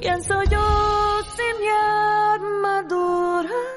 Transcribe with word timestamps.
¿Quién 0.00 0.22
soy 0.22 0.46
yo 0.50 1.20
sin 1.36 1.60
mi? 1.60 1.66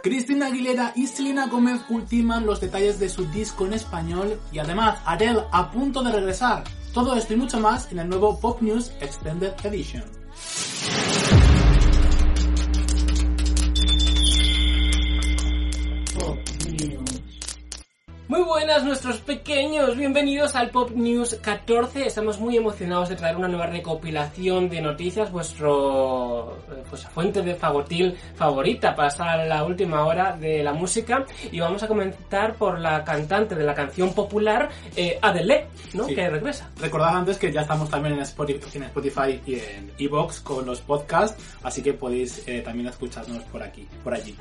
Cristina 0.02 0.48
Aguilera 0.48 0.94
y 0.96 1.08
Selena 1.08 1.48
Gómez 1.48 1.82
ultiman 1.90 2.46
los 2.46 2.62
detalles 2.62 3.00
de 3.00 3.10
su 3.10 3.26
disco 3.26 3.66
en 3.66 3.74
español 3.74 4.40
y 4.52 4.60
además 4.60 5.00
Adele 5.06 5.44
a 5.52 5.72
punto 5.72 6.02
de 6.04 6.12
regresar. 6.12 6.64
Todo 6.94 7.16
esto 7.16 7.34
y 7.34 7.38
mucho 7.38 7.60
más 7.60 7.92
en 7.92 8.00
el 8.00 8.10
nuevo 8.10 8.40
Pop 8.40 8.62
News 8.62 8.92
Extended 9.02 9.54
Edition. 9.64 10.04
Muy 18.30 18.44
buenas 18.44 18.84
nuestros 18.84 19.18
pequeños, 19.22 19.98
bienvenidos 19.98 20.56
al 20.56 20.70
Pop 20.70 20.92
News 20.92 21.40
14. 21.42 22.06
Estamos 22.06 22.40
muy 22.40 22.56
emocionados 22.58 23.10
de 23.10 23.16
traer 23.16 23.36
una 23.36 23.48
nueva 23.48 23.66
recopilación 23.66 24.70
de 24.70 24.82
noticias, 24.82 25.32
vuestro 25.32 26.60
eh, 26.72 26.84
pues, 26.88 27.08
fuente 27.08 27.42
de 27.42 27.56
fagotil 27.56 28.16
favorita 28.36 28.96
para 28.96 29.08
estar 29.08 29.30
a 29.30 29.46
la 29.48 29.64
última 29.64 30.06
hora 30.06 30.38
de 30.38 30.62
la 30.62 30.74
música. 30.74 31.26
Y 31.52 31.60
vamos 31.60 31.82
a 31.82 31.88
comentar 31.88 32.54
por 32.54 32.78
la 32.78 33.04
cantante 33.04 33.56
de 33.56 33.64
la 33.64 33.74
canción 33.74 34.14
popular, 34.14 34.70
eh, 34.96 35.18
Adele, 35.20 35.66
¿no? 35.96 36.04
Sí. 36.04 36.14
Que 36.14 36.30
regresa. 36.30 36.70
Recordad 36.80 37.18
antes 37.18 37.40
que 37.40 37.52
ya 37.52 37.62
estamos 37.62 37.90
también 37.90 38.14
en 38.14 38.22
Spotify, 38.22 38.78
en 38.78 38.84
Spotify 38.84 39.42
y 39.44 39.56
en 39.56 39.92
Evox 39.98 40.42
con 40.42 40.68
los 40.68 40.82
podcasts, 40.82 41.44
así 41.64 41.82
que 41.82 41.94
podéis 41.94 42.48
eh, 42.48 42.62
también 42.62 42.90
escucharnos 42.90 43.42
por 43.46 43.64
aquí, 43.64 43.88
por 44.04 44.14
allí. 44.14 44.36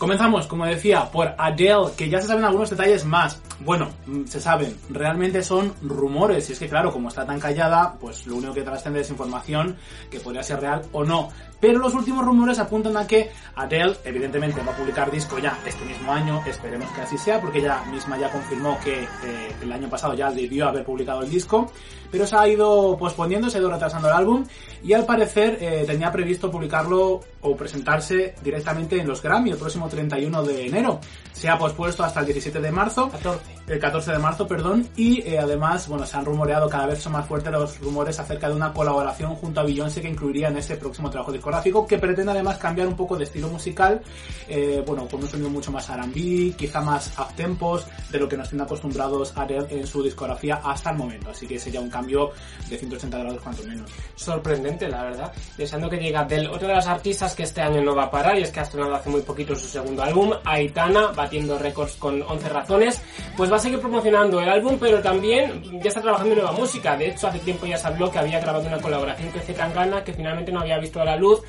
Comenzamos, 0.00 0.46
como 0.46 0.64
decía, 0.64 1.10
por 1.12 1.34
Adele, 1.36 1.90
que 1.94 2.08
ya 2.08 2.22
se 2.22 2.28
saben 2.28 2.42
algunos 2.42 2.70
detalles 2.70 3.04
más. 3.04 3.38
Bueno, 3.60 3.90
mm, 4.06 4.24
se 4.24 4.40
saben, 4.40 4.74
realmente 4.88 5.42
son 5.42 5.74
rumores, 5.82 6.48
y 6.48 6.54
es 6.54 6.58
que 6.58 6.70
claro, 6.70 6.90
como 6.90 7.08
está 7.08 7.26
tan 7.26 7.38
callada, 7.38 7.98
pues 8.00 8.26
lo 8.26 8.36
único 8.36 8.54
que 8.54 8.62
trasciende 8.62 9.02
es 9.02 9.10
información 9.10 9.76
que 10.10 10.18
podría 10.18 10.42
ser 10.42 10.60
real 10.60 10.80
o 10.92 11.04
no. 11.04 11.28
Pero 11.60 11.78
los 11.78 11.92
últimos 11.92 12.24
rumores 12.24 12.58
apuntan 12.58 12.96
a 12.96 13.06
que 13.06 13.30
Adele, 13.54 13.98
evidentemente, 14.02 14.62
va 14.66 14.72
a 14.72 14.76
publicar 14.76 15.10
disco 15.10 15.38
ya 15.38 15.58
este 15.66 15.84
mismo 15.84 16.10
año, 16.10 16.42
esperemos 16.46 16.90
que 16.92 17.02
así 17.02 17.18
sea, 17.18 17.38
porque 17.38 17.58
ella 17.58 17.84
misma 17.92 18.18
ya 18.18 18.32
confirmó 18.32 18.78
que 18.82 19.02
eh, 19.02 19.54
el 19.60 19.70
año 19.70 19.90
pasado 19.90 20.14
ya 20.14 20.30
debió 20.30 20.68
haber 20.68 20.82
publicado 20.82 21.20
el 21.20 21.28
disco, 21.28 21.70
pero 22.10 22.26
se 22.26 22.36
ha 22.36 22.48
ido 22.48 22.96
posponiendo, 22.96 23.50
se 23.50 23.58
ha 23.58 23.60
ido 23.60 23.70
retrasando 23.70 24.08
el 24.08 24.14
álbum, 24.14 24.46
y 24.82 24.94
al 24.94 25.04
parecer 25.04 25.58
eh, 25.60 25.84
tenía 25.86 26.10
previsto 26.10 26.50
publicarlo 26.50 27.20
o 27.42 27.56
presentarse 27.56 28.34
directamente 28.42 29.00
en 29.00 29.08
los 29.08 29.22
Grammy 29.22 29.50
el 29.50 29.56
próximo 29.56 29.88
31 29.88 30.42
de 30.42 30.66
enero. 30.66 31.00
Se 31.32 31.48
ha 31.48 31.58
pospuesto 31.58 32.04
hasta 32.04 32.20
el 32.20 32.26
17 32.26 32.60
de 32.60 32.70
marzo, 32.70 33.08
14. 33.10 33.59
El 33.70 33.78
14 33.78 34.10
de 34.10 34.18
marzo, 34.18 34.48
perdón, 34.48 34.88
y 34.96 35.20
eh, 35.20 35.38
además, 35.38 35.86
bueno, 35.86 36.04
se 36.04 36.16
han 36.16 36.24
rumoreado 36.24 36.68
cada 36.68 36.86
vez 36.86 37.00
son 37.00 37.12
más 37.12 37.26
fuertes 37.26 37.52
los 37.52 37.78
rumores 37.78 38.18
acerca 38.18 38.48
de 38.48 38.54
una 38.54 38.72
colaboración 38.72 39.36
junto 39.36 39.60
a 39.60 39.62
Beyoncé 39.62 40.02
que 40.02 40.08
incluiría 40.08 40.48
en 40.48 40.56
ese 40.56 40.76
próximo 40.76 41.08
trabajo 41.08 41.30
discográfico, 41.30 41.86
que 41.86 41.98
pretende 41.98 42.32
además 42.32 42.58
cambiar 42.58 42.88
un 42.88 42.96
poco 42.96 43.16
de 43.16 43.24
estilo 43.24 43.46
musical, 43.48 44.02
eh, 44.48 44.82
bueno, 44.84 45.06
con 45.06 45.22
un 45.22 45.28
sonido 45.28 45.50
mucho 45.50 45.70
más 45.70 45.88
R&B, 45.88 46.54
quizá 46.56 46.80
más 46.80 47.16
uptempos, 47.16 47.86
de 48.10 48.18
lo 48.18 48.28
que 48.28 48.36
nos 48.36 48.48
tiene 48.48 48.64
acostumbrados 48.64 49.36
a 49.36 49.42
Adele 49.42 49.66
en 49.70 49.86
su 49.86 50.02
discografía 50.02 50.60
hasta 50.64 50.90
el 50.90 50.96
momento, 50.96 51.30
así 51.30 51.46
que 51.46 51.58
sería 51.58 51.80
un 51.80 51.90
cambio 51.90 52.32
de 52.68 52.76
180 52.76 53.18
grados 53.18 53.40
cuanto 53.40 53.62
menos. 53.62 53.88
Sorprendente, 54.16 54.88
la 54.88 55.04
verdad. 55.04 55.32
Deseando 55.56 55.88
que 55.88 55.98
llegue 55.98 56.16
Adele. 56.16 56.48
Otra 56.48 56.68
de 56.68 56.74
las 56.74 56.88
artistas 56.88 57.36
que 57.36 57.44
este 57.44 57.60
año 57.60 57.80
no 57.82 57.94
va 57.94 58.04
a 58.04 58.10
parar 58.10 58.36
y 58.36 58.42
es 58.42 58.50
que 58.50 58.58
ha 58.58 58.64
estrenado 58.64 58.96
hace 58.96 59.10
muy 59.10 59.22
poquito 59.22 59.54
su 59.54 59.68
segundo 59.68 60.02
álbum, 60.02 60.32
Aitana, 60.44 61.08
batiendo 61.08 61.56
récords 61.58 61.94
con 61.94 62.20
11 62.22 62.48
razones. 62.48 63.00
Pues 63.36 63.50
va 63.52 63.59
seguir 63.60 63.80
promocionando 63.80 64.40
el 64.40 64.48
álbum, 64.48 64.76
pero 64.80 65.00
también 65.00 65.62
ya 65.82 65.88
está 65.88 66.00
trabajando 66.00 66.32
en 66.32 66.40
nueva 66.40 66.52
música. 66.52 66.96
De 66.96 67.08
hecho, 67.08 67.28
hace 67.28 67.38
tiempo 67.40 67.66
ya 67.66 67.76
se 67.76 67.86
habló 67.86 68.10
que 68.10 68.18
había 68.18 68.40
grabado 68.40 68.66
una 68.66 68.78
colaboración 68.78 69.30
con 69.30 69.40
Zetangana 69.42 70.02
que 70.02 70.12
finalmente 70.12 70.50
no 70.50 70.60
había 70.60 70.78
visto 70.78 71.00
a 71.00 71.04
la 71.04 71.16
luz 71.16 71.42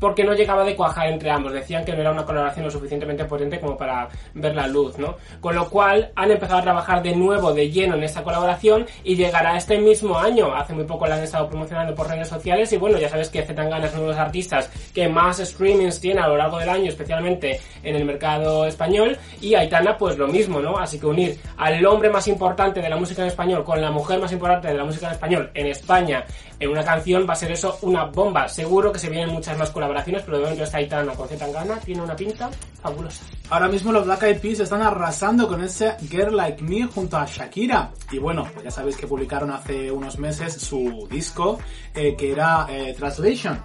porque 0.00 0.24
no 0.24 0.34
llegaba 0.34 0.64
de 0.64 0.74
cuajar 0.74 1.08
entre 1.08 1.30
ambos. 1.30 1.52
Decían 1.52 1.84
que 1.84 1.92
no 1.92 2.00
era 2.00 2.10
una 2.10 2.24
colaboración 2.24 2.64
lo 2.64 2.70
suficientemente 2.70 3.24
potente 3.26 3.60
como 3.60 3.76
para 3.76 4.08
ver 4.34 4.54
la 4.54 4.66
luz, 4.66 4.98
¿no? 4.98 5.16
Con 5.40 5.54
lo 5.54 5.68
cual 5.68 6.10
han 6.16 6.30
empezado 6.30 6.58
a 6.58 6.62
trabajar 6.62 7.02
de 7.02 7.14
nuevo 7.14 7.52
de 7.52 7.70
lleno 7.70 7.94
en 7.94 8.02
esta 8.02 8.22
colaboración 8.22 8.86
y 9.04 9.14
llegará 9.14 9.56
este 9.56 9.78
mismo 9.78 10.18
año. 10.18 10.54
Hace 10.54 10.72
muy 10.72 10.84
poco 10.84 11.06
la 11.06 11.16
han 11.16 11.22
estado 11.22 11.48
promocionando 11.48 11.94
por 11.94 12.08
redes 12.08 12.28
sociales 12.28 12.72
y 12.72 12.76
bueno, 12.78 12.98
ya 12.98 13.08
sabes 13.08 13.28
que 13.28 13.42
Zetangana 13.42 13.86
es 13.86 13.92
uno 13.92 14.02
de 14.02 14.08
los 14.08 14.18
artistas 14.18 14.70
que 14.94 15.08
más 15.08 15.38
streamings 15.38 16.00
tiene 16.00 16.20
a 16.20 16.28
lo 16.28 16.36
largo 16.36 16.58
del 16.58 16.68
año, 16.68 16.88
especialmente 16.88 17.60
en 17.82 17.96
el 17.96 18.04
mercado 18.04 18.66
español 18.66 19.16
y 19.40 19.54
Aitana 19.54 19.96
pues 19.96 20.16
lo 20.16 20.26
mismo, 20.26 20.60
¿no? 20.60 20.78
Así 20.78 20.98
que 20.98 21.06
unir 21.06 21.38
al 21.56 21.84
hombre 21.86 22.10
más 22.10 22.26
importante 22.28 22.80
de 22.80 22.88
la 22.88 22.96
música 22.96 23.22
en 23.22 23.28
español 23.28 23.64
con 23.64 23.80
la 23.80 23.90
mujer 23.90 24.18
más 24.18 24.32
importante 24.32 24.68
de 24.68 24.74
la 24.74 24.84
música 24.84 25.06
en 25.06 25.12
español 25.12 25.50
en 25.54 25.66
España 25.66 26.24
en 26.60 26.70
una 26.70 26.84
canción 26.84 27.26
va 27.28 27.32
a 27.32 27.36
ser 27.36 27.52
eso 27.52 27.78
una 27.82 28.04
bomba. 28.04 28.46
Seguro 28.46 28.92
que 28.92 28.98
se 28.98 29.08
vienen 29.08 29.30
muchas 29.30 29.56
más 29.56 29.70
colaboraciones, 29.70 30.22
pero 30.22 30.36
de 30.36 30.44
momento 30.44 30.64
esta 30.64 30.76
Aitana 30.76 31.12
con 31.14 31.26
Zetangana 31.26 31.80
tiene 31.80 32.02
una 32.02 32.14
pinta 32.14 32.50
fabulosa. 32.82 33.24
Ahora 33.48 33.68
mismo 33.68 33.90
los 33.92 34.04
Black 34.04 34.22
Eyed 34.24 34.40
Peas 34.40 34.60
están 34.60 34.82
arrasando 34.82 35.48
con 35.48 35.62
ese 35.62 35.96
Girl 36.08 36.36
Like 36.36 36.62
Me 36.62 36.84
junto 36.84 37.16
a 37.16 37.26
Shakira. 37.26 37.90
Y 38.12 38.18
bueno, 38.18 38.46
pues 38.52 38.64
ya 38.64 38.70
sabéis 38.70 38.96
que 38.96 39.06
publicaron 39.06 39.50
hace 39.50 39.90
unos 39.90 40.18
meses 40.18 40.52
su 40.52 41.08
disco 41.10 41.58
eh, 41.94 42.14
que 42.14 42.32
era 42.32 42.66
eh, 42.68 42.94
Translation, 42.96 43.58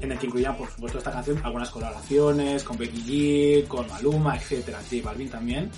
en 0.00 0.12
el 0.12 0.18
que 0.18 0.26
incluían 0.26 0.56
por 0.56 0.68
supuesto 0.68 0.98
esta 0.98 1.12
canción 1.12 1.40
algunas 1.44 1.70
colaboraciones 1.70 2.64
con 2.64 2.76
Becky 2.76 3.62
G, 3.62 3.68
con 3.68 3.86
Maluma, 3.88 4.36
etcétera, 4.36 4.78
J 4.78 5.02
Balvin 5.04 5.30
también. 5.30 5.70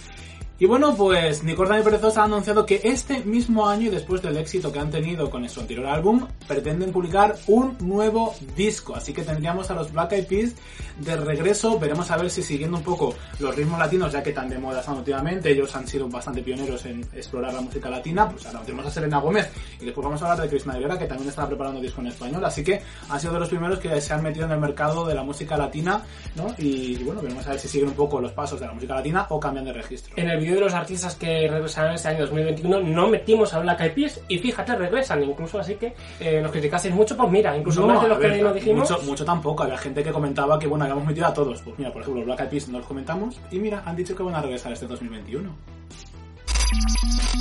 Y 0.63 0.67
bueno, 0.67 0.95
pues 0.95 1.43
Ni 1.43 1.57
Corta 1.57 1.77
ni 1.77 1.83
Perezosa 1.83 2.21
ha 2.21 2.25
anunciado 2.27 2.65
que 2.65 2.81
este 2.85 3.25
mismo 3.25 3.69
año 3.69 3.89
y 3.89 3.91
después 3.91 4.23
del 4.23 4.37
éxito 4.37 4.71
que 4.71 4.79
han 4.79 4.93
tenido 4.93 5.29
con 5.29 5.49
su 5.49 5.59
anterior 5.59 5.87
álbum, 5.87 6.29
pretenden 6.47 6.93
publicar 6.93 7.35
un 7.49 7.77
nuevo 7.81 8.33
disco. 8.55 8.95
Así 8.95 9.13
que 9.13 9.23
tendríamos 9.23 9.73
a 9.73 9.75
los 9.75 9.91
Black 9.91 10.13
Eyed 10.13 10.27
Peas 10.29 10.53
de 11.01 11.17
regreso. 11.17 11.81
Veremos 11.81 12.09
a 12.13 12.17
ver 12.17 12.31
si 12.31 12.45
siguiendo 12.45 12.77
un 12.77 12.85
poco 12.85 13.13
los 13.41 13.57
ritmos 13.57 13.77
latinos, 13.77 14.13
ya 14.13 14.23
que 14.23 14.31
tan 14.31 14.49
de 14.49 14.57
moda 14.57 14.79
están 14.79 14.99
últimamente, 14.99 15.51
ellos 15.51 15.75
han 15.75 15.85
sido 15.89 16.09
bastante 16.09 16.43
pioneros 16.43 16.87
en 16.87 17.01
explorar 17.13 17.53
la 17.55 17.61
música 17.61 17.91
latina. 17.91 18.31
Pues 18.31 18.47
ahora 18.47 18.61
tenemos 18.61 18.87
a 18.87 18.91
Selena 18.93 19.19
Gómez 19.19 19.51
y 19.81 19.87
después 19.87 20.05
vamos 20.05 20.23
a 20.23 20.27
hablar 20.27 20.45
de 20.45 20.49
Cristina 20.49 20.75
Aguilera, 20.75 20.97
que 20.97 21.07
también 21.07 21.29
está 21.29 21.45
preparando 21.45 21.81
disco 21.81 22.03
en 22.03 22.07
español. 22.07 22.45
Así 22.45 22.63
que 22.63 22.81
han 23.09 23.19
sido 23.19 23.33
de 23.33 23.41
los 23.41 23.49
primeros 23.49 23.81
que 23.81 24.01
se 24.01 24.13
han 24.13 24.23
metido 24.23 24.47
en 24.47 24.53
el 24.53 24.61
mercado 24.61 25.05
de 25.05 25.17
la 25.17 25.25
música 25.25 25.57
latina, 25.57 26.05
¿no? 26.37 26.55
Y, 26.57 27.03
bueno, 27.03 27.21
veremos 27.21 27.45
a 27.49 27.51
ver 27.51 27.59
si 27.59 27.67
siguen 27.67 27.89
un 27.89 27.95
poco 27.97 28.21
los 28.21 28.31
pasos 28.31 28.61
de 28.61 28.67
la 28.69 28.73
música 28.73 28.95
latina 28.95 29.27
o 29.29 29.41
cambian 29.41 29.65
de 29.65 29.73
registro. 29.73 30.15
En 30.17 30.31
el 30.31 30.52
vídeo 30.53 30.67
de 30.67 30.73
los 30.73 30.75
artistas 30.75 31.15
que 31.15 31.49
regresaron 31.49 31.95
este 31.95 32.09
año 32.09 32.21
2021 32.21 32.81
no 32.81 33.09
metimos 33.09 33.53
a 33.55 33.61
Black 33.61 33.81
Eyed 33.81 33.93
Peas 33.93 34.21
y 34.29 34.39
fíjate, 34.39 34.77
regresan 34.77 35.23
incluso, 35.23 35.59
así 35.59 35.75
que 35.75 35.95
eh, 36.21 36.41
nos 36.41 36.53
criticaseis 36.53 36.95
mucho, 36.95 37.17
pues 37.17 37.31
mira, 37.31 37.57
incluso 37.57 37.81
No, 37.81 37.89
más 37.89 38.03
de 38.03 38.09
ver, 38.15 38.33
que 38.33 38.43
nos 38.43 38.55
dijimos. 38.55 38.91
Mucho, 38.91 39.03
mucho 39.05 39.25
tampoco. 39.25 39.63
Había 39.63 39.79
gente 39.79 40.03
que 40.03 40.13
comentaba 40.13 40.59
que, 40.59 40.67
bueno, 40.67 40.85
habíamos 40.85 41.07
metido 41.07 41.27
a 41.27 41.35
todos. 41.35 41.63
Pues 41.63 41.79
mira, 41.79 41.93
por 41.93 42.03
ejemplo, 42.03 42.25
Black 42.25 42.41
Eyed 42.41 42.49
Peas 42.51 42.69
no 42.69 42.79
los 42.79 42.87
comentamos. 42.87 43.41
Y 43.51 43.59
mira, 43.59 43.83
han 43.85 43.97
dicho 43.97 44.15
que 44.15 44.23
van 44.23 44.35
a 44.35 44.43
regresar 44.43 44.73
este 44.73 44.87
2021. 44.87 45.51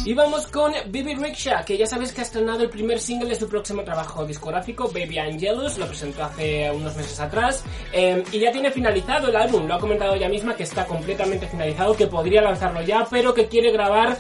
Y 0.04 0.14
vamos 0.16 0.48
con 0.48 0.74
Bibi 0.88 1.14
Rickshaw, 1.14 1.64
que 1.64 1.78
ya 1.78 1.86
sabéis 1.86 2.12
que 2.12 2.22
ha 2.22 2.24
estrenado 2.24 2.64
el 2.64 2.70
primer 2.70 3.00
single 3.00 3.30
de 3.30 3.36
su 3.36 3.48
próximo 3.48 3.84
trabajo 3.84 4.26
discográfico, 4.26 4.90
Baby 4.92 5.40
Jealous, 5.40 5.78
lo 5.78 5.86
presentó 5.86 6.24
hace 6.24 6.72
unos 6.72 6.96
meses 6.96 7.20
atrás, 7.20 7.64
eh, 7.94 8.24
y 8.32 8.40
ya 8.40 8.52
tiene 8.52 8.72
finalizado 8.72 9.30
el 9.30 9.36
álbum, 9.36 9.68
lo 9.68 9.76
ha 9.76 9.80
comentado 9.80 10.16
ella 10.16 10.28
misma 10.28 10.56
que 10.56 10.64
está 10.64 10.86
completamente 10.86 11.46
finalizado, 11.46 11.96
que 11.96 12.08
podría 12.08 12.42
lanzarlo 12.42 12.82
ya, 12.82 13.06
pero 13.12 13.34
que 13.34 13.48
quiere 13.48 13.72
grabar 13.72 14.18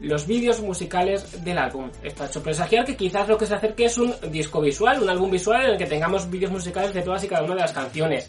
los 0.00 0.26
vídeos 0.26 0.60
musicales 0.60 1.42
del 1.44 1.56
álbum. 1.56 1.90
Esto 2.02 2.24
ha 2.24 2.26
hecho 2.26 2.42
presagiar 2.42 2.84
que 2.84 2.96
quizás 2.96 3.26
lo 3.28 3.38
que 3.38 3.46
se 3.46 3.54
acerque 3.54 3.86
es 3.86 3.96
un 3.96 4.14
disco 4.30 4.60
visual, 4.60 5.02
un 5.02 5.08
álbum 5.08 5.30
visual 5.30 5.64
en 5.64 5.70
el 5.70 5.78
que 5.78 5.86
tengamos 5.86 6.28
vídeos 6.28 6.52
musicales 6.52 6.92
de 6.92 7.02
todas 7.02 7.24
y 7.24 7.28
cada 7.28 7.44
una 7.44 7.54
de 7.54 7.60
las 7.60 7.72
canciones. 7.72 8.26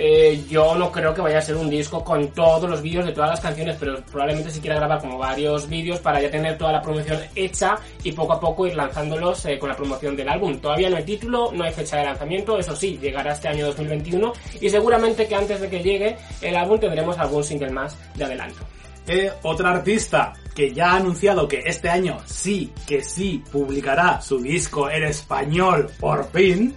Eh, 0.00 0.44
yo 0.48 0.76
no 0.76 0.92
creo 0.92 1.12
que 1.12 1.20
vaya 1.20 1.38
a 1.38 1.42
ser 1.42 1.56
un 1.56 1.68
disco 1.68 2.04
con 2.04 2.28
todos 2.28 2.70
los 2.70 2.80
vídeos 2.80 3.04
de 3.04 3.10
todas 3.10 3.30
las 3.30 3.40
canciones, 3.40 3.76
pero 3.80 4.00
probablemente 4.04 4.48
si 4.52 4.60
quiera 4.60 4.76
grabar 4.76 5.00
como 5.00 5.18
varios 5.18 5.68
vídeos 5.68 5.98
para 5.98 6.22
ya 6.22 6.30
tener 6.30 6.56
toda 6.56 6.70
la 6.70 6.80
promoción 6.80 7.18
hecha 7.34 7.76
y 8.04 8.12
poco 8.12 8.34
a 8.34 8.38
poco 8.38 8.68
ir 8.68 8.76
lanzándolos 8.76 9.44
eh, 9.46 9.58
con 9.58 9.68
la 9.68 9.76
promoción 9.76 10.14
del 10.14 10.28
álbum. 10.28 10.60
Todavía 10.60 10.88
no 10.88 10.98
hay 10.98 11.02
título, 11.02 11.50
no 11.52 11.64
hay 11.64 11.72
fecha 11.72 11.96
de 11.96 12.04
lanzamiento, 12.04 12.56
eso 12.60 12.76
sí, 12.76 12.96
llegará 13.02 13.32
este 13.32 13.48
año 13.48 13.66
2021 13.66 14.32
y 14.60 14.70
seguramente 14.70 15.26
que 15.26 15.34
antes 15.34 15.60
de 15.60 15.68
que 15.68 15.82
llegue 15.82 16.16
el 16.42 16.54
álbum 16.54 16.78
tendremos 16.78 17.18
algún 17.18 17.42
single 17.42 17.70
más 17.70 17.96
de 18.14 18.24
adelanto. 18.24 18.60
Eh, 19.08 19.32
otra 19.42 19.70
artista 19.70 20.32
que 20.54 20.72
ya 20.72 20.92
ha 20.92 20.96
anunciado 20.98 21.48
que 21.48 21.62
este 21.66 21.90
año 21.90 22.18
sí, 22.24 22.72
que 22.86 23.02
sí 23.02 23.42
publicará 23.50 24.20
su 24.20 24.38
disco 24.38 24.88
en 24.88 25.02
español 25.02 25.90
por 25.98 26.30
fin, 26.30 26.76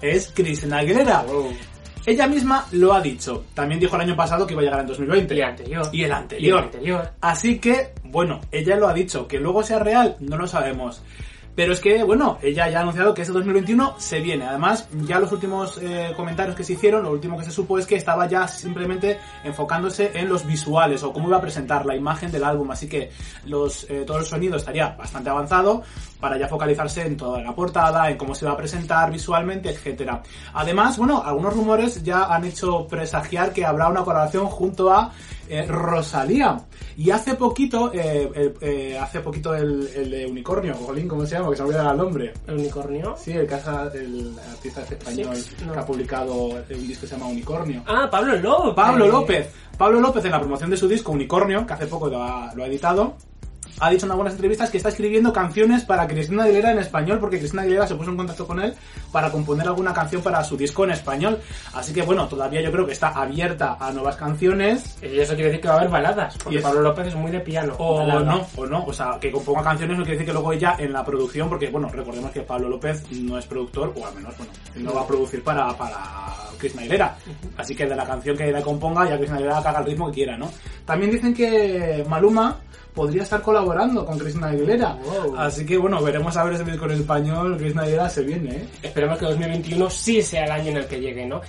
es 0.00 0.32
Cristina 0.34 0.78
Aguilera. 0.78 1.22
Ella 2.04 2.26
misma 2.26 2.66
lo 2.72 2.92
ha 2.92 3.00
dicho. 3.00 3.44
También 3.54 3.80
dijo 3.80 3.94
el 3.96 4.02
año 4.02 4.16
pasado 4.16 4.46
que 4.46 4.54
iba 4.54 4.62
a 4.62 4.64
llegar 4.64 4.80
en 4.80 4.86
2020. 4.86 5.34
Y 5.34 5.38
el 5.38 5.44
anterior. 5.44 5.88
Y 5.92 5.96
el 5.96 6.00
Y 6.00 6.04
el 6.04 6.12
anterior. 6.12 6.58
anterior. 6.64 7.10
Así 7.20 7.58
que, 7.58 7.92
bueno, 8.04 8.40
ella 8.50 8.76
lo 8.76 8.88
ha 8.88 8.94
dicho. 8.94 9.28
Que 9.28 9.38
luego 9.38 9.62
sea 9.62 9.78
real, 9.78 10.16
no 10.20 10.36
lo 10.36 10.46
sabemos. 10.46 11.02
Pero 11.54 11.74
es 11.74 11.80
que, 11.80 12.02
bueno, 12.02 12.38
ella 12.40 12.70
ya 12.70 12.78
ha 12.78 12.82
anunciado 12.82 13.12
que 13.12 13.22
ese 13.22 13.32
2021 13.32 13.96
se 13.98 14.20
viene. 14.20 14.46
Además, 14.46 14.88
ya 15.06 15.18
los 15.18 15.32
últimos 15.32 15.78
eh, 15.82 16.12
comentarios 16.16 16.56
que 16.56 16.64
se 16.64 16.72
hicieron, 16.72 17.02
lo 17.02 17.10
último 17.10 17.36
que 17.36 17.44
se 17.44 17.50
supo 17.50 17.78
es 17.78 17.86
que 17.86 17.96
estaba 17.96 18.26
ya 18.26 18.48
simplemente 18.48 19.18
enfocándose 19.44 20.12
en 20.14 20.30
los 20.30 20.46
visuales 20.46 21.02
o 21.02 21.12
cómo 21.12 21.28
iba 21.28 21.36
a 21.36 21.42
presentar 21.42 21.84
la 21.84 21.94
imagen 21.94 22.32
del 22.32 22.44
álbum. 22.44 22.70
Así 22.70 22.88
que 22.88 23.10
los, 23.44 23.84
eh, 23.90 24.04
todo 24.06 24.18
el 24.18 24.24
sonido 24.24 24.56
estaría 24.56 24.88
bastante 24.96 25.28
avanzado 25.28 25.82
para 26.18 26.38
ya 26.38 26.48
focalizarse 26.48 27.02
en 27.02 27.18
toda 27.18 27.42
la 27.42 27.54
portada, 27.54 28.08
en 28.08 28.16
cómo 28.16 28.34
se 28.34 28.46
va 28.46 28.52
a 28.52 28.56
presentar 28.56 29.10
visualmente, 29.10 29.68
etcétera. 29.68 30.22
Además, 30.54 30.96
bueno, 30.96 31.22
algunos 31.22 31.52
rumores 31.52 32.02
ya 32.02 32.32
han 32.32 32.44
hecho 32.44 32.86
presagiar 32.86 33.52
que 33.52 33.66
habrá 33.66 33.88
una 33.88 34.04
colaboración 34.04 34.46
junto 34.46 34.90
a 34.90 35.12
eh, 35.48 35.66
Rosalía. 35.66 36.58
Y 36.96 37.10
hace 37.10 37.34
poquito, 37.34 37.92
eh, 37.92 38.30
eh, 38.34 38.54
eh, 38.60 38.98
hace 38.98 39.20
poquito 39.20 39.54
el, 39.54 39.88
el 39.94 40.10
de 40.10 40.26
Unicornio, 40.26 40.74
Jolín, 40.74 41.08
¿cómo 41.08 41.24
se 41.24 41.36
llama? 41.36 41.50
Que 41.50 41.56
se 41.56 41.62
olvida 41.62 41.90
el 41.90 41.96
nombre. 41.96 42.32
El 42.46 42.54
unicornio. 42.58 43.14
Sí, 43.16 43.32
el, 43.32 43.46
casa, 43.46 43.90
el 43.94 44.34
artista 44.50 44.82
este 44.82 44.94
español 44.94 45.36
no. 45.66 45.72
que 45.72 45.78
ha 45.78 45.86
publicado 45.86 46.34
un 46.34 46.86
disco 46.86 47.02
que 47.02 47.06
se 47.06 47.16
llama 47.16 47.30
Unicornio. 47.30 47.82
Ah, 47.86 48.08
Pablo 48.10 48.36
López. 48.36 48.74
Pablo 48.74 49.06
López. 49.06 49.50
Pablo 49.78 50.00
López 50.00 50.24
en 50.24 50.30
la 50.32 50.40
promoción 50.40 50.70
de 50.70 50.76
su 50.76 50.86
disco 50.86 51.12
Unicornio, 51.12 51.66
que 51.66 51.72
hace 51.72 51.86
poco 51.86 52.08
lo 52.08 52.22
ha, 52.22 52.54
lo 52.54 52.62
ha 52.62 52.66
editado, 52.66 53.16
ha 53.80 53.90
dicho 53.90 54.06
en 54.06 54.12
algunas 54.12 54.34
entrevistas 54.34 54.70
que 54.70 54.76
está 54.76 54.90
escribiendo 54.90 55.32
canciones 55.32 55.84
para 55.84 56.06
Cristina 56.06 56.44
Aguilera 56.44 56.70
en 56.72 56.78
español, 56.78 57.18
porque 57.18 57.38
Cristina 57.38 57.62
Aguilera 57.62 57.86
se 57.86 57.94
puso 57.94 58.10
en 58.10 58.16
contacto 58.16 58.46
con 58.46 58.60
él 58.60 58.74
para 59.10 59.30
componer 59.30 59.66
alguna 59.66 59.92
canción 59.92 60.22
para 60.22 60.42
su 60.44 60.56
disco 60.56 60.84
en 60.84 60.90
español. 60.92 61.40
Así 61.74 61.92
que 61.92 62.02
bueno, 62.02 62.28
todavía 62.28 62.60
yo 62.60 62.70
creo 62.70 62.86
que 62.86 62.92
está 62.92 63.08
abierta 63.08 63.76
a 63.80 63.90
nuevas 63.92 64.16
canciones. 64.16 64.96
Y 65.02 65.18
eso 65.18 65.34
quiere 65.34 65.50
decir 65.50 65.60
que 65.62 65.68
va 65.68 65.74
a 65.74 65.78
haber 65.78 65.90
baladas, 65.90 66.36
porque 66.38 66.54
Y 66.56 66.58
es- 66.58 66.62
Pablo 66.64 66.80
López 66.82 67.08
es 67.08 67.14
muy 67.14 67.30
de 67.30 67.40
piano. 67.40 67.74
O 67.78 67.98
balada. 67.98 68.20
no, 68.24 68.46
o 68.56 68.66
no, 68.66 68.84
o 68.84 68.92
sea, 68.92 69.18
que 69.20 69.32
componga 69.32 69.62
canciones 69.62 69.96
no 69.98 70.04
quiere 70.04 70.18
decir 70.18 70.26
que 70.26 70.32
luego 70.32 70.52
ella 70.52 70.76
en 70.78 70.92
la 70.92 71.04
producción, 71.04 71.48
porque 71.48 71.68
bueno, 71.70 71.88
recordemos 71.88 72.30
que 72.30 72.42
Pablo 72.42 72.68
López 72.68 73.02
no 73.12 73.38
es 73.38 73.46
productor, 73.46 73.92
o 73.96 74.06
al 74.06 74.14
menos, 74.14 74.34
bueno, 74.36 74.52
no 74.76 74.94
va 74.94 75.02
a 75.02 75.06
producir 75.06 75.42
para, 75.42 75.76
para 75.76 75.98
Cristina 76.58 76.82
Aguilera. 76.82 77.16
Así 77.56 77.74
que 77.74 77.86
de 77.86 77.96
la 77.96 78.04
canción 78.06 78.36
que 78.36 78.48
ella 78.48 78.62
componga, 78.62 79.08
ya 79.08 79.16
Cristina 79.16 79.36
Aguilera 79.38 79.62
caga 79.62 79.80
el 79.80 79.86
ritmo 79.86 80.06
que 80.08 80.12
quiera, 80.14 80.36
¿no? 80.36 80.50
También 80.84 81.10
dicen 81.10 81.34
que 81.34 82.04
Maluma 82.08 82.58
podría 82.94 83.22
estar 83.22 83.42
colaborando 83.42 84.04
con 84.04 84.18
Cristina 84.18 84.48
Aguilera. 84.48 84.98
Wow. 85.04 85.36
Así 85.36 85.64
que 85.64 85.76
bueno, 85.76 86.02
veremos 86.02 86.36
a 86.36 86.44
ver 86.44 86.58
si 86.58 86.76
con 86.76 86.90
el 86.90 87.00
español 87.00 87.56
Cristina 87.56 87.82
Aguilera 87.82 88.08
se 88.08 88.22
viene, 88.22 88.56
¿eh? 88.56 88.68
Esperemos 88.82 89.18
que 89.18 89.26
2021 89.26 89.90
sí 89.90 90.22
sea 90.22 90.44
el 90.44 90.50
año 90.50 90.70
en 90.70 90.76
el 90.78 90.86
que 90.86 91.00
llegue, 91.00 91.26
¿no? 91.26 91.40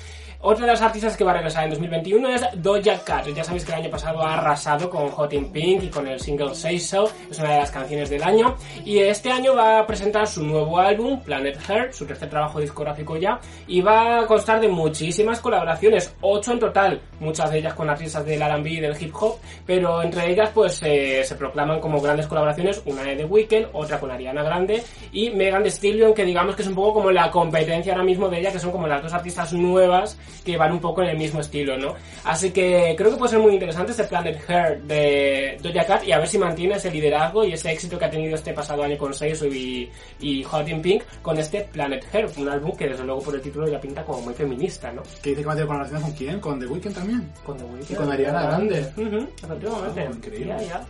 Otra 0.46 0.66
de 0.66 0.74
las 0.74 0.82
artistas 0.82 1.16
que 1.16 1.24
va 1.24 1.32
a 1.32 1.36
regresar 1.36 1.64
en 1.64 1.70
2021 1.70 2.28
es 2.28 2.42
Doja 2.56 3.02
Cat. 3.06 3.26
Ya 3.34 3.46
sabéis 3.46 3.64
que 3.64 3.72
el 3.72 3.78
año 3.78 3.90
pasado 3.90 4.22
ha 4.22 4.34
arrasado 4.34 4.90
con 4.90 5.08
Hot 5.08 5.32
in 5.32 5.50
Pink 5.54 5.84
y 5.84 5.88
con 5.88 6.06
el 6.06 6.20
single 6.20 6.54
Say 6.54 6.82
So. 6.82 7.10
Es 7.32 7.40
una 7.40 7.54
de 7.54 7.60
las 7.60 7.72
canciones 7.72 8.10
del 8.10 8.22
año. 8.22 8.54
Y 8.84 9.00
este 9.00 9.32
año 9.32 9.56
va 9.56 9.80
a 9.80 9.88
presentar 9.88 10.28
su 10.28 10.44
nuevo 10.44 10.78
álbum, 10.78 11.22
Planet 11.22 11.58
Heart, 11.66 11.94
su 11.94 12.06
tercer 12.06 12.30
trabajo 12.30 12.60
discográfico 12.60 13.16
ya. 13.16 13.40
Y 13.68 13.80
va 13.80 14.20
a 14.20 14.28
constar 14.28 14.60
de 14.60 14.68
muchísimas 14.68 15.40
colaboraciones, 15.40 16.14
ocho 16.20 16.52
en 16.52 16.60
total. 16.60 17.00
Muchas 17.22 17.50
de 17.50 17.60
ellas 17.60 17.74
con 17.74 17.90
artistas 17.90 18.26
del 18.26 18.42
R&B 18.42 18.70
y 18.70 18.80
del 18.82 19.02
hip 19.02 19.16
hop. 19.18 19.38
Pero 19.66 20.04
entre 20.04 20.30
ellas 20.30 20.50
pues 20.54 20.82
eh, 20.84 21.24
se 21.24 21.36
proclaman 21.36 21.80
como 21.80 22.02
grandes 22.02 22.28
colaboraciones. 22.28 22.82
Una 22.86 23.04
de 23.04 23.16
The 23.16 23.24
Weeknd, 23.24 23.68
otra 23.72 23.98
con 23.98 24.12
Ariana 24.12 24.44
Grande 24.44 24.84
y 25.14 25.30
Megan 25.30 25.64
Thee 25.64 25.72
Stallion, 25.72 26.14
que 26.14 26.26
digamos 26.26 26.54
que 26.54 26.64
es 26.64 26.68
un 26.68 26.76
poco 26.76 26.96
como 26.96 27.12
la 27.12 27.32
competencia 27.32 27.94
ahora 27.94 28.04
mismo 28.04 28.28
de 28.28 28.42
ella, 28.42 28.52
que 28.52 28.60
son 28.60 28.74
como 28.74 28.88
las 28.88 29.02
dos 29.02 29.14
artistas 29.14 29.54
nuevas 29.54 30.18
que 30.44 30.58
van 30.58 30.72
un 30.72 30.80
poco 30.80 31.02
en 31.04 31.10
el 31.10 31.18
mismo 31.18 31.40
estilo, 31.40 31.78
¿no? 31.78 31.96
Así 32.24 32.52
que 32.52 32.94
creo 32.98 33.12
que 33.12 33.18
puede 33.18 33.32
ser 33.32 33.40
muy 33.40 33.54
interesante 33.54 33.92
este 33.92 34.04
Planet 34.06 34.40
Heart 34.48 34.82
de 34.84 35.58
Doja 35.62 35.86
Cat 35.86 36.04
y 36.06 36.12
a 36.12 36.20
ver 36.20 36.28
si 36.28 36.38
mantiene 36.38 36.76
ese 36.76 36.92
liderazgo 36.92 37.44
y 37.44 37.54
ese 37.54 37.72
éxito 37.72 37.98
que 37.98 38.06
ha 38.06 38.10
tenido 38.10 38.36
este 38.36 38.54
pasado 38.54 38.84
año 38.84 38.98
con 38.98 39.14
Seiso 39.14 39.46
y, 39.48 39.90
y 40.20 40.44
Hot 40.44 40.68
in 40.68 40.82
Pink 40.82 41.04
con 41.22 41.38
este 41.38 41.62
Planet 41.72 42.06
Heart, 42.12 42.38
un 42.38 42.50
álbum 42.50 42.76
que 42.76 42.88
desde 42.88 43.04
luego 43.04 43.22
por 43.22 43.36
el 43.36 43.42
título 43.42 43.68
ya 43.68 43.80
pinta 43.80 44.04
como 44.04 44.22
muy 44.22 44.34
feminista, 44.34 44.92
¿no? 44.92 45.04
Que 45.22 45.30
dice 45.30 45.42
que 45.42 45.48
va 45.48 45.54
a 45.54 45.56
tener 45.56 45.68
colaboración 45.68 46.02
con 46.02 46.12
quién? 46.12 46.40
Con 46.40 46.60
The 46.60 46.68
Weeknd 46.68 46.94
también. 46.94 47.32
Con 47.46 47.58
The 47.58 47.64
Weeknd. 47.64 47.92
Y 47.92 47.96
con 47.96 48.12
Ariana 48.12 48.44
Grande. 48.44 48.92
Ujú, 48.98 49.28
efectivamente. 49.44 50.08
Oh, 50.10 50.16
increíble. 50.16 50.48
Ya, 50.48 50.62
ya. 50.62 50.86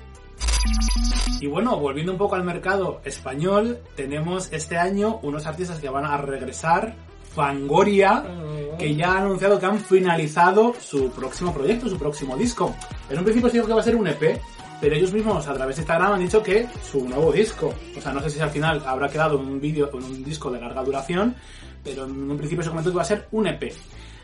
Y 1.39 1.48
bueno, 1.48 1.78
volviendo 1.78 2.12
un 2.12 2.18
poco 2.18 2.36
al 2.36 2.44
mercado 2.44 3.01
español, 3.04 3.80
tenemos 3.96 4.51
este 4.51 4.78
año 4.78 5.19
unos 5.24 5.46
artistas 5.46 5.80
que 5.80 5.89
van 5.89 6.06
a 6.06 6.18
regresar. 6.18 6.96
Fangoria, 7.33 8.24
que 8.77 8.95
ya 8.95 9.13
ha 9.13 9.18
anunciado 9.19 9.59
que 9.59 9.65
han 9.65 9.80
finalizado 9.80 10.74
su 10.80 11.09
próximo 11.12 11.53
proyecto, 11.53 11.89
su 11.89 11.97
próximo 11.97 12.38
disco. 12.38 12.75
En 13.09 13.18
un 13.18 13.24
principio 13.24 13.50
se 13.50 13.57
dijo 13.57 13.68
que 13.68 13.74
va 13.74 13.81
a 13.81 13.83
ser 13.83 13.95
un 13.95 14.07
EP, 14.07 14.39
pero 14.81 14.95
ellos 14.95 15.13
mismos 15.13 15.47
a 15.47 15.53
través 15.53 15.77
de 15.77 15.81
Instagram 15.81 16.13
han 16.13 16.19
dicho 16.19 16.44
que 16.44 16.68
su 16.83 17.07
nuevo 17.07 17.31
disco. 17.31 17.74
O 17.97 18.01
sea, 18.01 18.12
no 18.12 18.21
sé 18.21 18.30
si 18.30 18.39
al 18.39 18.50
final 18.50 18.83
habrá 18.85 19.07
quedado 19.09 19.39
en 19.39 19.47
un 19.47 19.59
vídeo, 19.59 19.89
en 19.94 20.03
un 20.03 20.24
disco 20.24 20.51
de 20.51 20.59
larga 20.59 20.83
duración, 20.83 21.35
pero 21.83 22.06
en 22.06 22.30
un 22.30 22.38
principio 22.38 22.63
se 22.63 22.69
comentó 22.69 22.89
que 22.91 22.97
va 22.97 23.01
a 23.01 23.06
ser 23.06 23.27
un 23.31 23.47
EP. 23.47 23.74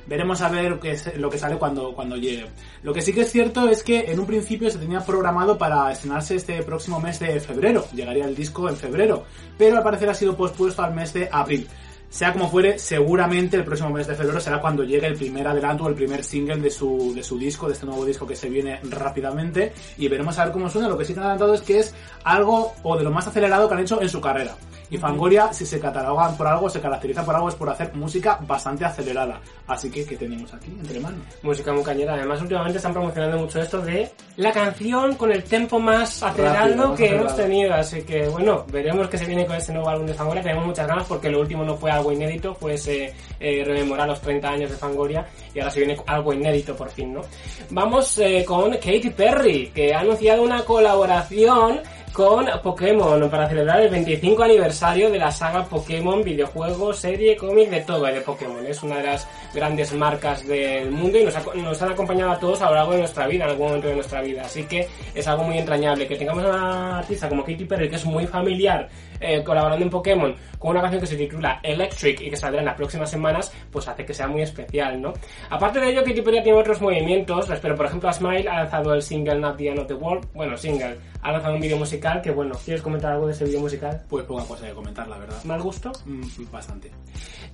Veremos 0.07 0.41
a 0.41 0.49
ver 0.49 0.79
qué 0.79 0.91
es 0.91 1.17
lo 1.17 1.29
que 1.29 1.37
sale 1.37 1.57
cuando, 1.57 1.93
cuando 1.93 2.15
llegue. 2.15 2.47
Lo 2.81 2.93
que 2.93 3.01
sí 3.01 3.13
que 3.13 3.21
es 3.21 3.31
cierto 3.31 3.69
es 3.69 3.83
que 3.83 4.11
en 4.11 4.19
un 4.19 4.25
principio 4.25 4.69
se 4.71 4.79
tenía 4.79 5.01
programado 5.01 5.57
para 5.57 5.91
estrenarse 5.91 6.35
este 6.35 6.63
próximo 6.63 6.99
mes 6.99 7.19
de 7.19 7.39
febrero. 7.39 7.85
Llegaría 7.93 8.25
el 8.25 8.35
disco 8.35 8.67
en 8.67 8.75
febrero. 8.75 9.25
Pero 9.57 9.77
al 9.77 9.83
parecer 9.83 10.09
ha 10.09 10.15
sido 10.15 10.35
pospuesto 10.35 10.81
al 10.81 10.95
mes 10.95 11.13
de 11.13 11.29
abril. 11.31 11.67
Sea 12.09 12.33
como 12.33 12.49
fuere, 12.49 12.79
seguramente 12.79 13.55
el 13.55 13.63
próximo 13.63 13.91
mes 13.91 14.07
de 14.07 14.15
febrero 14.15 14.39
será 14.39 14.59
cuando 14.59 14.83
llegue 14.83 15.05
el 15.07 15.15
primer 15.15 15.47
adelanto 15.47 15.83
o 15.83 15.89
el 15.89 15.95
primer 15.95 16.23
single 16.23 16.57
de 16.57 16.71
su, 16.71 17.13
de 17.13 17.21
su 17.21 17.37
disco, 17.37 17.67
de 17.67 17.73
este 17.73 17.85
nuevo 17.85 18.03
disco 18.03 18.25
que 18.25 18.35
se 18.35 18.49
viene 18.49 18.79
rápidamente. 18.83 19.73
Y 19.97 20.07
veremos 20.07 20.37
a 20.39 20.45
ver 20.45 20.53
cómo 20.53 20.69
suena. 20.69 20.87
Lo 20.89 20.97
que 20.97 21.05
sí 21.05 21.13
que 21.13 21.19
han 21.19 21.27
adelantado 21.27 21.53
es 21.53 21.61
que 21.61 21.79
es 21.79 21.93
algo 22.23 22.73
o 22.81 22.97
de 22.97 23.03
lo 23.03 23.11
más 23.11 23.27
acelerado 23.27 23.67
que 23.67 23.75
han 23.75 23.81
hecho 23.81 24.01
en 24.01 24.09
su 24.09 24.19
carrera. 24.19 24.55
Y 24.91 24.97
Fangoria, 24.97 25.53
si 25.53 25.67
se 25.67 25.79
catalogan 25.79 26.35
por 26.35 26.47
algo, 26.47 26.67
se 26.67 26.81
caracteriza 26.81 27.23
por 27.23 27.35
algo, 27.35 27.49
es 27.49 27.55
por 27.55 27.69
hacer 27.69 27.93
música 27.93 28.39
bastante 28.41 28.85
acelerada. 28.85 29.39
Así 29.67 29.91
que, 29.91 30.03
¿qué 30.03 30.17
tenemos 30.17 30.51
aquí 30.51 30.75
entre 30.79 30.99
manos? 30.99 31.21
Música 31.43 31.71
muy 31.71 31.83
cañera. 31.83 32.15
Además, 32.15 32.41
últimamente 32.41 32.77
están 32.77 32.93
promocionando 32.93 33.37
mucho 33.37 33.61
esto 33.61 33.81
de 33.81 34.09
la 34.37 34.51
canción 34.51 35.15
con 35.15 35.31
el 35.31 35.43
tempo 35.43 35.79
más 35.79 36.23
acelerado 36.23 36.69
Rápido, 36.69 36.87
más 36.87 36.97
que 36.97 37.03
acelerado. 37.05 37.27
hemos 37.27 37.35
tenido. 37.35 37.73
Así 37.75 38.01
que, 38.01 38.27
bueno, 38.29 38.65
veremos 38.71 39.07
qué 39.09 39.19
se 39.19 39.25
viene 39.27 39.45
con 39.45 39.57
este 39.57 39.73
nuevo 39.73 39.89
álbum 39.89 40.07
de 40.07 40.13
Fangoria. 40.15 40.41
Tenemos 40.41 40.65
muchas 40.65 40.87
ganas 40.87 41.05
porque 41.05 41.29
lo 41.29 41.41
último 41.41 41.63
no 41.63 41.77
fue 41.77 41.91
algo 41.99 42.11
inédito, 42.11 42.53
fue 42.55 42.73
ese 42.73 43.13
eh, 43.39 43.63
rememorar 43.65 44.07
los 44.07 44.19
30 44.21 44.49
años 44.49 44.71
de 44.71 44.77
Fangoria 44.77 45.25
y 45.53 45.59
ahora 45.59 45.71
se 45.71 45.79
viene 45.79 45.97
algo 46.07 46.33
inédito 46.33 46.75
por 46.75 46.89
fin, 46.89 47.13
¿no? 47.13 47.21
Vamos 47.69 48.17
eh, 48.17 48.43
con 48.45 48.71
Katy 48.71 49.11
Perry, 49.15 49.71
que 49.73 49.93
ha 49.93 49.99
anunciado 49.99 50.41
una 50.43 50.63
colaboración 50.63 51.79
con 52.11 52.47
Pokémon 52.63 53.29
para 53.29 53.47
celebrar 53.47 53.79
el 53.81 53.89
25 53.89 54.43
aniversario 54.43 55.11
de 55.11 55.19
la 55.19 55.31
saga 55.31 55.63
Pokémon, 55.65 56.23
videojuego, 56.23 56.91
serie, 56.91 57.37
cómic, 57.37 57.69
de 57.69 57.81
todo 57.81 58.03
de 58.05 58.19
Pokémon. 58.21 58.65
Es 58.65 58.81
una 58.81 58.97
de 58.97 59.03
las 59.03 59.27
grandes 59.53 59.93
marcas 59.93 60.45
del 60.45 60.89
mundo 60.91 61.19
y 61.19 61.23
nos, 61.23 61.35
ha- 61.35 61.43
nos 61.55 61.79
han 61.81 61.91
acompañado 61.91 62.31
a 62.31 62.39
todos 62.39 62.61
a 62.61 62.69
lo 62.69 62.75
largo 62.75 62.91
de 62.93 62.97
nuestra 62.99 63.27
vida, 63.27 63.45
en 63.45 63.51
algún 63.51 63.67
momento 63.67 63.87
de 63.87 63.95
nuestra 63.95 64.21
vida. 64.21 64.41
Así 64.43 64.63
que 64.63 64.87
es 65.13 65.27
algo 65.27 65.43
muy 65.43 65.59
entrañable. 65.59 66.07
Que 66.07 66.15
tengamos 66.15 66.43
a 66.43 66.49
una 66.49 66.97
artista 66.99 67.29
como 67.29 67.43
Katy 67.43 67.65
Perry, 67.65 67.89
que 67.89 67.95
es 67.97 68.05
muy 68.05 68.25
familiar, 68.25 68.89
eh, 69.19 69.43
colaborando 69.43 69.83
en 69.83 69.89
Pokémon, 69.89 70.35
con 70.57 70.71
una 70.71 70.81
canción 70.81 71.01
que 71.01 71.07
se 71.07 71.15
titula 71.15 71.59
Electric 71.63 72.21
y 72.21 72.29
que 72.29 72.35
saldrá 72.35 72.61
en 72.61 72.65
las 72.65 72.75
próximas 72.75 73.09
semanas, 73.09 73.51
pues 73.71 73.87
hace 73.87 74.05
que 74.05 74.13
sea 74.13 74.27
muy 74.27 74.41
especial, 74.41 75.01
¿no? 75.01 75.13
Aparte 75.49 75.79
de 75.79 75.91
ello, 75.91 76.03
Katy 76.03 76.21
Perry 76.21 76.43
tiene 76.43 76.59
otros 76.59 76.81
movimientos, 76.81 77.47
pero 77.61 77.75
por 77.75 77.85
ejemplo 77.85 78.09
a 78.09 78.13
Smile 78.13 78.47
ha 78.49 78.63
lanzado 78.63 78.93
el 78.93 79.01
single 79.01 79.39
Not 79.39 79.57
the 79.57 79.69
End 79.69 79.79
of 79.79 79.87
the 79.87 79.93
World, 79.93 80.27
bueno, 80.33 80.57
single, 80.57 80.97
ha 81.21 81.31
lanzado 81.31 81.55
un 81.55 81.61
vídeo 81.61 81.77
musical 81.77 82.21
que, 82.21 82.31
bueno, 82.31 82.55
¿quieres 82.63 82.81
comentar 82.81 83.13
algo 83.13 83.27
de 83.27 83.33
ese 83.33 83.45
vídeo 83.45 83.59
musical? 83.59 84.01
Pues 84.09 84.25
poca 84.25 84.45
cosa 84.45 84.67
que 84.67 84.73
comentar, 84.73 85.07
la 85.07 85.17
verdad. 85.17 85.43
¿Mal 85.43 85.61
gusto? 85.61 85.91
Mm, 86.05 86.23
bastante. 86.51 86.91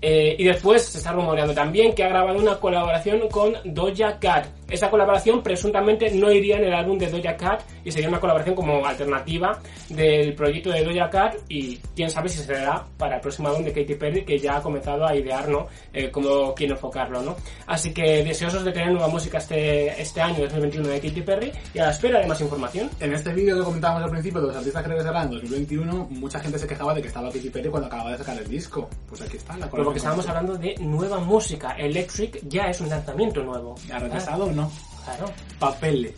Eh, 0.02 0.36
y 0.38 0.44
después 0.44 0.84
se 0.84 0.98
está 0.98 1.12
rumoreando 1.14 1.54
también 1.54 1.94
que 1.94 2.04
ha 2.04 2.10
grabado 2.10 2.38
una 2.38 2.56
colaboración 2.60 3.28
con 3.30 3.54
Doja 3.64 4.20
Cat. 4.20 4.48
Esa 4.70 4.90
colaboración 4.90 5.42
presuntamente 5.42 6.12
no 6.12 6.32
iría 6.32 6.58
en 6.58 6.66
el 6.66 6.74
álbum 6.74 6.98
de 6.98 7.08
Doja 7.08 7.36
Cat 7.36 7.62
y 7.84 7.92
sería 7.92 8.10
una 8.10 8.20
colaboración 8.20 8.56
como 8.56 8.86
alternativa 8.86 9.60
del 9.90 10.34
proyecto 10.34 10.72
de 10.72 10.84
Doja 10.84 11.10
Cat 11.10 11.36
y 11.48 11.55
quién 11.96 12.10
sabe 12.10 12.30
si 12.30 12.40
será 12.40 12.86
para 12.98 13.16
el 13.16 13.22
próximo 13.22 13.50
álbum 13.50 13.64
de 13.64 13.74
Katy 13.74 13.96
Perry 13.96 14.26
que 14.26 14.38
ya 14.38 14.58
ha 14.58 14.62
comenzado 14.62 15.06
a 15.06 15.16
idear 15.16 15.48
¿no? 15.48 15.68
Eh, 15.94 16.10
cómo 16.12 16.54
quiere 16.54 16.74
enfocarlo. 16.74 17.22
¿no? 17.22 17.36
Así 17.68 17.94
que 17.94 18.24
deseosos 18.24 18.64
de 18.64 18.72
tener 18.72 18.92
nueva 18.92 19.08
música 19.08 19.38
este, 19.38 20.02
este 20.02 20.22
año 20.22 20.42
2021 20.42 20.88
de 20.88 21.00
Katy 21.00 21.22
Perry 21.22 21.52
y 21.74 21.80
a 21.80 21.86
la 21.86 21.92
espera 21.92 22.20
de 22.20 22.28
más 22.28 22.42
información. 22.42 22.90
En 23.00 23.14
este 23.14 23.34
vídeo 23.34 23.58
que 23.58 23.64
comentábamos 23.64 24.04
al 24.04 24.12
principio 24.12 24.42
de 24.42 24.48
los 24.48 24.56
artistas 24.56 24.84
que 24.84 24.90
regresarán 24.90 25.24
en 25.26 25.32
2021, 25.32 26.08
mucha 26.12 26.40
gente 26.40 26.60
se 26.60 26.68
quejaba 26.68 26.94
de 26.94 27.02
que 27.02 27.08
estaba 27.08 27.30
Katy 27.30 27.50
Perry 27.50 27.70
cuando 27.70 27.88
acababa 27.88 28.12
de 28.12 28.18
sacar 28.18 28.38
el 28.38 28.48
disco. 28.48 28.90
Pues 29.08 29.22
aquí 29.22 29.38
está 29.38 29.58
la 29.58 29.68
porque 29.68 29.98
estábamos 29.98 30.28
hablando 30.28 30.58
de 30.58 30.76
nueva 30.80 31.20
música. 31.20 31.72
Electric 31.78 32.40
ya 32.48 32.70
es 32.70 32.82
un 32.82 32.90
lanzamiento 32.90 33.44
nuevo. 33.44 33.76
¿Ha 33.92 34.00
retrasado 34.00 34.46
o 34.46 34.52
no? 34.52 34.72
Claro. 35.04 35.32
Papeles. 35.60 36.16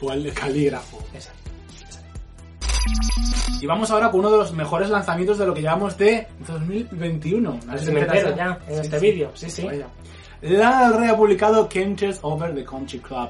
O 0.00 0.12
el 0.12 0.32
calígrafo. 0.34 0.98
Exacto. 1.14 1.45
Y 3.60 3.66
vamos 3.66 3.90
ahora 3.90 4.10
con 4.10 4.20
uno 4.20 4.30
de 4.30 4.38
los 4.38 4.52
mejores 4.52 4.90
lanzamientos 4.90 5.38
de 5.38 5.46
lo 5.46 5.54
que 5.54 5.62
llevamos 5.62 5.96
de 5.96 6.26
2021. 6.46 7.60
No 7.66 7.78
si 7.78 7.90
me 7.90 8.00
entero 8.00 8.36
ya, 8.36 8.58
en 8.68 8.74
Sí, 8.76 8.80
este 8.82 8.98
sí. 9.00 9.06
vídeo, 9.10 9.30
sí, 9.34 9.50
sí. 9.50 9.64
Vaya. 9.64 9.86
Lana 10.42 10.88
del 10.90 10.98
Rey 11.00 11.08
ha 11.08 11.16
publicado 11.16 11.68
Chemtrails 11.68 12.18
Over 12.22 12.54
the 12.54 12.64
Country 12.64 12.98
Club. 12.98 13.28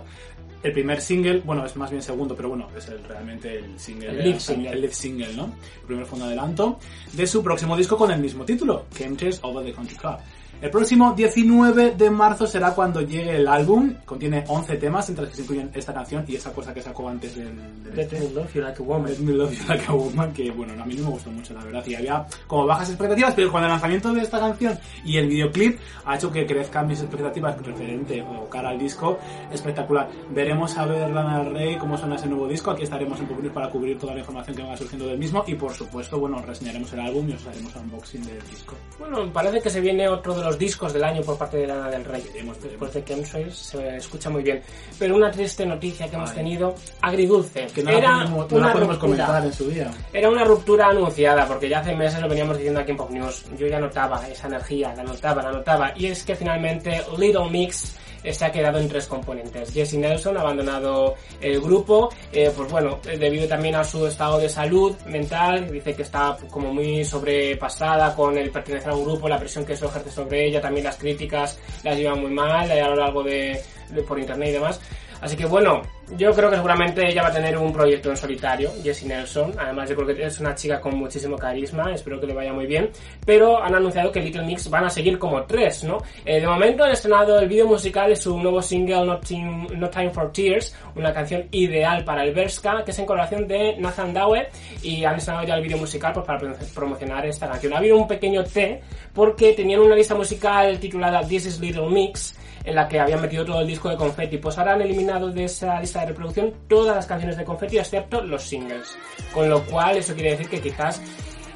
El 0.62 0.72
primer 0.72 1.00
single, 1.00 1.40
bueno, 1.44 1.64
es 1.64 1.76
más 1.76 1.90
bien 1.90 2.02
segundo, 2.02 2.34
pero 2.34 2.48
bueno, 2.48 2.68
es 2.76 2.88
el, 2.88 3.04
realmente 3.04 3.56
el 3.58 3.78
single, 3.78 4.08
El 4.10 4.18
lead 4.24 4.38
single. 4.40 4.70
el 4.72 4.80
lead 4.80 4.90
single, 4.92 5.34
¿no? 5.34 5.44
El 5.82 5.86
primer 5.86 6.06
un 6.10 6.22
adelanto 6.22 6.78
de 7.12 7.26
su 7.26 7.42
próximo 7.42 7.76
disco 7.76 7.96
con 7.96 8.10
el 8.10 8.18
mismo 8.20 8.44
título, 8.44 8.86
Chemtrails 8.92 9.38
Over 9.42 9.64
the 9.64 9.72
Country 9.72 9.96
Club. 9.96 10.16
El 10.62 10.70
próximo 10.70 11.12
19 11.12 11.92
de 11.96 12.10
marzo 12.10 12.46
será 12.46 12.72
cuando 12.72 13.00
llegue 13.02 13.36
el 13.36 13.46
álbum. 13.46 13.94
Contiene 14.04 14.44
11 14.48 14.76
temas, 14.76 15.08
entre 15.08 15.22
los 15.24 15.30
que 15.30 15.36
se 15.36 15.42
incluyen 15.42 15.70
esta 15.74 15.92
canción 15.92 16.24
y 16.26 16.36
esa 16.36 16.52
cosa 16.52 16.72
que 16.72 16.80
sacó 16.82 17.08
antes 17.08 17.36
del, 17.36 17.54
del- 17.84 17.94
Let 17.96 18.10
me 18.12 18.28
love 18.34 18.52
you 18.54 18.62
like 18.62 18.82
a 18.82 18.84
woman. 18.84 19.10
Let 19.12 19.18
Me 19.18 19.32
Love 19.32 19.52
You 19.52 19.64
Like 19.68 19.84
a 19.88 19.92
Woman, 19.92 20.32
que 20.32 20.50
bueno, 20.50 20.82
a 20.82 20.86
mí 20.86 20.94
no 20.94 21.04
me 21.04 21.10
gustó 21.10 21.30
mucho, 21.30 21.52
la 21.54 21.62
verdad, 21.64 21.84
y 21.86 21.94
había 21.94 22.26
como 22.46 22.66
bajas 22.66 22.88
expectativas, 22.88 23.34
pero 23.34 23.50
con 23.52 23.62
el 23.62 23.68
lanzamiento 23.68 24.12
de 24.12 24.22
esta 24.22 24.38
canción 24.40 24.78
y 25.04 25.16
el 25.18 25.28
videoclip 25.28 25.78
ha 26.04 26.16
hecho 26.16 26.30
que 26.32 26.46
crezcan 26.46 26.86
mis 26.86 27.00
expectativas 27.00 27.56
referente 27.62 28.22
o 28.22 28.48
cara 28.48 28.70
al 28.70 28.78
disco, 28.78 29.18
espectacular. 29.52 30.08
Veremos 30.30 30.76
a 30.78 30.86
ver 30.86 31.10
Lana 31.10 31.42
del 31.44 31.52
Rey 31.54 31.76
cómo 31.78 31.96
suena 31.98 32.16
ese 32.16 32.26
nuevo 32.28 32.48
disco, 32.48 32.70
aquí 32.70 32.82
estaremos 32.84 33.18
en 33.20 33.26
Popular 33.26 33.52
para 33.52 33.70
cubrir 33.70 33.98
toda 33.98 34.14
la 34.14 34.20
información 34.20 34.56
que 34.56 34.62
va 34.62 34.76
surgiendo 34.76 35.06
del 35.06 35.18
mismo 35.18 35.44
y 35.46 35.54
por 35.54 35.72
supuesto, 35.74 36.18
bueno, 36.18 36.40
reseñaremos 36.42 36.92
el 36.92 37.00
álbum 37.00 37.28
y 37.28 37.32
os 37.34 37.46
haremos 37.46 37.74
un 37.76 37.82
unboxing 37.82 38.24
del 38.24 38.40
disco. 38.50 38.74
Bueno, 38.98 39.30
parece 39.32 39.60
que 39.60 39.70
se 39.70 39.80
viene 39.80 40.08
otro 40.08 40.34
de 40.34 40.45
los 40.46 40.58
discos 40.58 40.92
del 40.92 41.04
año 41.04 41.22
por 41.22 41.36
parte 41.36 41.56
de 41.58 41.66
Lana 41.66 41.90
del 41.90 42.04
Rey. 42.04 42.22
Veremos, 42.32 42.62
Después 42.62 42.92
de 42.92 43.04
Chemtrails 43.04 43.56
se 43.56 43.96
escucha 43.96 44.30
muy 44.30 44.42
bien. 44.42 44.62
Pero 44.98 45.16
una 45.16 45.30
triste 45.30 45.66
noticia 45.66 46.08
que 46.08 46.16
hemos 46.16 46.30
Ay. 46.30 46.36
tenido, 46.36 46.74
agridulce. 47.00 47.66
Que 47.74 47.82
no 47.82 47.90
la 47.90 47.98
Era 47.98 48.12
podemos, 48.12 48.50
no 48.50 48.56
una 48.58 48.66
la 48.66 48.72
podemos 48.72 48.98
comentar 48.98 49.44
en 49.44 49.52
su 49.52 49.68
día. 49.68 49.90
Era 50.12 50.30
una 50.30 50.44
ruptura 50.44 50.88
anunciada, 50.88 51.46
porque 51.46 51.68
ya 51.68 51.80
hace 51.80 51.94
meses 51.94 52.20
lo 52.20 52.28
veníamos 52.28 52.56
diciendo 52.56 52.80
aquí 52.80 52.92
en 52.92 52.96
Pop 52.96 53.10
News. 53.10 53.44
Yo 53.58 53.66
ya 53.66 53.80
notaba 53.80 54.26
esa 54.28 54.46
energía, 54.46 54.94
la 54.96 55.02
notaba, 55.02 55.42
la 55.42 55.52
notaba. 55.52 55.92
Y 55.96 56.06
es 56.06 56.24
que 56.24 56.36
finalmente 56.36 57.02
Little 57.18 57.50
Mix 57.50 57.96
se 58.32 58.44
ha 58.44 58.52
quedado 58.52 58.78
en 58.78 58.88
tres 58.88 59.06
componentes. 59.06 59.72
Jesse 59.72 59.94
Nelson 59.94 60.36
ha 60.36 60.40
abandonado 60.40 61.14
el 61.40 61.60
grupo, 61.60 62.10
eh, 62.32 62.50
pues 62.56 62.70
bueno, 62.70 62.98
eh, 63.08 63.16
debido 63.18 63.46
también 63.48 63.74
a 63.74 63.84
su 63.84 64.06
estado 64.06 64.38
de 64.38 64.48
salud 64.48 64.94
mental, 65.06 65.70
dice 65.70 65.94
que 65.94 66.02
está 66.02 66.36
como 66.50 66.72
muy 66.72 67.04
sobrepasada 67.04 68.14
con 68.14 68.36
el 68.38 68.50
pertenecer 68.50 68.90
a 68.90 68.94
un 68.94 69.04
grupo, 69.04 69.28
la 69.28 69.38
presión 69.38 69.64
que 69.64 69.74
eso 69.74 69.86
ejerce 69.86 70.10
sobre 70.10 70.46
ella, 70.46 70.60
también 70.60 70.84
las 70.84 70.96
críticas 70.96 71.58
las 71.82 71.96
lleva 71.96 72.14
muy 72.14 72.30
mal 72.30 72.70
a 72.70 72.88
lo 72.88 72.96
largo 72.96 73.22
de- 73.22 73.60
por 74.08 74.18
internet 74.18 74.48
y 74.48 74.52
demás. 74.52 74.80
Así 75.26 75.36
que 75.36 75.44
bueno, 75.44 75.82
yo 76.16 76.32
creo 76.32 76.48
que 76.50 76.54
seguramente 76.54 77.04
ella 77.08 77.22
va 77.22 77.28
a 77.30 77.32
tener 77.32 77.58
un 77.58 77.72
proyecto 77.72 78.10
en 78.10 78.16
solitario, 78.16 78.70
Jessie 78.84 79.08
Nelson. 79.08 79.54
Además, 79.58 79.90
yo 79.90 79.96
creo 79.96 80.06
que 80.16 80.24
es 80.24 80.38
una 80.38 80.54
chica 80.54 80.80
con 80.80 80.96
muchísimo 80.96 81.36
carisma, 81.36 81.92
espero 81.92 82.20
que 82.20 82.28
le 82.28 82.32
vaya 82.32 82.52
muy 82.52 82.64
bien. 82.66 82.90
Pero 83.24 83.60
han 83.60 83.74
anunciado 83.74 84.12
que 84.12 84.20
Little 84.20 84.44
Mix 84.44 84.70
van 84.70 84.84
a 84.84 84.88
seguir 84.90 85.18
como 85.18 85.42
tres, 85.42 85.82
¿no? 85.82 85.98
Eh, 86.24 86.40
de 86.40 86.46
momento 86.46 86.84
han 86.84 86.92
estrenado 86.92 87.40
el 87.40 87.48
vídeo 87.48 87.66
musical 87.66 88.08
de 88.10 88.14
su 88.14 88.38
nuevo 88.38 88.62
single 88.62 89.04
No 89.04 89.18
Time, 89.18 89.66
No 89.74 89.90
Time 89.90 90.10
for 90.10 90.30
Tears, 90.32 90.72
una 90.94 91.12
canción 91.12 91.46
ideal 91.50 92.04
para 92.04 92.22
el 92.22 92.32
Berska, 92.32 92.84
que 92.84 92.92
es 92.92 92.98
en 93.00 93.06
colaboración 93.06 93.48
de 93.48 93.76
Nathan 93.78 94.14
Dawe. 94.14 94.48
Y 94.84 95.04
han 95.04 95.16
estrenado 95.16 95.44
ya 95.44 95.54
el 95.56 95.62
vídeo 95.64 95.76
musical 95.78 96.12
pues, 96.12 96.24
para 96.24 96.38
pro- 96.38 96.54
promocionar 96.72 97.26
esta 97.26 97.48
canción. 97.48 97.72
Ha 97.74 97.78
habido 97.78 97.96
un 97.96 98.06
pequeño 98.06 98.44
T 98.44 98.80
porque 99.12 99.54
tenían 99.54 99.80
una 99.80 99.96
lista 99.96 100.14
musical 100.14 100.78
titulada 100.78 101.26
This 101.26 101.46
is 101.46 101.58
Little 101.58 101.88
Mix 101.90 102.32
en 102.66 102.74
la 102.74 102.88
que 102.88 103.00
habían 103.00 103.22
metido 103.22 103.44
todo 103.44 103.60
el 103.60 103.66
disco 103.66 103.88
de 103.88 103.96
Confetti. 103.96 104.38
Pues 104.38 104.58
ahora 104.58 104.74
han 104.74 104.82
eliminado 104.82 105.30
de 105.30 105.44
esa 105.44 105.80
lista 105.80 106.00
de 106.00 106.06
reproducción 106.06 106.52
todas 106.68 106.96
las 106.96 107.06
canciones 107.06 107.36
de 107.36 107.44
Confetti 107.44 107.78
excepto 107.78 108.20
los 108.20 108.42
singles. 108.42 108.94
Con 109.32 109.48
lo 109.48 109.64
cual 109.64 109.96
eso 109.96 110.14
quiere 110.14 110.32
decir 110.32 110.48
que 110.48 110.60
quizás 110.60 111.00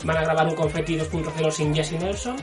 van 0.04 0.16
a 0.16 0.22
grabar 0.22 0.46
un 0.46 0.54
Confetti 0.54 0.96
2.0 0.96 1.50
sin 1.50 1.74
Jesse 1.74 1.92
Nelson, 1.92 2.36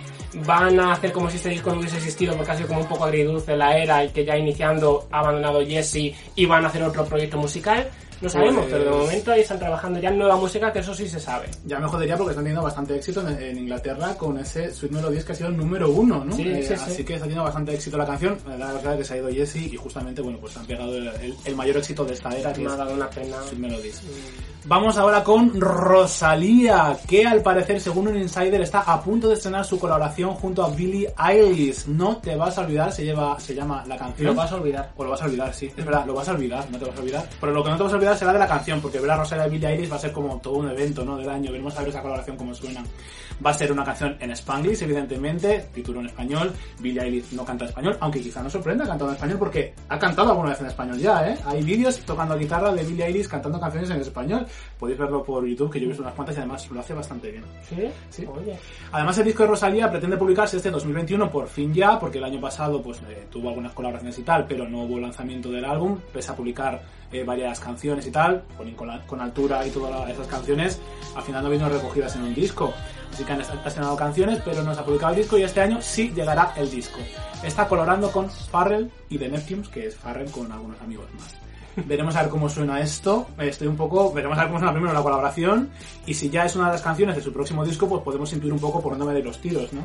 van 0.45 0.79
a 0.79 0.91
hacer 0.91 1.12
como 1.12 1.29
si 1.29 1.38
este 1.38 1.50
disco 1.50 1.71
no 1.71 1.79
hubiese 1.79 1.97
existido 1.97 2.36
porque 2.36 2.51
ha 2.51 2.67
como 2.67 2.81
un 2.81 2.88
poco 2.88 3.05
agridulce 3.05 3.55
la 3.55 3.75
era 3.77 4.03
y 4.03 4.09
que 4.09 4.25
ya 4.25 4.38
iniciando 4.38 5.07
ha 5.12 5.19
abandonado 5.19 5.65
Jesse 5.65 6.13
y 6.36 6.45
van 6.45 6.65
a 6.65 6.67
hacer 6.67 6.83
otro 6.83 7.05
proyecto 7.05 7.38
musical. 7.38 7.89
No 8.21 8.29
sabemos, 8.29 8.65
Pues- 8.65 8.71
pero 8.74 8.83
de 8.86 8.97
momento 9.03 9.31
ahí 9.31 9.41
están 9.41 9.59
trabajando 9.59 10.00
ya 10.00 10.09
en 10.09 10.17
nueva 10.17 10.36
música, 10.36 10.71
que 10.74 10.79
eso 10.79 10.93
sí 10.93 11.07
se 11.07 11.19
sabe. 11.19 11.47
Ya 11.65 11.79
me 11.79 11.88
jodería 11.88 12.17
porque 12.17 12.31
están 12.31 12.43
teniendo 12.45 12.63
bastante 12.63 12.95
éxito 12.95 13.21
en, 13.27 13.41
en 13.41 13.57
Inglaterra 13.57 14.15
con 14.15 14.38
ese 14.39 14.74
Sweet 14.74 14.91
Melodies 14.91 15.24
que 15.25 15.31
ha 15.33 15.36
sido 15.36 15.50
el 15.50 15.57
número 15.57 15.89
uno, 15.89 16.24
¿no? 16.25 16.36
Sí, 16.36 16.43
Eh, 16.47 16.62
sí, 16.63 16.67
sí. 16.69 16.74
Así 16.74 17.03
que 17.03 17.13
está 17.13 17.25
teniendo 17.25 17.43
bastante 17.43 17.74
éxito 17.75 17.97
la 17.97 18.05
canción. 18.05 18.38
La 18.57 18.74
verdad 18.74 18.93
es 18.93 18.97
que 19.00 19.03
se 19.05 19.13
ha 19.13 19.17
ido 19.17 19.29
Jesse 19.29 19.55
y 19.57 19.75
justamente, 19.77 20.21
bueno, 20.21 20.38
pues 20.39 20.55
han 20.57 20.65
pegado 20.65 20.95
el, 20.97 21.07
el- 21.07 21.36
el 21.45 21.55
mayor 21.55 21.77
éxito 21.77 22.03
de 22.05 22.13
esta 22.13 22.29
era 22.36 22.51
que 22.53 22.62
Me 22.62 22.71
ha 22.71 22.75
dado 22.75 22.93
una 22.93 23.09
pena. 23.09 23.38
Sweet 23.43 23.59
Melodies. 23.59 24.01
Vamos 24.65 24.97
ahora 24.97 25.24
con 25.24 25.62
Rosalía, 25.62 26.97
que 27.07 27.25
al 27.25 27.41
parecer, 27.41 27.79
según 27.79 28.07
un 28.09 28.17
insider, 28.17 28.62
está 28.62 28.79
a 28.81 29.01
punto 29.01 29.27
de 29.29 29.36
estrenar 29.36 29.63
su 29.65 29.79
colaboración 29.79 30.33
junto 30.33 30.63
a 30.65 30.69
Billie 30.69 31.13
Eilish. 31.17 31.86
No 31.88 32.17
te 32.17 32.36
vas 32.36 32.57
a 32.57 32.62
olvidar, 32.62 32.91
se, 32.91 33.05
lleva, 33.05 33.39
se 33.39 33.53
llama 33.55 33.83
la 33.88 33.95
canción. 33.97 34.27
Lo 34.27 34.33
vas 34.36 34.51
a 34.51 34.55
olvidar. 34.55 34.91
O 34.97 35.03
lo 35.03 35.12
vas 35.12 35.21
a 35.21 35.25
olvidar, 35.25 35.53
sí. 35.53 35.71
Es 35.75 35.86
verdad, 35.86 36.05
lo 36.05 36.13
vas 36.15 36.27
a 36.27 36.31
olvidar, 36.31 36.65
no 36.69 36.77
te 36.79 36.86
vas 36.86 36.97
a 36.97 37.00
olvidar. 37.01 37.29
Pero 37.39 37.51
lo 37.53 37.63
que 37.63 37.69
no 37.69 37.77
te 37.77 37.83
vas 37.83 37.91
a 37.93 37.95
olvidar 37.95 38.07
será 38.16 38.34
de 38.34 38.40
la 38.40 38.48
canción, 38.48 38.82
porque 38.82 39.00
ver 39.00 39.12
a 39.12 39.18
Rosalía 39.18 39.48
y 39.48 39.52
Billie 39.52 39.70
Eilish 39.70 39.92
va 39.92 39.96
a 39.96 40.00
ser 40.00 40.12
como 40.12 40.38
todo 40.40 40.56
un 40.56 40.70
evento, 40.70 41.04
¿no? 41.04 41.18
Del 41.18 41.30
año. 41.30 41.52
Veremos 41.52 41.76
a 41.76 41.80
ver 41.80 41.90
esa 41.90 42.02
colaboración 42.02 42.38
cómo 42.38 42.54
suena. 42.54 42.84
Va 43.46 43.52
a 43.52 43.54
ser 43.54 43.72
una 43.72 43.84
canción 43.84 44.18
en 44.20 44.32
Spanglish, 44.32 44.82
evidentemente, 44.84 45.70
título 45.74 46.00
en 46.00 46.08
español. 46.08 46.52
Billie 46.80 47.02
Eilish 47.02 47.34
no 47.34 47.46
canta 47.46 47.66
en 47.66 47.70
español, 47.70 47.98
aunque 48.00 48.22
quizá 48.22 48.42
no 48.42 48.50
sorprenda 48.50 48.86
cantando 48.86 49.10
en 49.10 49.16
español, 49.16 49.38
porque 49.40 49.74
ha 49.90 50.00
cantado 50.00 50.32
alguna 50.32 50.50
vez 50.50 50.62
en 50.62 50.68
español 50.68 50.98
ya, 50.98 51.30
¿eh? 51.30 51.38
Hay 51.46 51.64
vídeos 51.64 52.00
tocando 52.00 52.38
guitarra 52.38 52.72
de 52.74 52.84
Billie 52.84 53.06
Eilish 53.06 53.28
cantando 53.28 53.60
canciones 53.60 53.90
en 53.90 54.02
español. 54.02 54.48
Podéis 54.80 54.98
verlo 54.98 55.24
por 55.24 55.46
YouTube, 55.46 55.72
que 55.72 55.80
yo 55.80 55.86
he 55.86 55.88
visto 55.90 56.04
unas 56.04 56.16
cuantas 56.16 56.36
y 56.36 56.40
además 56.40 56.70
lo 56.70 56.80
hace 56.80 56.94
bastante 56.94 57.32
bien. 57.32 57.44
¿Sí? 57.68 57.88
Sí. 58.10 58.26
Oye. 58.26 58.58
Además, 58.92 59.18
el 59.18 59.26
disco 59.26 59.44
de 59.44 59.50
Rosalía 59.50 59.90
pretende 59.90 60.18
publicarse 60.18 60.58
este 60.58 60.72
2021 60.72 61.30
por 61.30 61.48
fin 61.48 61.74
ya, 61.74 62.00
porque 62.00 62.18
el 62.18 62.24
año 62.24 62.40
pasado 62.40 62.82
pues 62.82 63.00
eh, 63.10 63.28
tuvo 63.30 63.50
algunas 63.50 63.74
colaboraciones 63.74 64.18
y 64.18 64.24
tal, 64.24 64.46
pero 64.48 64.68
no 64.68 64.84
hubo 64.84 65.00
lanzamiento 65.00 65.52
del 65.52 65.66
álbum, 65.66 66.00
pese 66.12 66.32
a 66.32 66.36
publicar 66.36 66.82
eh, 67.12 67.24
varias 67.24 67.60
canciones 67.60 68.06
y 68.08 68.12
tal, 68.12 68.44
con, 68.76 69.00
con, 69.06 69.22
altura 69.22 69.66
y 69.66 69.70
todas 69.72 70.10
esas 70.10 70.28
canciones, 70.28 70.80
al 71.16 71.24
final 71.24 71.44
no 71.44 71.50
vino 71.50 71.70
recogidas 71.70 72.16
en 72.16 72.24
un 72.24 72.34
disco. 72.34 72.74
Así 73.14 73.24
que 73.24 73.32
han 73.32 73.42
est- 73.42 73.52
ha 73.64 73.68
estrenado 73.68 73.96
canciones, 73.96 74.42
pero 74.44 74.62
no 74.64 74.74
se 74.74 74.82
ha 74.82 74.86
publicado 74.86 75.14
el 75.14 75.20
disco 75.20 75.38
y 75.38 75.44
este 75.44 75.62
año 75.62 75.80
sí 75.82 76.12
llegará 76.14 76.54
el 76.58 76.70
disco. 76.70 77.00
Está 77.44 77.68
colaborando 77.68 78.12
con 78.12 78.30
Farrell 78.30 78.92
y 79.10 79.18
The 79.18 79.30
Neptunes, 79.30 79.70
que 79.70 79.88
es 79.88 79.96
Farrell 79.96 80.30
con 80.32 80.52
algunos 80.52 80.80
amigos 80.82 81.06
más. 81.18 81.36
Veremos 81.86 82.16
a 82.16 82.24
ver 82.24 82.32
cómo 82.32 82.50
suena 82.50 82.82
esto. 82.82 83.28
Estoy 83.38 83.68
un 83.68 83.78
poco. 83.78 84.12
Veremos 84.12 84.36
a 84.38 84.42
ver 84.42 84.48
cómo 84.48 84.60
suena 84.60 84.74
primero 84.74 84.94
la 84.94 85.04
colaboración. 85.04 85.70
Y 86.08 86.16
si 86.16 86.30
ya 86.32 86.44
es 86.44 86.56
una 86.56 86.66
de 86.66 86.72
las 86.72 86.82
canciones 86.82 87.16
de 87.16 87.22
su 87.22 87.32
próximo 87.32 87.64
disco, 87.64 87.88
pues 87.88 88.02
podemos 88.02 88.34
intuir 88.34 88.52
un 88.52 88.60
poco 88.60 88.82
por 88.82 88.98
dónde 88.98 89.14
a 89.14 89.20
ir 89.20 89.24
los 89.26 89.38
tiros, 89.40 89.72
¿no? 89.74 89.82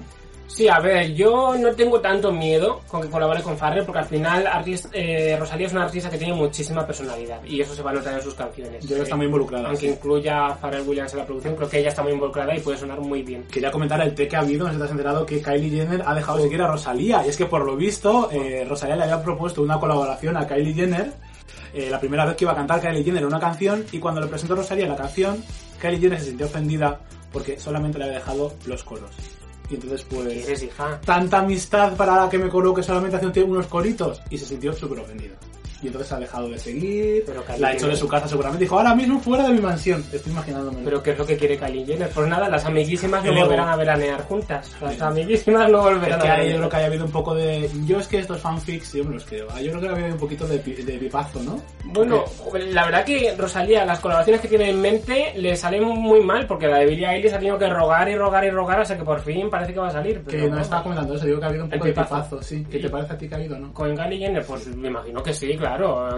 Sí, 0.55 0.69
a 0.69 0.79
ver, 0.81 1.15
yo 1.15 1.57
no 1.57 1.73
tengo 1.75 1.99
tanto 2.01 2.31
miedo 2.31 2.83
con 2.87 3.01
que 3.01 3.09
colabore 3.09 3.43
con 3.43 3.57
Farrell 3.57 3.85
porque 3.87 4.01
al 4.01 4.05
final 4.05 4.47
artist- 4.47 4.91
eh, 4.93 5.35
Rosalía 5.41 5.67
es 5.67 5.73
una 5.73 5.85
artista 5.85 6.11
que 6.11 6.19
tiene 6.19 6.35
muchísima 6.35 6.87
personalidad 6.87 7.43
y 7.45 7.63
eso 7.63 7.75
se 7.75 7.83
va 7.83 7.91
a 7.91 7.95
notar 7.95 8.15
en 8.15 8.23
sus 8.23 8.35
canciones. 8.35 8.87
Yo 8.87 8.97
que 8.97 9.03
está 9.03 9.15
Eh, 9.15 9.17
muy 9.17 9.27
involucrada. 9.27 9.69
Aunque 9.69 9.87
sí. 9.87 9.93
incluya 9.95 10.49
a 10.49 10.57
Pharrell 10.57 10.87
Williams 10.87 11.13
en 11.15 11.19
la 11.21 11.25
producción, 11.25 11.57
creo 11.57 11.69
que 11.71 11.79
ella 11.79 11.89
está 11.89 12.03
muy 12.03 12.13
involucrada 12.13 12.55
y 12.55 12.61
puede 12.61 12.77
sonar 12.77 13.01
muy 13.01 13.23
bien. 13.23 13.45
Quería 13.45 13.71
comentar 13.71 13.99
el 14.03 14.15
té 14.15 14.29
que 14.29 14.37
ha 14.37 14.41
habido, 14.41 14.65
no 14.67 14.71
sé 14.71 14.75
si 14.75 14.79
te 14.79 14.85
has 14.85 14.91
enterado 14.91 15.25
que 15.25 15.41
Kylie 15.41 15.71
Jenner 15.71 16.03
ha 16.07 16.15
dejado 16.15 16.37
de 16.37 16.45
seguir 16.45 16.61
a 16.61 16.67
Rosalía. 16.69 17.25
Y 17.25 17.31
es 17.31 17.37
que 17.39 17.47
por 17.47 17.65
lo 17.65 17.75
visto, 17.75 18.29
eh, 18.31 18.67
Rosalía 18.69 18.97
le 18.97 19.05
había 19.05 19.23
propuesto 19.23 19.63
una 19.63 19.81
colaboración 19.81 20.37
a 20.37 20.47
Kylie 20.47 20.75
Jenner. 20.75 21.13
eh, 21.75 21.89
la 21.91 21.99
primera 21.99 22.27
vez 22.27 22.37
que 22.37 22.45
iba 22.45 22.53
a 22.53 22.57
cantar 22.57 22.79
Kylie 22.83 23.03
Jenner 23.03 23.25
una 23.25 23.41
canción. 23.41 23.87
Y 23.93 23.99
cuando 23.99 24.21
le 24.21 24.27
presentó 24.27 24.55
Rosalía 24.55 24.87
la 24.87 24.97
canción, 24.97 25.43
Kylie 25.81 25.99
Jenner 25.99 26.19
se 26.21 26.27
sintió 26.27 26.45
ofendida 26.45 27.01
porque 27.33 27.59
solamente 27.59 27.97
le 27.99 28.05
había 28.05 28.19
dejado 28.19 28.53
los 28.67 28.85
coros. 28.85 29.11
Y 29.73 29.77
entonces, 29.77 30.05
¿Qué 30.05 30.17
pues. 30.17 30.47
eres, 30.47 30.63
hija? 30.65 31.01
tanta 31.01 31.39
amistad 31.39 31.97
para 31.97 32.29
que 32.29 32.37
me 32.37 32.51
coloque 32.51 32.83
solamente 32.83 33.17
hace 33.17 33.43
unos 33.43 33.67
coritos 33.69 34.21
y 34.29 34.37
se 34.37 34.45
sintió 34.45 34.75
súper 34.75 35.01
ofendido. 35.01 35.35
Y 35.83 35.89
entonces 35.89 36.13
ha 36.13 36.19
dejado 36.21 36.49
de 36.49 36.59
seguir, 36.59 37.25
Pero 37.27 37.43
la 37.59 37.69
ha 37.69 37.73
hecho 37.73 37.89
de 37.89 37.97
su 37.97 38.07
casa 38.07 38.29
seguramente, 38.29 38.65
dijo, 38.65 38.79
ahora 38.79 38.95
mismo 38.95 39.19
fuera 39.21 39.45
de 39.45 39.51
mi 39.55 39.61
mansión, 39.61 40.05
estoy 40.13 40.33
imaginándome. 40.33 40.79
Pero 40.85 41.03
¿qué 41.03 41.11
es 41.11 41.19
lo 41.19 41.27
que 41.27 41.37
quiere 41.37 41.59
Kylie 41.59 41.85
Jenner? 41.85 42.09
Pues 42.11 42.27
nada, 42.29 42.49
las 42.49 42.65
amiguísimas 42.65 43.25
no 43.25 43.35
volverán 43.35 43.69
a 43.69 43.77
veranear 43.77 44.23
juntas. 44.23 44.71
Las 44.81 45.01
amiguísimas 45.03 45.69
no 45.71 45.79
es 45.79 45.95
volverán 45.97 46.21
que 46.21 46.29
a 46.29 46.35
ahí 46.35 46.39
yo 46.39 46.45
veranear. 46.45 46.57
creo 46.59 46.69
que 46.71 46.77
haya 46.77 46.87
habido 46.87 47.05
un 47.05 47.11
poco 47.13 47.35
de... 47.35 47.69
Yo 47.85 47.99
es 47.99 48.07
que 48.09 48.19
estos 48.21 48.41
fanfics, 48.41 48.93
yo 48.93 49.05
me 49.05 49.15
los 49.15 49.25
creo. 49.25 49.49
Yo 49.61 49.71
creo 49.73 49.81
que 49.81 49.89
ha 49.89 49.91
habido 49.93 50.09
un 50.09 50.19
poquito 50.19 50.47
de, 50.47 50.59
pi- 50.59 50.75
de 50.83 50.93
pipazo, 50.99 51.43
¿no? 51.43 51.61
Bueno, 51.87 52.25
la 52.71 52.85
verdad 52.85 53.05
que 53.05 53.35
Rosalía, 53.37 53.85
las 53.85 53.99
colaboraciones 54.01 54.41
que 54.41 54.49
tiene 54.49 54.71
en 54.71 54.81
mente 54.81 55.33
le 55.37 55.57
salen 55.57 55.85
muy 55.85 56.21
mal 56.23 56.47
porque 56.47 56.69
la 56.69 56.79
de 56.79 56.87
Billie 56.87 57.09
Eilish 57.09 57.33
ha 57.35 57.39
tenido 57.39 57.59
que 57.59 57.69
rogar 57.69 58.09
y 58.09 58.15
rogar 58.17 58.45
y 58.45 58.51
rogar 58.51 58.81
hasta 58.81 58.97
que 58.97 59.05
por 59.05 59.21
fin 59.21 59.51
parece 59.51 59.73
que 59.75 59.81
va 59.81 59.89
a 59.89 59.93
salir. 59.93 60.23
Que 60.23 60.37
pero 60.39 60.49
no 60.55 60.61
estaba 60.61 60.83
comentando 60.85 61.15
eso, 61.15 61.27
digo 61.27 61.39
que 61.41 61.45
ha 61.45 61.49
habido 61.49 61.65
un 61.65 61.71
poco 61.71 61.85
de 61.85 61.91
pipazo. 61.91 62.15
pipazo, 62.15 62.43
sí. 62.43 62.65
¿Qué 62.71 62.79
te 62.79 62.89
parece 62.89 63.13
a 63.15 63.19
ti 63.19 63.29
que 63.29 63.35
ha 63.35 63.39
habido, 63.39 63.59
no? 63.59 63.73
Con 63.75 63.97
Kylie 63.97 64.19
Jenner, 64.19 64.45
pues 64.47 64.67
me 64.77 64.89
imagino 64.89 65.23
que 65.23 65.33
sí, 65.35 65.57
claro. 65.57 65.72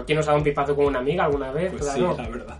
¿Quién 0.05 0.17
nos 0.17 0.25
ha 0.27 0.31
dado 0.31 0.37
un 0.39 0.43
pipazo 0.43 0.75
con 0.75 0.85
una 0.85 0.99
amiga 0.99 1.25
alguna 1.25 1.51
vez? 1.51 1.71
Pues 1.71 1.85
sí, 1.91 1.99
claro. 1.99 2.17
la 2.17 2.29
verdad. 2.29 2.57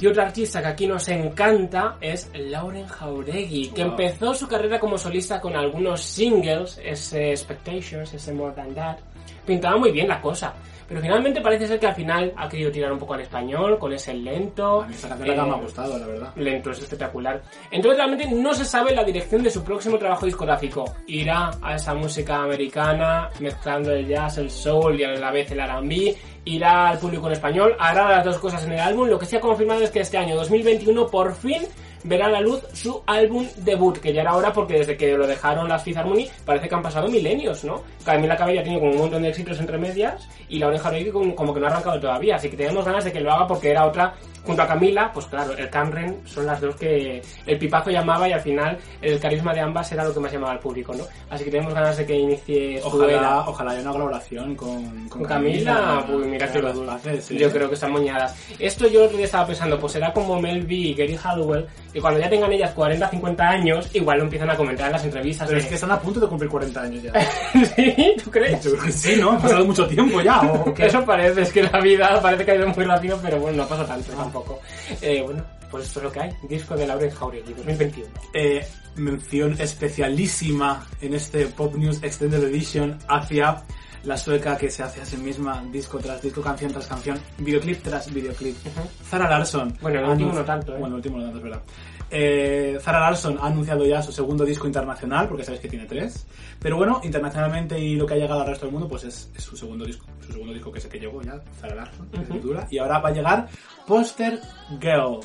Y 0.00 0.06
otra 0.06 0.24
artista 0.26 0.60
que 0.60 0.68
aquí 0.68 0.86
nos 0.86 1.08
encanta 1.08 1.96
es 2.00 2.30
Lauren 2.34 2.86
Jauregui, 2.86 3.70
que 3.70 3.82
Wow. 3.82 3.90
empezó 3.92 4.32
su 4.34 4.46
carrera 4.46 4.78
como 4.78 4.96
solista 4.96 5.40
con 5.40 5.56
algunos 5.56 6.00
singles, 6.02 6.80
ese 6.84 7.30
Expectations, 7.30 8.14
ese 8.14 8.32
More 8.32 8.54
Than 8.54 8.74
That. 8.74 8.98
Pintaba 9.44 9.76
muy 9.76 9.90
bien 9.90 10.08
la 10.08 10.20
cosa. 10.20 10.54
Pero 10.88 11.02
finalmente 11.02 11.42
parece 11.42 11.68
ser 11.68 11.78
que 11.78 11.86
al 11.86 11.94
final 11.94 12.32
ha 12.34 12.48
querido 12.48 12.72
tirar 12.72 12.90
un 12.90 12.98
poco 12.98 13.12
al 13.12 13.20
español, 13.20 13.78
con 13.78 13.92
ese 13.92 14.14
lento. 14.14 14.80
A 14.82 14.86
mí 14.86 14.94
esta 14.94 15.08
canción 15.08 15.36
me 15.36 15.42
ha 15.42 15.56
eh, 15.58 15.60
gustado, 15.60 15.98
la 15.98 16.06
verdad. 16.06 16.32
lento, 16.36 16.70
es 16.70 16.78
espectacular. 16.78 17.42
Entonces 17.70 17.98
realmente 17.98 18.30
no 18.30 18.54
se 18.54 18.64
sabe 18.64 18.94
la 18.94 19.04
dirección 19.04 19.42
de 19.42 19.50
su 19.50 19.62
próximo 19.62 19.98
trabajo 19.98 20.24
discográfico. 20.24 20.94
Irá 21.06 21.50
a 21.60 21.74
esa 21.74 21.92
música 21.92 22.42
americana, 22.42 23.28
mezclando 23.38 23.92
el 23.92 24.06
jazz, 24.06 24.38
el 24.38 24.50
soul 24.50 24.98
y 24.98 25.04
a 25.04 25.10
la 25.10 25.30
vez 25.30 25.50
el 25.50 25.60
R&B. 25.60 26.16
Irá 26.46 26.88
al 26.88 26.98
público 26.98 27.26
en 27.26 27.34
español, 27.34 27.76
hará 27.78 28.08
las 28.08 28.24
dos 28.24 28.38
cosas 28.38 28.64
en 28.64 28.72
el 28.72 28.80
álbum. 28.80 29.08
Lo 29.08 29.18
que 29.18 29.26
se 29.26 29.36
ha 29.36 29.40
confirmado 29.40 29.82
es 29.82 29.90
que 29.90 30.00
este 30.00 30.16
año 30.16 30.36
2021 30.36 31.06
por 31.08 31.34
fin 31.34 31.64
verá 32.08 32.26
a 32.26 32.30
la 32.30 32.40
luz 32.40 32.62
su 32.72 33.02
álbum 33.06 33.46
debut, 33.58 33.98
que 33.98 34.12
ya 34.12 34.22
era 34.22 34.34
hora 34.34 34.52
porque 34.52 34.78
desde 34.78 34.96
que 34.96 35.16
lo 35.16 35.26
dejaron 35.26 35.68
las 35.68 35.82
Fifth 35.82 35.98
Harmony 35.98 36.26
parece 36.44 36.68
que 36.68 36.74
han 36.74 36.82
pasado 36.82 37.08
milenios, 37.08 37.64
¿no? 37.64 37.82
Camila 38.04 38.36
Cabello 38.36 38.60
ha 38.60 38.64
tenido 38.64 38.80
como 38.80 38.92
un 38.92 38.98
montón 38.98 39.22
de 39.22 39.28
éxitos 39.28 39.60
entre 39.60 39.76
medias 39.76 40.26
y 40.48 40.58
Lauren 40.58 40.80
Jauregui 40.80 41.10
como, 41.10 41.34
como 41.34 41.52
que 41.52 41.60
no 41.60 41.66
ha 41.66 41.70
arrancado 41.70 42.00
todavía, 42.00 42.36
así 42.36 42.48
que 42.48 42.56
tenemos 42.56 42.84
ganas 42.84 43.04
de 43.04 43.12
que 43.12 43.20
lo 43.20 43.30
haga 43.30 43.46
porque 43.46 43.70
era 43.70 43.84
otra 43.84 44.14
junto 44.44 44.62
a 44.62 44.66
Camila, 44.66 45.10
pues 45.12 45.26
claro, 45.26 45.56
el 45.56 45.68
Camren 45.70 46.18
son 46.26 46.46
las 46.46 46.60
dos 46.60 46.76
que 46.76 47.22
el 47.46 47.58
pipazo 47.58 47.90
llamaba 47.90 48.28
y 48.28 48.32
al 48.32 48.40
final 48.40 48.78
el 49.02 49.18
carisma 49.20 49.52
de 49.54 49.60
ambas 49.60 49.90
era 49.92 50.04
lo 50.04 50.12
que 50.14 50.20
más 50.20 50.32
llamaba 50.32 50.52
al 50.52 50.58
público, 50.60 50.94
¿no? 50.94 51.04
Así 51.30 51.44
que 51.44 51.50
tenemos 51.50 51.74
ganas 51.74 51.96
de 51.96 52.06
que 52.06 52.14
inicie. 52.16 52.80
Ojalá, 52.82 53.44
ojalá 53.46 53.70
haya 53.72 53.82
una 53.82 53.92
colaboración 53.92 54.54
con, 54.54 55.08
Con 55.08 55.24
Camila, 55.24 56.04
pues 56.06 56.26
mira 56.26 56.50
que 56.50 56.60
lo 56.60 56.72
sí. 57.20 57.38
Yo 57.38 57.50
creo 57.50 57.68
que 57.68 57.74
están 57.74 57.92
moñadas. 57.92 58.34
Esto 58.58 58.86
yo 58.88 59.04
otro 59.04 59.16
día 59.16 59.26
estaba 59.26 59.46
pensando, 59.46 59.78
pues 59.78 59.92
será 59.92 60.12
como 60.12 60.40
Mel 60.40 60.66
B 60.66 60.74
y 60.74 60.94
Gary 60.94 61.16
Halliwell, 61.16 61.66
que 61.92 62.00
cuando 62.00 62.20
ya 62.20 62.28
tengan 62.30 62.52
ellas 62.52 62.72
40, 62.72 63.08
50 63.08 63.48
años, 63.48 63.90
igual 63.94 64.18
lo 64.18 64.24
empiezan 64.24 64.50
a 64.50 64.56
comentar 64.56 64.86
en 64.86 64.92
las 64.92 65.04
entrevistas. 65.04 65.46
Pero 65.48 65.58
de- 65.58 65.62
es 65.64 65.68
que 65.68 65.74
están 65.74 65.90
a 65.90 65.98
punto 66.00 66.20
de 66.20 66.26
cumplir 66.26 66.50
40 66.50 66.80
años 66.82 67.02
ya. 67.02 67.12
¿Sí? 67.76 68.14
¿Tú 68.22 68.30
crees? 68.30 68.62
Yo 68.64 68.72
creo 68.72 68.84
que 68.84 68.92
sí, 68.92 69.16
¿no? 69.20 69.32
Ha 69.32 69.38
pasado 69.38 69.64
mucho 69.64 69.86
tiempo 69.86 70.20
ya. 70.20 70.40
¿o? 70.42 70.74
Eso 70.78 71.04
parece, 71.04 71.42
es 71.42 71.52
que 71.52 71.62
la 71.62 71.80
vida 71.80 72.20
parece 72.20 72.44
que 72.44 72.52
ha 72.52 72.54
ido 72.56 72.68
muy 72.68 72.84
rápido, 72.84 73.18
pero 73.22 73.38
bueno, 73.38 73.58
no 73.58 73.68
pasa 73.68 73.86
tanto 73.86 74.12
tampoco. 74.32 74.60
Eh, 75.00 75.22
bueno, 75.22 75.44
pues 75.70 75.86
esto 75.86 76.00
es 76.00 76.04
lo 76.04 76.12
que 76.12 76.20
hay. 76.20 76.32
Disco 76.48 76.76
de 76.76 76.86
Lauren 76.86 77.10
Jauregui, 77.10 77.54
2021. 77.54 78.08
Eh, 78.34 78.66
mención 78.96 79.56
especialísima 79.58 80.86
en 81.00 81.14
este 81.14 81.46
Pop 81.46 81.74
News 81.74 82.02
Extended 82.02 82.42
Edition 82.44 82.98
hacia 83.08 83.64
la 84.04 84.16
sueca 84.16 84.56
que 84.56 84.70
se 84.70 84.82
hace 84.82 85.00
a 85.00 85.04
sí 85.04 85.16
misma 85.16 85.64
disco 85.70 85.98
tras 85.98 86.22
disco, 86.22 86.40
canción 86.42 86.72
tras 86.72 86.86
canción, 86.86 87.18
videoclip 87.38 87.82
tras 87.82 88.12
videoclip. 88.12 88.56
Zara 89.04 89.28
Larsson. 89.28 89.76
Bueno, 89.80 90.00
el 90.00 90.06
último 90.06 90.32
no 90.32 90.44
tanto, 90.44 90.72
¿eh? 90.74 90.78
Bueno, 90.78 90.94
el 90.94 90.94
último 90.94 91.18
no 91.18 91.24
tanto, 91.24 91.38
es 91.38 91.44
verdad. 91.44 91.62
Eh, 92.10 92.78
Zara 92.80 93.00
Larsson 93.00 93.38
ha 93.40 93.46
anunciado 93.46 93.84
ya 93.84 94.02
su 94.02 94.12
segundo 94.12 94.44
disco 94.44 94.66
internacional, 94.66 95.28
porque 95.28 95.44
sabéis 95.44 95.60
que 95.60 95.68
tiene 95.68 95.86
tres. 95.86 96.26
Pero 96.58 96.76
bueno, 96.76 97.00
internacionalmente 97.04 97.78
y 97.78 97.96
lo 97.96 98.06
que 98.06 98.14
ha 98.14 98.16
llegado 98.16 98.40
al 98.40 98.46
resto 98.46 98.66
del 98.66 98.72
mundo, 98.72 98.88
pues 98.88 99.04
es, 99.04 99.30
es 99.36 99.44
su 99.44 99.56
segundo 99.56 99.84
disco. 99.84 100.06
Su 100.26 100.32
segundo 100.32 100.52
disco 100.52 100.72
que 100.72 100.80
sé 100.80 100.88
que 100.88 100.98
llegó 100.98 101.20
ya, 101.22 101.40
Zara 101.60 101.90
que 102.10 102.18
se 102.18 102.32
titula. 102.32 102.66
Y 102.70 102.78
ahora 102.78 102.98
va 102.98 103.10
a 103.10 103.12
llegar 103.12 103.48
Poster 103.86 104.40
Girl. 104.80 105.20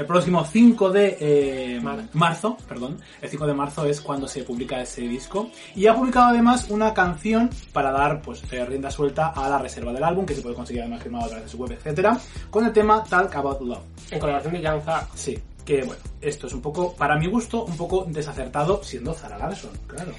El 0.00 0.06
próximo 0.06 0.42
5 0.46 0.90
de 0.92 1.18
eh, 1.20 1.80
Mar- 1.82 2.08
marzo, 2.14 2.56
perdón, 2.66 2.98
el 3.20 3.28
5 3.28 3.46
de 3.46 3.52
marzo 3.52 3.84
es 3.84 4.00
cuando 4.00 4.26
se 4.26 4.42
publica 4.44 4.80
ese 4.80 5.02
disco. 5.02 5.50
Y 5.76 5.88
ha 5.88 5.94
publicado 5.94 6.28
además 6.28 6.70
una 6.70 6.94
canción 6.94 7.50
para 7.74 7.90
dar 7.92 8.22
pues 8.22 8.42
eh, 8.50 8.64
rienda 8.64 8.90
suelta 8.90 9.26
a 9.28 9.46
la 9.50 9.58
reserva 9.58 9.92
del 9.92 10.02
álbum, 10.02 10.24
que 10.24 10.34
se 10.34 10.40
puede 10.40 10.54
conseguir 10.54 10.80
además 10.80 11.02
firmado 11.02 11.26
a 11.26 11.28
través 11.28 11.44
de 11.44 11.50
su 11.50 11.58
web, 11.58 11.72
etcétera, 11.72 12.18
con 12.48 12.64
el 12.64 12.72
tema 12.72 13.04
Talk 13.04 13.34
About 13.36 13.60
Love. 13.60 13.82
En 14.10 14.18
colaboración 14.18 14.54
de 14.54 14.62
Young 14.62 14.82
Thug. 14.82 15.08
Sí, 15.16 15.38
que 15.66 15.82
bueno, 15.82 16.02
esto 16.22 16.46
es 16.46 16.54
un 16.54 16.62
poco, 16.62 16.94
para 16.94 17.18
mi 17.18 17.26
gusto, 17.26 17.66
un 17.66 17.76
poco 17.76 18.06
desacertado 18.08 18.82
siendo 18.82 19.12
Zara 19.12 19.36
Larsson, 19.36 19.70
claro. 19.86 20.12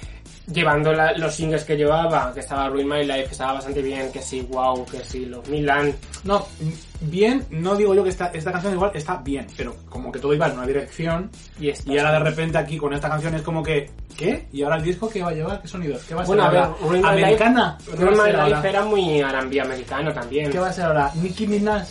Llevando 0.52 0.92
la- 0.92 1.12
los 1.12 1.34
singles 1.34 1.62
que 1.64 1.76
llevaba, 1.76 2.32
que 2.34 2.40
estaba 2.40 2.68
Ruin 2.68 2.88
My 2.88 3.04
Life, 3.04 3.26
que 3.26 3.30
estaba 3.32 3.52
bastante 3.54 3.80
bien, 3.80 4.10
que 4.10 4.20
sí, 4.20 4.40
wow, 4.50 4.84
que 4.86 4.98
sí, 5.04 5.24
los 5.26 5.46
Milan. 5.48 5.94
No, 6.24 6.46
bien, 7.00 7.44
no 7.50 7.76
digo 7.76 7.94
yo 7.94 8.02
que 8.02 8.10
esta, 8.10 8.26
esta 8.34 8.50
canción 8.50 8.72
igual 8.74 8.90
está 8.94 9.16
bien, 9.18 9.46
pero 9.56 9.76
como 9.88 10.10
que 10.10 10.18
todo 10.18 10.34
iba 10.34 10.48
en 10.48 10.54
una 10.54 10.66
dirección 10.66 11.30
Y 11.60 11.70
y 11.86 11.98
ahora 11.98 12.12
de 12.12 12.18
repente 12.18 12.58
aquí 12.58 12.76
con 12.76 12.92
esta 12.92 13.08
canción 13.08 13.34
es 13.36 13.42
como 13.42 13.62
que, 13.62 13.90
¿qué? 14.16 14.48
¿Y 14.52 14.62
ahora 14.64 14.76
el 14.76 14.82
disco 14.82 15.08
qué 15.08 15.22
va 15.22 15.30
a 15.30 15.34
llevar? 15.34 15.62
¿Qué 15.62 15.68
sonidos? 15.68 16.02
¿Qué 16.08 16.14
va 16.16 16.22
a 16.22 16.26
ser 16.26 16.34
Bueno, 16.36 16.48
a 16.48 16.50
ver, 16.50 16.62
ahora? 16.62 16.76
Ruin 16.80 17.02
My 17.02 17.08
Life- 17.08 17.22
¿Americana? 17.22 17.78
¿Qué 17.84 17.90
va 17.92 17.96
Ruin 18.10 18.18
My 18.44 18.50
Life 18.54 18.68
era 18.68 18.84
muy 18.84 19.20
R&B 19.20 19.60
americano 19.60 20.12
también. 20.12 20.50
¿Qué 20.50 20.58
va 20.58 20.68
a 20.68 20.72
ser 20.72 20.84
ahora? 20.86 21.10
¿Nicki 21.14 21.46
Minaj? 21.46 21.84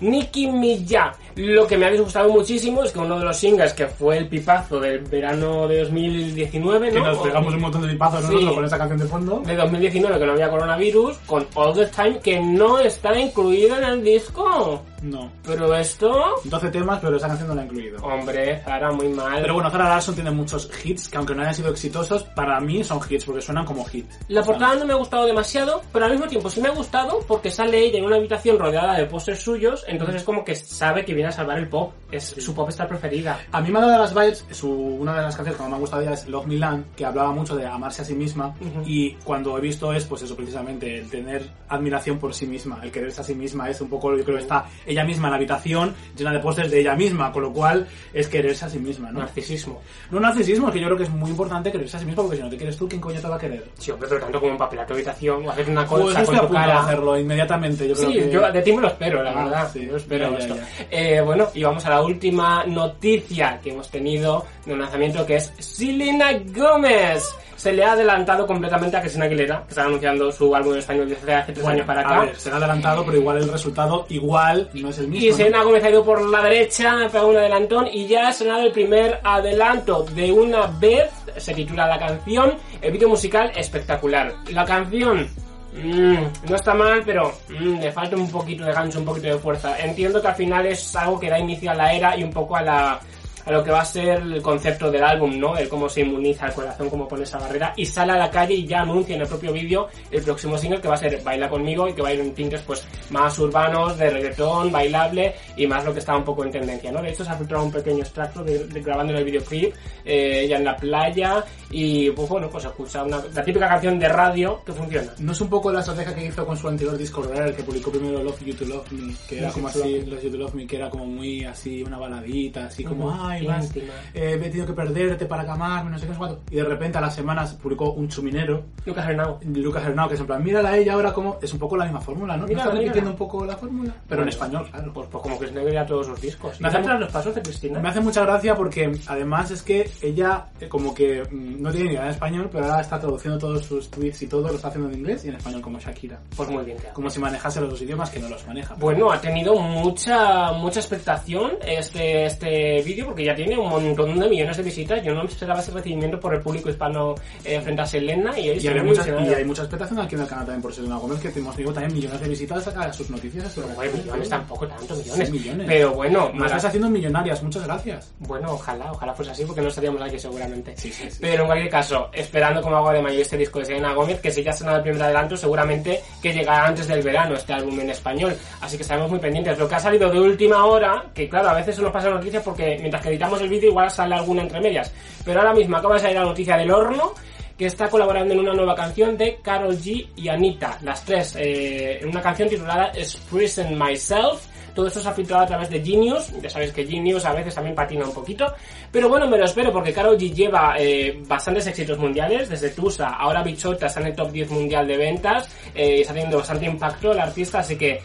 Nicki 0.00 0.46
Minaj. 0.48 1.14
Lo 1.36 1.66
que 1.66 1.76
me 1.76 1.86
ha 1.86 1.90
disgustado 1.90 2.30
muchísimo 2.30 2.82
es 2.82 2.92
que 2.92 2.98
uno 2.98 3.18
de 3.18 3.24
los 3.24 3.36
singles 3.36 3.72
que 3.74 3.86
fue 3.86 4.18
el 4.18 4.26
pipazo 4.28 4.80
del 4.80 5.00
verano 5.00 5.68
de 5.68 5.80
2019, 5.84 6.90
Que 6.90 6.98
¿no? 6.98 7.06
nos 7.06 7.18
pegamos 7.18 7.54
un 7.54 7.60
montón 7.60 7.82
de 7.82 7.88
pipazos 7.88 8.20
Sí. 8.20 8.26
nosotros 8.32 8.54
con 8.54 8.64
esta 8.64 8.78
canción 8.78 8.98
de 8.98 9.06
fondo. 9.06 9.42
de 9.44 9.56
2019 9.56 10.18
que 10.18 10.26
no 10.26 10.32
había 10.32 10.50
coronavirus 10.50 11.16
con 11.26 11.46
All 11.54 11.74
the 11.74 11.86
Time 11.86 12.18
que 12.20 12.40
no 12.40 12.78
está 12.78 13.18
incluido 13.18 13.76
en 13.78 13.84
el 13.84 14.02
disco. 14.04 14.82
No. 15.10 15.30
Pero 15.44 15.74
esto, 15.74 16.34
12 16.44 16.70
temas, 16.70 16.98
pero 17.00 17.16
esa 17.16 17.28
canción 17.28 17.48
no 17.48 17.54
la 17.54 17.62
he 17.62 17.64
incluido. 17.66 17.98
hombre, 18.04 18.60
Zara 18.64 18.92
muy 18.92 19.08
mal. 19.08 19.40
Pero 19.40 19.54
bueno, 19.54 19.70
Zara 19.70 19.88
Larsson 19.88 20.14
tiene 20.14 20.30
muchos 20.30 20.70
hits 20.84 21.08
que 21.08 21.16
aunque 21.16 21.34
no 21.34 21.42
hayan 21.42 21.54
sido 21.54 21.70
exitosos, 21.70 22.24
para 22.24 22.60
mí 22.60 22.82
son 22.84 23.00
hits 23.08 23.24
porque 23.24 23.40
suenan 23.40 23.64
como 23.64 23.84
hit. 23.84 24.06
La 24.28 24.42
portada 24.42 24.74
no 24.76 24.84
me 24.86 24.92
ha 24.92 24.96
gustado 24.96 25.24
demasiado, 25.26 25.82
pero 25.92 26.04
al 26.06 26.12
mismo 26.12 26.26
tiempo 26.26 26.50
sí 26.50 26.60
me 26.60 26.68
ha 26.68 26.72
gustado 26.72 27.20
porque 27.26 27.50
sale 27.50 27.78
ella 27.78 27.98
en 27.98 28.04
una 28.04 28.16
habitación 28.16 28.58
rodeada 28.58 28.94
de 28.94 29.06
pósters 29.06 29.40
suyos, 29.40 29.84
entonces 29.86 30.16
es 30.16 30.24
como 30.24 30.44
que 30.44 30.54
sabe 30.54 31.04
que 31.04 31.14
viene 31.14 31.28
a 31.28 31.32
salvar 31.32 31.58
el 31.58 31.68
pop. 31.68 31.92
Es 32.10 32.24
su 32.38 32.54
pop 32.54 32.68
está 32.68 32.86
preferida. 32.86 33.38
A 33.52 33.60
mí 33.60 33.70
me 33.70 33.78
ha 33.78 33.82
dado 33.82 33.98
las 33.98 34.14
vibes, 34.14 34.44
su, 34.50 34.70
una 34.70 35.14
de 35.16 35.22
las 35.22 35.36
canciones 35.36 35.56
que 35.56 35.62
más 35.62 35.70
me 35.70 35.76
ha 35.76 35.80
gustado 35.80 36.02
ya 36.02 36.12
es 36.12 36.26
Love 36.28 36.46
Milan, 36.46 36.84
que 36.96 37.04
hablaba 37.04 37.32
mucho 37.32 37.56
de 37.56 37.66
amarse 37.66 38.02
a 38.02 38.04
sí 38.04 38.14
misma 38.14 38.54
Ujú. 38.60 38.82
y 38.86 39.14
cuando 39.24 39.56
he 39.58 39.60
visto 39.60 39.92
es 39.92 40.04
pues 40.04 40.22
eso 40.22 40.36
precisamente, 40.36 40.98
el 40.98 41.08
tener 41.10 41.48
admiración 41.68 42.18
por 42.18 42.34
sí 42.34 42.46
misma, 42.46 42.80
el 42.82 42.90
quererse 42.90 43.20
a 43.20 43.24
sí 43.24 43.34
misma 43.34 43.68
es 43.70 43.80
un 43.80 43.88
poco, 43.88 44.16
yo 44.16 44.24
creo 44.24 44.36
que 44.36 44.42
está 44.42 44.66
ella 44.86 44.95
misma 45.04 45.28
en 45.28 45.30
la 45.32 45.36
habitación 45.36 45.94
llena 46.16 46.32
de 46.32 46.40
pósters 46.40 46.70
de 46.70 46.80
ella 46.80 46.94
misma, 46.94 47.32
con 47.32 47.42
lo 47.42 47.52
cual 47.52 47.86
es 48.12 48.28
quererse 48.28 48.64
a 48.64 48.68
sí 48.68 48.78
misma, 48.78 49.10
¿no? 49.12 49.20
Narcisismo. 49.20 49.80
No 50.10 50.20
narcisismo, 50.20 50.68
es 50.68 50.74
que 50.74 50.80
yo 50.80 50.86
creo 50.86 50.96
que 50.98 51.04
es 51.04 51.10
muy 51.10 51.30
importante 51.30 51.70
quererse 51.72 51.96
a 51.96 52.00
sí 52.00 52.06
misma 52.06 52.22
porque 52.22 52.36
si 52.36 52.42
no 52.42 52.48
te 52.50 52.56
quieres 52.56 52.76
tú, 52.76 52.88
¿quién 52.88 53.00
coño 53.00 53.20
te 53.20 53.28
va 53.28 53.36
a 53.36 53.38
querer? 53.38 53.64
Sí, 53.78 53.92
pero 53.98 54.18
tanto 54.18 54.40
como 54.40 54.52
empapelar 54.52 54.86
tu 54.86 54.94
habitación 54.94 55.46
o 55.46 55.50
hacer 55.50 55.68
una 55.70 55.86
Pues 55.86 56.02
cosa 56.02 56.20
estoy 56.22 56.38
con 56.38 56.46
tu 56.48 56.52
cara. 56.54 56.80
hacerlo 56.82 57.18
inmediatamente, 57.18 57.88
yo 57.88 57.94
creo 57.94 58.08
Sí, 58.10 58.14
que... 58.18 58.30
yo 58.30 58.52
de 58.52 58.62
ti 58.62 58.72
me 58.72 58.82
lo 58.82 58.88
espero, 58.88 59.22
la 59.22 59.30
Ah, 59.30 59.44
verdad. 59.44 59.70
sí. 59.72 59.86
Yo 59.86 59.96
espero 59.96 60.30
Ya, 60.32 60.38
ya, 60.38 60.38
esto. 60.38 60.56
ya. 60.56 60.86
Eh, 60.90 61.20
bueno, 61.20 61.48
y 61.54 61.62
vamos 61.62 61.84
a 61.86 61.90
la 61.90 62.02
última 62.02 62.64
noticia 62.66 63.60
que 63.62 63.70
hemos 63.70 63.88
tenido 63.90 64.44
de 64.66 64.72
un 64.72 64.80
lanzamiento 64.80 65.24
que 65.24 65.36
es 65.36 65.52
Selena 65.58 66.32
Gómez. 66.54 67.24
Se 67.56 67.72
le 67.72 67.82
ha 67.84 67.92
adelantado 67.92 68.46
completamente 68.46 68.98
a 68.98 69.00
Cristina 69.00 69.24
Aguilera, 69.24 69.62
que 69.62 69.70
está 69.70 69.84
anunciando 69.84 70.30
su 70.30 70.54
álbum 70.54 70.74
en 70.74 70.78
español 70.80 71.08
desde 71.08 71.34
hace 71.34 71.52
tres 71.52 71.64
Bueno, 71.64 71.76
años 71.76 71.86
para 71.86 72.00
A 72.02 72.04
acá. 72.04 72.20
ver, 72.26 72.36
se 72.36 72.50
ha 72.50 72.56
adelantado, 72.56 73.04
pero 73.06 73.16
igual 73.16 73.38
el 73.38 73.48
resultado 73.50 74.04
igual 74.10 74.68
no 74.74 74.90
es 74.90 74.98
el 74.98 75.08
mismo. 75.08 75.26
Y 75.26 75.30
¿no? 75.30 75.36
Selena 75.36 75.62
Gómez 75.62 75.82
ha 75.84 75.90
ido 75.90 76.04
por 76.04 76.28
la 76.28 76.42
derecha, 76.42 76.92
ha 77.04 77.08
pegado 77.08 77.28
un 77.28 77.36
adelantón 77.38 77.88
y 77.90 78.06
ya 78.06 78.28
ha 78.28 78.32
sonado 78.34 78.60
el 78.66 78.72
primer 78.72 79.20
adelanto 79.24 80.04
de 80.14 80.30
una 80.30 80.66
vez. 80.66 81.08
Se 81.38 81.54
titula 81.54 81.86
la 81.86 81.98
canción, 81.98 82.54
el 82.82 82.92
vídeo 82.92 83.08
musical 83.08 83.50
espectacular. 83.56 84.34
La 84.50 84.64
canción 84.66 85.26
mm, 85.72 86.16
no 86.50 86.56
está 86.56 86.74
mal, 86.74 87.02
pero 87.06 87.32
mm, 87.48 87.80
le 87.80 87.90
falta 87.90 88.16
un 88.16 88.30
poquito 88.30 88.64
de 88.66 88.72
gancho, 88.72 88.98
un 88.98 89.06
poquito 89.06 89.28
de 89.28 89.38
fuerza. 89.38 89.78
Entiendo 89.78 90.20
que 90.20 90.28
al 90.28 90.34
final 90.34 90.66
es 90.66 90.94
algo 90.94 91.18
que 91.18 91.30
da 91.30 91.38
inicio 91.38 91.70
a 91.70 91.74
la 91.74 91.92
era 91.94 92.16
y 92.18 92.22
un 92.22 92.30
poco 92.30 92.54
a 92.56 92.62
la 92.62 93.00
a 93.46 93.52
lo 93.52 93.62
que 93.64 93.70
va 93.70 93.80
a 93.80 93.84
ser 93.84 94.20
el 94.20 94.42
concepto 94.42 94.90
del 94.90 95.02
álbum, 95.02 95.38
¿no? 95.38 95.56
El 95.56 95.68
cómo 95.68 95.88
se 95.88 96.02
inmuniza 96.02 96.46
el 96.46 96.52
corazón, 96.52 96.90
cómo 96.90 97.08
pone 97.08 97.22
esa 97.22 97.38
barrera 97.38 97.72
y 97.76 97.86
sale 97.86 98.12
a 98.12 98.16
la 98.16 98.30
calle 98.30 98.54
y 98.54 98.66
ya 98.66 98.80
anuncia 98.80 99.14
en 99.14 99.22
el 99.22 99.28
propio 99.28 99.52
vídeo 99.52 99.88
el 100.10 100.22
próximo 100.22 100.58
single 100.58 100.80
que 100.80 100.88
va 100.88 100.94
a 100.94 100.98
ser 100.98 101.22
Baila 101.22 101.48
conmigo 101.48 101.88
y 101.88 101.94
que 101.94 102.02
va 102.02 102.08
a 102.08 102.14
ir 102.14 102.20
en 102.20 102.34
tintes 102.34 102.60
pues 102.62 102.86
más 103.10 103.38
urbanos, 103.38 103.96
de 103.96 104.10
reggaetón, 104.10 104.70
bailable 104.70 105.34
y 105.56 105.66
más 105.66 105.84
lo 105.84 105.92
que 105.92 106.00
está 106.00 106.16
un 106.16 106.24
poco 106.24 106.44
en 106.44 106.50
tendencia, 106.50 106.90
¿no? 106.90 107.00
De 107.00 107.10
hecho 107.10 107.24
se 107.24 107.30
ha 107.30 107.34
filtrado 107.36 107.64
un 107.64 107.72
pequeño 107.72 108.00
extracto 108.00 108.42
de, 108.42 108.66
de 108.66 108.80
grabando 108.80 109.12
en 109.12 109.20
el 109.20 109.24
videoclip, 109.24 109.74
eh, 110.04 110.46
ya 110.48 110.56
en 110.56 110.64
la 110.64 110.76
playa 110.76 111.44
y 111.70 112.10
pues 112.10 112.28
bueno, 112.28 112.48
pues 112.50 112.64
escucha 112.64 113.04
una, 113.04 113.22
la 113.32 113.44
típica 113.44 113.68
canción 113.68 113.98
de 113.98 114.08
radio 114.08 114.62
que 114.64 114.72
funciona. 114.72 115.12
No 115.18 115.32
es 115.32 115.40
un 115.40 115.48
poco 115.48 115.72
la 115.72 115.80
estrategia 115.80 116.14
que 116.14 116.26
hizo 116.26 116.44
con 116.46 116.56
su 116.56 116.68
anterior 116.68 116.96
disco 116.96 117.22
Rare, 117.22 117.54
que 117.54 117.62
publicó 117.62 117.90
primero 117.90 118.22
Love 118.22 118.44
You 118.44 118.54
to 118.54 118.64
Love 118.64 118.92
Me, 118.92 119.14
que 119.28 119.38
era 119.38 119.46
Love 119.46 119.54
como 119.54 119.70
to 119.70 119.78
así, 119.80 120.00
Love 120.02 120.22
You 120.22 120.30
to 120.30 120.36
Love 120.36 120.54
Me, 120.54 120.66
que 120.66 120.76
era 120.76 120.90
como 120.90 121.06
muy 121.06 121.44
así, 121.44 121.82
una 121.82 121.98
baladita, 121.98 122.66
así 122.66 122.84
como, 122.84 123.06
Ujú. 123.06 123.16
ay, 123.20 123.35
íntima 123.38 123.56
y 123.56 123.86
más. 123.88 123.96
Eh, 124.14 124.34
he 124.34 124.48
tenido 124.48 124.66
que 124.66 124.72
perderte 124.72 125.26
para 125.26 125.50
amarme, 125.50 125.90
no 125.90 125.98
sé 125.98 126.06
qué, 126.06 126.08
no 126.08 126.14
sé 126.14 126.18
cuánto. 126.18 126.40
Y 126.50 126.56
de 126.56 126.64
repente 126.64 126.98
a 126.98 127.00
las 127.00 127.14
semanas 127.14 127.54
publicó 127.54 127.92
un 127.92 128.08
chuminero, 128.08 128.64
Lucas 128.84 129.08
Hernao. 129.08 129.40
Lucas 129.44 129.84
Hernao, 129.84 130.08
que 130.08 130.14
es 130.14 130.20
en 130.20 130.26
plan, 130.26 130.42
mírala 130.42 130.70
a 130.70 130.76
ella 130.76 130.94
ahora 130.94 131.12
como. 131.12 131.38
Es 131.42 131.52
un 131.52 131.58
poco 131.58 131.76
la 131.76 131.84
misma 131.84 132.00
fórmula, 132.00 132.36
¿no? 132.36 132.42
¿No 132.42 132.48
Mírala, 132.48 132.64
está 132.70 132.78
repitiendo 132.78 133.10
un 133.10 133.16
poco 133.16 133.44
la 133.44 133.56
fórmula? 133.56 133.94
Pero 134.08 134.22
en 134.22 134.28
español, 134.28 134.68
claro. 134.70 134.92
Pues, 134.92 135.08
pues 135.10 135.22
como 135.22 135.38
que 135.38 135.48
se 135.48 135.78
a 135.78 135.86
todos 135.86 136.06
sus 136.06 136.20
discos. 136.20 136.60
Me 136.60 136.70
¿Me 136.70 136.78
hace- 136.78 136.98
los 136.98 137.12
pasos 137.12 137.34
de 137.34 137.42
Cristina? 137.42 137.80
Me 137.80 137.88
hace 137.88 138.00
mucha 138.00 138.22
gracia 138.22 138.54
porque 138.54 138.92
además 139.06 139.50
es 139.50 139.62
que 139.62 139.90
ella 140.02 140.46
eh, 140.60 140.68
como 140.68 140.94
que 140.94 141.22
mm, 141.22 141.60
no 141.62 141.70
tiene 141.70 141.86
ni 141.86 141.92
idea 141.94 142.04
de 142.04 142.10
español, 142.10 142.48
pero 142.50 142.64
ahora 142.66 142.80
está 142.80 142.98
traduciendo 142.98 143.38
todos 143.38 143.64
sus 143.64 143.90
tweets 143.90 144.22
y 144.22 144.26
todo 144.26 144.48
lo 144.48 144.54
está 144.54 144.68
haciendo 144.68 144.88
en 144.90 144.98
inglés 144.98 145.24
y 145.24 145.28
en 145.28 145.34
español 145.36 145.60
como 145.60 145.78
Shakira. 145.78 146.18
Pues 146.36 146.48
muy 146.48 146.64
bien 146.64 146.78
que 146.78 146.86
hace. 146.86 146.94
Como 146.94 147.10
si 147.10 147.18
manejase 147.20 147.60
los 147.60 147.70
dos 147.70 147.82
idiomas 147.82 148.10
que 148.10 148.20
no 148.20 148.28
los 148.28 148.46
maneja. 148.46 148.74
Bueno, 148.74 149.10
ha 149.10 149.20
tenido 149.20 149.54
mucha 149.58 150.52
mucha 150.52 150.80
expectación 150.80 151.52
este 151.66 152.26
este 152.26 152.82
vídeo 152.82 153.06
porque 153.06 153.24
ya 153.26 153.34
tiene 153.34 153.58
un 153.58 153.68
montón 153.68 154.18
de 154.18 154.28
millones 154.28 154.56
de 154.56 154.62
visitas. 154.62 155.02
Yo 155.04 155.12
no 155.14 155.22
me 155.22 155.28
esperaba 155.28 155.60
ese 155.60 155.70
recibimiento 155.72 156.18
por 156.18 156.34
el 156.34 156.40
público 156.40 156.70
hispano 156.70 157.14
eh, 157.44 157.60
frente 157.60 157.82
a 157.82 157.86
Selena 157.86 158.38
y, 158.38 158.50
Y 158.50 158.60
se 158.60 158.68
hay, 158.68 158.74
ve 158.74 158.80
muy 158.80 158.90
mucha, 158.90 159.02
ilusionada. 159.02 159.30
y 159.32 159.34
hay 159.34 159.44
mucha 159.44 159.62
expectación 159.62 160.00
aquí 160.00 160.14
en 160.14 160.20
el 160.22 160.26
canal 160.28 160.44
también 160.46 160.62
por 160.62 160.72
Selena 160.74 160.96
Gómez, 160.96 161.20
que 161.20 161.38
hemos 161.38 161.54
tenido 161.56 161.72
también 161.74 161.94
millones 161.94 162.20
de 162.20 162.28
visitas 162.28 162.66
a 162.68 162.92
sus 162.92 163.10
noticias. 163.10 163.52
sus 163.52 163.74
Bueno, 163.74 163.92
millones 163.96 164.28
tampoco 164.28 164.66
tanto, 164.66 164.94
millones. 164.96 165.26
Sí, 165.28 165.32
millones. 165.32 165.66
Pero 165.66 165.92
bueno, 165.92 166.30
Nos 166.34 166.46
estás 166.46 166.64
haciendo 166.66 166.88
millonarias, 166.90 167.42
muchas 167.42 167.64
gracias. 167.64 168.12
Bueno, 168.20 168.52
ojalá, 168.52 168.92
ojalá 168.92 169.12
fuese 169.14 169.30
así 169.32 169.44
porque 169.44 169.60
no 169.60 169.68
estaríamos 169.68 170.00
aquí 170.02 170.18
seguramente. 170.18 170.76
Sí, 170.76 170.90
sí. 170.92 171.08
Pero 171.20 171.42
en 171.42 171.46
cualquier 171.46 171.70
caso, 171.70 172.08
esperando 172.12 172.62
como 172.62 172.76
agua 172.76 172.92
de 172.92 173.02
mayo 173.02 173.20
este 173.20 173.36
disco 173.36 173.58
de 173.58 173.66
Selena 173.66 173.92
Gómez, 173.94 174.20
que 174.20 174.30
si 174.30 174.42
ya 174.42 174.50
ha 174.52 174.54
sonado 174.56 174.78
el 174.78 174.82
primer 174.82 175.02
adelanto, 175.02 175.36
seguramente 175.36 176.00
que 176.22 176.32
llegará 176.32 176.66
antes 176.66 176.86
del 176.88 177.02
verano 177.02 177.34
este 177.34 177.52
álbum 177.52 177.78
en 177.80 177.90
español. 177.90 178.34
Así 178.60 178.76
que 178.76 178.82
estaremos 178.82 179.10
muy 179.10 179.18
pendientes. 179.18 179.58
Lo 179.58 179.68
que 179.68 179.74
ha 179.74 179.80
salido 179.80 180.10
de 180.10 180.20
última 180.20 180.64
hora, 180.64 181.06
que 181.14 181.28
claro, 181.28 181.50
a 181.50 181.54
veces 181.54 181.74
eso 181.74 181.82
nos 181.82 181.92
pasa 181.92 182.08
noticias 182.10 182.42
porque 182.42 182.76
mientras 182.80 183.02
que 183.02 183.10
editamos 183.16 183.40
el 183.40 183.48
vídeo 183.48 183.70
igual 183.70 183.90
sale 183.90 184.14
alguna 184.14 184.42
entre 184.42 184.60
medias. 184.60 184.92
Pero 185.24 185.40
ahora 185.40 185.54
mismo 185.54 185.76
acaba 185.76 185.94
de 185.94 186.00
salir 186.00 186.16
la 186.16 186.24
noticia 186.24 186.56
del 186.56 186.70
horno 186.70 187.14
que 187.56 187.66
está 187.66 187.88
colaborando 187.88 188.34
en 188.34 188.40
una 188.40 188.52
nueva 188.52 188.74
canción 188.74 189.16
de 189.16 189.38
Carol 189.42 189.76
G 189.76 190.06
y 190.16 190.28
Anita, 190.28 190.78
las 190.82 191.04
tres, 191.04 191.34
eh, 191.36 192.00
en 192.02 192.08
una 192.10 192.20
canción 192.20 192.48
titulada 192.48 192.90
Expressing 192.94 193.78
Myself. 193.78 194.46
Todo 194.74 194.88
esto 194.88 195.00
se 195.00 195.08
ha 195.08 195.12
filtrado 195.12 195.44
a 195.44 195.46
través 195.46 195.70
de 195.70 195.82
Genius, 195.82 196.30
ya 196.42 196.50
sabéis 196.50 196.70
que 196.70 196.86
Genius 196.86 197.24
a 197.24 197.32
veces 197.32 197.54
también 197.54 197.74
patina 197.74 198.04
un 198.04 198.12
poquito, 198.12 198.44
pero 198.92 199.08
bueno, 199.08 199.26
me 199.26 199.38
lo 199.38 199.46
espero 199.46 199.72
porque 199.72 199.90
Karol 199.90 200.18
G 200.18 200.34
lleva 200.34 200.74
eh, 200.78 201.18
bastantes 201.26 201.66
éxitos 201.66 201.96
mundiales, 201.96 202.50
desde 202.50 202.68
Tusa, 202.68 203.08
ahora 203.08 203.42
Bichota 203.42 203.86
está 203.86 204.00
en 204.00 204.08
el 204.08 204.14
top 204.14 204.30
10 204.30 204.50
mundial 204.50 204.86
de 204.86 204.98
ventas, 204.98 205.48
eh, 205.74 206.02
está 206.02 206.12
teniendo 206.12 206.36
bastante 206.36 206.66
impacto 206.66 207.12
el 207.12 207.20
artista, 207.20 207.60
así 207.60 207.76
que 207.76 208.02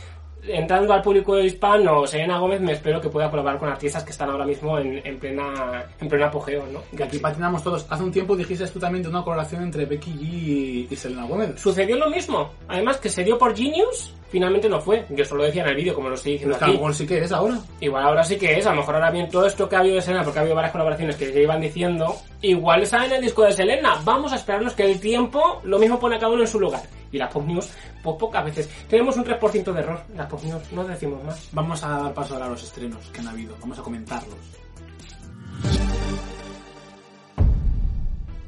entrando 0.47 0.93
al 0.93 1.01
público 1.01 1.37
hispano, 1.39 2.05
Selena 2.07 2.39
Gómez 2.39 2.61
me 2.61 2.73
espero 2.73 2.99
que 2.99 3.09
pueda 3.09 3.29
colaborar 3.29 3.59
con 3.59 3.69
artistas 3.69 4.03
que 4.03 4.11
están 4.11 4.29
ahora 4.29 4.45
mismo 4.45 4.77
en, 4.77 5.01
en 5.05 5.19
plena 5.19 5.85
en 5.99 6.07
pleno 6.07 6.25
apogeo, 6.25 6.65
¿no? 6.71 6.81
Que 6.95 7.03
aquí 7.03 7.19
patinamos 7.19 7.63
todos. 7.63 7.85
Hace 7.89 8.03
un 8.03 8.11
tiempo 8.11 8.35
dijiste 8.35 8.67
tú 8.67 8.79
también 8.79 9.03
de 9.03 9.09
una 9.09 9.23
colaboración 9.23 9.63
entre 9.63 9.85
Becky 9.85 10.11
G 10.11 10.21
y, 10.21 10.87
y 10.89 10.95
Selena 10.95 11.25
Gómez. 11.25 11.59
Sucedió 11.59 11.97
lo 11.97 12.09
mismo. 12.09 12.51
Además, 12.67 12.97
que 12.97 13.09
se 13.09 13.23
dio 13.23 13.37
por 13.37 13.55
Genius, 13.55 14.13
finalmente 14.31 14.69
no 14.69 14.79
fue. 14.79 15.05
Yo 15.09 15.25
solo 15.25 15.43
decía 15.43 15.63
en 15.63 15.69
el 15.69 15.75
vídeo, 15.75 15.93
como 15.93 16.09
lo 16.09 16.15
estoy 16.15 16.37
Pero 16.37 16.49
diciendo 16.49 16.57
lo 16.59 16.65
aquí. 16.65 16.73
mejor 16.73 16.95
sí 16.95 17.05
que 17.05 17.17
es 17.19 17.31
ahora. 17.31 17.59
Igual 17.79 18.03
ahora 18.03 18.23
sí 18.23 18.37
que 18.37 18.57
es, 18.57 18.65
a 18.65 18.71
lo 18.71 18.77
mejor 18.77 18.95
ahora 18.95 19.11
bien 19.11 19.29
todo 19.29 19.45
esto 19.45 19.67
que 19.67 19.75
ha 19.75 19.79
habido 19.79 19.95
de 19.95 20.01
Selena, 20.01 20.23
porque 20.23 20.39
ha 20.39 20.41
habido 20.41 20.55
varias 20.55 20.71
colaboraciones 20.71 21.15
que 21.17 21.31
ya 21.31 21.39
iban 21.39 21.61
diciendo, 21.61 22.15
igual 22.41 22.81
está 22.83 23.05
en 23.05 23.11
el 23.11 23.21
disco 23.21 23.43
de 23.43 23.51
Selena. 23.53 23.99
Vamos 24.03 24.31
a 24.31 24.37
esperarnos 24.37 24.73
que 24.73 24.89
el 24.89 24.99
tiempo 24.99 25.59
lo 25.63 25.77
mismo 25.77 25.99
pone 25.99 26.15
a 26.15 26.19
cada 26.19 26.31
uno 26.31 26.41
en 26.41 26.47
su 26.47 26.59
lugar. 26.59 26.81
Y 27.11 27.17
las 27.17 27.31
pop 27.31 27.45
news, 27.45 27.69
pues 28.01 28.15
pocas 28.17 28.45
veces. 28.45 28.69
Tenemos 28.87 29.17
un 29.17 29.25
3% 29.25 29.73
de 29.73 29.79
error 29.81 30.01
las 30.15 30.27
pop 30.27 30.41
news, 30.43 30.71
no 30.71 30.83
decimos 30.85 31.21
más. 31.23 31.49
Vamos 31.51 31.83
a 31.83 31.89
dar 31.89 32.13
paso 32.13 32.33
ahora 32.35 32.45
a 32.45 32.49
los 32.49 32.63
estrenos 32.63 33.05
que 33.11 33.19
han 33.19 33.27
habido. 33.27 33.53
Vamos 33.59 33.77
a 33.77 33.81
comentarlos. 33.81 34.37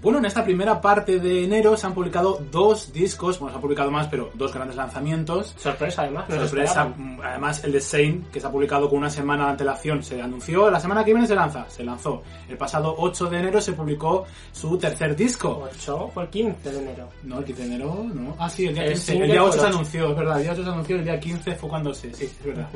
Bueno, 0.03 0.19
en 0.19 0.25
esta 0.25 0.43
primera 0.43 0.81
parte 0.81 1.17
de 1.17 1.45
enero 1.45 1.77
se 1.77 1.87
han 1.87 1.93
publicado 1.93 2.41
dos 2.51 2.91
discos, 2.91 3.39
bueno, 3.39 3.53
se 3.53 3.55
han 3.55 3.61
publicado 3.61 3.89
más, 3.89 4.07
pero 4.09 4.29
dos 4.33 4.53
grandes 4.53 4.75
lanzamientos. 4.75 5.55
Sorpresa 5.57 6.01
además, 6.01 6.25
Sorpresa, 6.27 6.83
esperaban. 6.83 7.15
mm, 7.15 7.21
además 7.21 7.63
el 7.63 7.71
de 7.71 7.79
Sane, 7.79 8.21
que 8.31 8.41
se 8.41 8.45
ha 8.47 8.51
publicado 8.51 8.89
con 8.89 8.99
una 8.99 9.09
semana 9.09 9.45
de 9.45 9.51
antelación, 9.51 10.03
se 10.03 10.21
anunció, 10.21 10.69
la 10.69 10.81
semana 10.81 11.05
que 11.05 11.13
viene 11.13 11.25
se 11.25 11.35
lanza, 11.35 11.69
se 11.69 11.85
lanzó. 11.85 12.21
El 12.49 12.57
pasado 12.57 12.93
8 12.97 13.27
de 13.29 13.39
enero 13.39 13.61
se 13.61 13.71
publicó 13.71 14.25
su 14.51 14.77
tercer 14.77 15.15
disco. 15.15 15.69
8 15.73 16.11
fue 16.13 16.23
el 16.23 16.29
15 16.29 16.71
de 16.71 16.79
enero. 16.79 17.09
No, 17.23 17.39
el 17.39 17.45
15 17.45 17.61
de 17.61 17.67
enero, 17.75 18.05
no. 18.13 18.35
Ah, 18.37 18.49
sí, 18.49 18.65
el 18.67 18.73
día 18.73 18.83
El 18.83 18.93
15. 18.95 19.17
El, 19.17 19.31
día 19.31 19.39
fue 19.39 19.49
8 19.49 19.53
el 19.55 19.59
se 19.61 19.67
8. 19.67 19.75
anunció, 19.75 20.09
es 20.09 20.17
verdad. 20.17 20.37
El 20.37 20.43
día 20.43 20.51
8 20.51 20.63
se 20.63 20.69
anunció, 20.69 20.95
el 20.97 21.03
día 21.05 21.19
15 21.19 21.55
fue 21.55 21.69
cuando 21.69 21.93
se. 21.93 22.13
Sí, 22.13 22.25
es 22.25 22.45
verdad. 22.45 22.67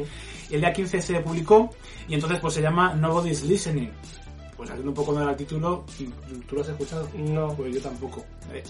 El 0.49 0.61
día 0.61 0.71
15 0.71 1.01
se 1.01 1.19
publicó 1.19 1.69
y 2.07 2.13
entonces 2.13 2.39
pues 2.39 2.53
se 2.53 2.61
llama 2.61 2.93
Nobody's 2.93 3.43
Listening. 3.43 3.91
Pues 4.57 4.71
haciendo 4.71 4.89
un 4.89 4.95
poco 4.95 5.11
honor 5.11 5.29
al 5.29 5.37
título, 5.37 5.85
¿tú 6.49 6.55
lo 6.55 6.61
has 6.63 6.69
escuchado? 6.69 7.07
No. 7.15 7.53
Pues 7.55 7.75
yo 7.75 7.79
tampoco. 7.81 8.25
Eh, 8.51 8.63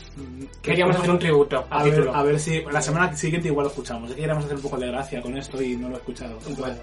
Queríamos 0.61 0.97
hacer 0.97 1.09
un 1.11 1.19
tributo 1.19 1.65
a 1.69 1.83
ver, 1.83 2.09
a 2.13 2.23
ver 2.23 2.39
si 2.39 2.61
la 2.63 2.81
semana 2.81 3.15
siguiente 3.15 3.47
igual 3.47 3.65
lo 3.65 3.69
escuchamos. 3.69 4.09
Es 4.09 4.15
que 4.15 4.21
queríamos 4.21 4.43
hacer 4.43 4.57
un 4.57 4.63
poco 4.63 4.77
de 4.77 4.87
gracia 4.87 5.21
con 5.21 5.37
esto 5.37 5.61
y 5.61 5.77
no 5.77 5.87
lo 5.87 5.95
he 5.95 5.99
escuchado. 5.99 6.37
Bueno. 6.57 6.75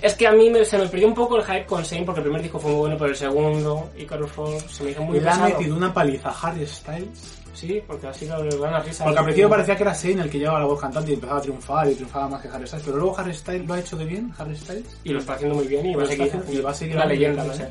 Es 0.00 0.14
que 0.14 0.26
a 0.28 0.32
mí 0.32 0.50
me- 0.50 0.64
se 0.64 0.78
me 0.78 0.86
perdió 0.86 1.08
un 1.08 1.14
poco 1.14 1.36
el 1.36 1.42
hype 1.44 1.66
con 1.66 1.82
Shane 1.82 2.04
porque 2.04 2.20
el 2.20 2.24
primer 2.26 2.42
disco 2.42 2.60
fue 2.60 2.70
muy 2.70 2.78
bueno, 2.80 2.96
pero 2.96 3.10
el 3.10 3.16
segundo, 3.16 3.90
Icarus 3.98 4.30
Falls, 4.30 4.62
se 4.70 4.84
me 4.84 4.90
hizo 4.92 5.02
muy 5.02 5.18
Le 5.18 5.28
ha 5.28 5.36
metido 5.38 5.76
una 5.76 5.92
paliza 5.92 6.28
a 6.28 6.40
Harry 6.48 6.64
Styles. 6.66 7.37
Sí, 7.54 7.82
porque 7.86 8.06
ha 8.06 8.14
sido 8.14 8.38
una 8.40 8.80
risa. 8.80 9.04
Porque 9.04 9.18
al 9.18 9.24
principio 9.24 9.48
parecía 9.48 9.76
que 9.76 9.82
era 9.82 9.92
Shane 9.92 10.22
el 10.22 10.30
que 10.30 10.38
llevaba 10.38 10.60
la 10.60 10.66
voz 10.66 10.80
cantante 10.80 11.10
y 11.10 11.14
empezaba 11.14 11.38
a 11.38 11.42
triunfar 11.42 11.90
y 11.90 11.94
triunfaba 11.94 12.28
más 12.28 12.42
que 12.42 12.48
Harry 12.48 12.66
Styles. 12.66 12.84
Pero 12.84 12.98
luego 12.98 13.18
Harry 13.18 13.34
Styles 13.34 13.66
lo 13.66 13.74
ha 13.74 13.80
hecho 13.80 13.96
de 13.96 14.04
bien, 14.04 14.32
Harry 14.38 14.56
Styles. 14.56 14.98
Y 15.04 15.10
lo 15.10 15.18
está 15.18 15.34
haciendo 15.34 15.56
muy 15.56 15.66
bien 15.66 15.86
y 15.86 15.94
va 15.94 16.04
a 16.04 16.06
seguir. 16.06 16.32
y 16.50 16.60
va 16.60 16.70
a 16.70 16.74
seguir 16.74 16.96
una 16.96 17.04
haciendo 17.04 17.06
leyenda, 17.06 17.44
no 17.44 17.54
sé. 17.54 17.68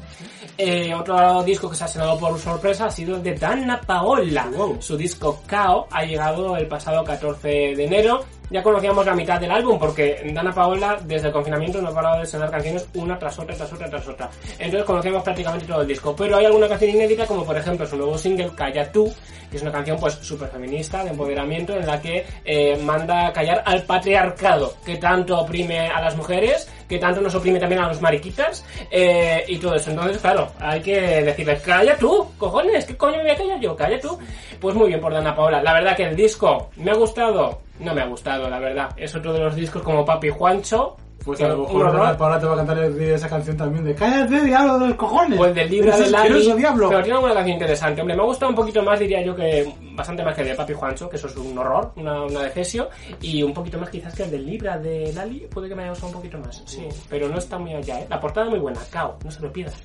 Eh, 0.58 0.94
otro 0.94 1.44
disco 1.44 1.70
que 1.70 1.76
se 1.76 1.84
ha 1.84 1.88
estrenado 1.88 2.20
por 2.20 2.38
sorpresa 2.40 2.86
ha 2.86 2.92
sido 2.92 3.16
el 3.16 3.24
de 3.24 3.36
Dana 3.36 3.80
Paola. 3.80 4.50
Wow. 4.56 4.82
Su 4.82 4.98
disco 4.98 5.42
Kao 5.46 5.88
ha 5.92 6.04
llegado 6.04 6.58
el 6.58 6.68
pasado 6.68 7.04
14 7.04 7.48
de 7.48 7.86
enero. 7.86 8.26
Ya 8.50 8.64
conocíamos 8.64 9.06
la 9.06 9.14
mitad 9.14 9.42
del 9.42 9.52
álbum 9.52 9.78
porque 9.78 10.22
Dana 10.34 10.54
Paola 10.54 10.98
desde 11.04 11.28
el 11.28 11.34
confinamiento 11.34 11.82
no 11.82 11.90
ha 11.90 11.94
parado 11.94 12.18
de 12.18 12.24
estrenar 12.24 12.50
canciones 12.50 12.88
una 12.94 13.20
tras 13.20 13.38
otra, 13.40 13.56
tras 13.56 13.74
otra, 13.74 13.90
tras 13.90 14.08
otra. 14.08 14.30
Entonces 14.58 14.86
conocíamos 14.86 15.24
prácticamente 15.24 15.66
todo 15.66 15.82
el 15.82 15.88
disco. 15.88 16.16
Pero 16.16 16.38
hay 16.38 16.46
alguna 16.46 16.70
canción 16.70 16.92
inédita 16.92 17.26
como 17.26 17.46
por 17.46 17.58
ejemplo 17.58 17.86
su 17.86 17.98
nuevo 17.98 18.18
single 18.18 18.52
Calla 18.56 18.90
Tú, 18.90 19.14
que 19.52 19.58
es 19.58 19.64
una 19.64 19.72
canción 19.72 20.00
pues 20.00 20.14
súper 20.16 20.48
feminista, 20.50 21.04
de 21.04 21.10
empoderamiento, 21.10 21.76
en 21.76 21.86
la 21.86 22.02
que 22.02 22.26
eh, 22.46 22.78
manda 22.84 23.34
callar 23.34 23.64
al 23.66 23.84
patriarcado 23.84 24.76
que 24.86 24.96
tanto 24.96 25.40
oprime 25.40 25.90
a 25.90 26.00
las 26.00 26.16
mujeres, 26.16 26.70
que 26.88 27.00
tanto 27.00 27.20
nos 27.20 27.36
oprime 27.36 27.60
también 27.60 27.82
a 27.82 27.90
los 27.90 28.02
mariquitas 28.02 28.64
eh, 28.90 29.44
y 29.48 29.58
todo 29.58 29.76
eso. 29.76 29.90
Entonces, 29.90 30.20
claro, 30.20 30.52
hay 30.60 30.82
que 30.82 31.00
decirle, 31.22 31.60
calla 31.60 31.98
tú, 31.98 32.32
cojones, 32.38 32.86
¿qué 32.86 32.96
coño 32.96 33.18
me 33.18 33.24
voy 33.24 33.32
a 33.32 33.36
callar 33.36 33.60
yo? 33.60 33.76
Calla 33.76 34.00
tú. 34.00 34.18
Pues 34.60 34.76
muy 34.76 34.88
bien 34.88 35.00
por 35.00 35.14
Dana 35.14 35.36
Paola. 35.36 35.62
La 35.62 35.74
verdad 35.74 35.96
que 35.96 36.04
el 36.04 36.16
disco 36.16 36.70
me 36.78 36.92
ha 36.92 36.96
gustado, 36.96 37.62
no 37.80 37.94
me 37.94 38.02
ha 38.02 38.06
gustado, 38.08 38.50
la 38.50 38.60
verdad. 38.60 38.90
Es 38.98 39.16
otro 39.16 39.34
de 39.34 39.40
los 39.40 39.56
discos 39.56 39.82
como 39.84 40.04
Papi 40.06 40.30
Juancho. 40.30 40.96
Pues 41.26 41.42
a 41.42 41.48
lo 41.50 41.64
mejor 41.64 41.88
horror. 41.88 42.16
ahora 42.20 42.40
te 42.40 42.46
va 42.46 42.54
a 42.54 42.58
cantar 42.58 42.78
el- 42.78 43.02
esa 43.02 43.28
canción 43.28 43.58
también 43.58 43.84
de 43.84 43.94
Cállate, 43.94 44.40
diablo 44.46 44.80
de 44.80 44.88
los 44.90 44.96
cojones. 44.96 45.38
O 45.38 45.46
el 45.46 45.54
del 45.54 45.70
libro 45.70 45.98
de 45.98 46.10
Lali. 46.10 46.54
diablo. 46.54 46.88
Pero 46.88 47.02
tiene 47.02 47.16
alguna 47.16 47.34
canción 47.34 47.54
interesante. 47.56 48.00
Hombre, 48.02 48.16
me 48.16 48.22
ha 48.22 48.26
gustado 48.26 48.50
un 48.52 48.56
poquito 48.56 48.82
más, 48.82 48.98
diría 48.98 49.22
yo, 49.26 49.36
que 49.36 49.70
bastante 49.94 50.24
más 50.24 50.34
que 50.36 50.44
el 50.44 50.48
de 50.50 50.56
Papi 50.56 50.72
Juancho, 50.74 51.10
que 51.10 51.18
eso 51.18 51.28
es 51.28 51.36
un 51.36 51.58
horror, 51.58 51.92
una, 51.98 52.24
una 52.24 52.44
defesio. 52.44 52.88
Y 53.20 53.44
un 53.44 53.54
poquito 53.54 53.78
más 53.78 53.90
quizás 53.90 54.16
que 54.16 54.24
el 54.24 54.32
del 54.32 54.46
Libra 54.46 54.78
de 54.78 55.12
Lali. 55.12 55.48
Puede 55.54 55.68
que 55.68 55.76
me 55.76 55.82
haya 55.82 55.90
gustado 55.90 56.10
un 56.10 56.14
poquito 56.14 56.38
más. 56.38 56.64
Sí, 56.66 56.88
pero 57.10 57.28
no 57.28 57.40
está 57.40 57.58
muy 57.58 57.74
allá, 57.74 58.00
¿eh? 58.00 58.08
La 58.10 58.22
portada 58.22 58.46
es 58.46 58.52
muy 58.52 58.60
buena. 58.62 58.80
Cao, 58.90 59.18
no 59.26 59.32
se 59.32 59.42
lo 59.42 59.52
pierdas. 59.52 59.76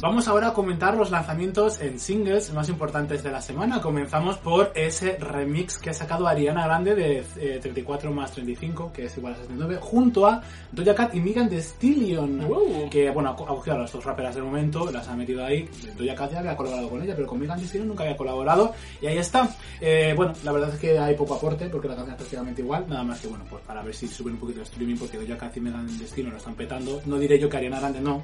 Vamos 0.00 0.28
ahora 0.28 0.48
a 0.48 0.52
comentar 0.52 0.96
los 0.96 1.10
lanzamientos 1.10 1.80
en 1.80 1.98
singles 1.98 2.52
más 2.52 2.68
importantes 2.68 3.24
de 3.24 3.32
la 3.32 3.42
semana. 3.42 3.80
Comenzamos 3.80 4.38
por 4.38 4.70
ese 4.76 5.16
remix 5.18 5.76
que 5.76 5.90
ha 5.90 5.92
sacado 5.92 6.28
Ariana 6.28 6.66
Grande 6.66 6.94
de 6.94 7.24
eh, 7.36 7.58
34 7.60 8.12
más 8.12 8.30
35, 8.30 8.92
que 8.92 9.06
es 9.06 9.16
igual 9.16 9.32
a 9.32 9.36
69, 9.38 9.78
junto 9.80 10.24
a 10.24 10.40
Doja 10.70 10.94
Cat 10.94 11.16
y 11.16 11.20
Megan 11.20 11.48
Thee 11.48 11.58
Stallion. 11.58 12.46
Wow. 12.46 12.88
Que, 12.88 13.10
bueno, 13.10 13.30
ha 13.30 13.36
cogido 13.36 13.74
a 13.74 13.80
las 13.80 13.92
dos 13.92 14.04
raperas 14.04 14.36
del 14.36 14.44
momento, 14.44 14.88
las 14.92 15.08
ha 15.08 15.16
metido 15.16 15.44
ahí. 15.44 15.68
Doja 15.98 16.14
Cat 16.14 16.30
ya 16.30 16.38
había 16.38 16.56
colaborado 16.56 16.88
con 16.88 17.02
ella, 17.02 17.16
pero 17.16 17.26
con 17.26 17.40
Megan 17.40 17.58
Thee 17.58 17.66
Stallion 17.66 17.88
nunca 17.88 18.04
había 18.04 18.16
colaborado. 18.16 18.72
Y 19.02 19.06
ahí 19.08 19.18
está. 19.18 19.48
Eh, 19.80 20.14
bueno, 20.16 20.32
la 20.44 20.52
verdad 20.52 20.72
es 20.74 20.78
que 20.78 20.96
hay 20.96 21.16
poco 21.16 21.34
aporte, 21.34 21.68
porque 21.68 21.88
la 21.88 21.96
canción 21.96 22.14
es 22.14 22.18
prácticamente 22.18 22.62
igual. 22.62 22.84
Nada 22.88 23.02
más 23.02 23.20
que, 23.20 23.26
bueno, 23.26 23.44
pues 23.50 23.64
para 23.64 23.82
ver 23.82 23.96
si 23.96 24.06
suben 24.06 24.34
un 24.34 24.40
poquito 24.40 24.60
de 24.60 24.64
streaming, 24.64 24.96
porque 24.96 25.18
Doja 25.18 25.36
Cat 25.36 25.56
y 25.56 25.60
Megan 25.60 25.88
Thee 25.88 26.06
Stallion 26.06 26.30
lo 26.30 26.38
están 26.38 26.54
petando. 26.54 27.02
No 27.04 27.18
diré 27.18 27.36
yo 27.36 27.48
que 27.48 27.56
Ariana 27.56 27.80
Grande 27.80 28.00
no, 28.00 28.22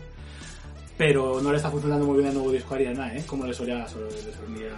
pero 0.97 1.41
no 1.41 1.51
le 1.51 1.57
está 1.57 1.71
funcionando 1.71 2.07
muy 2.07 2.17
bien 2.19 2.29
el 2.29 2.35
nuevo 2.35 2.51
disco 2.53 2.75
a 2.75 2.77
Ariana, 2.77 3.15
¿eh? 3.15 3.25
Como 3.27 3.45
le 3.47 3.53
solía, 3.55 3.79
le 3.79 3.89
solía- 3.89 4.69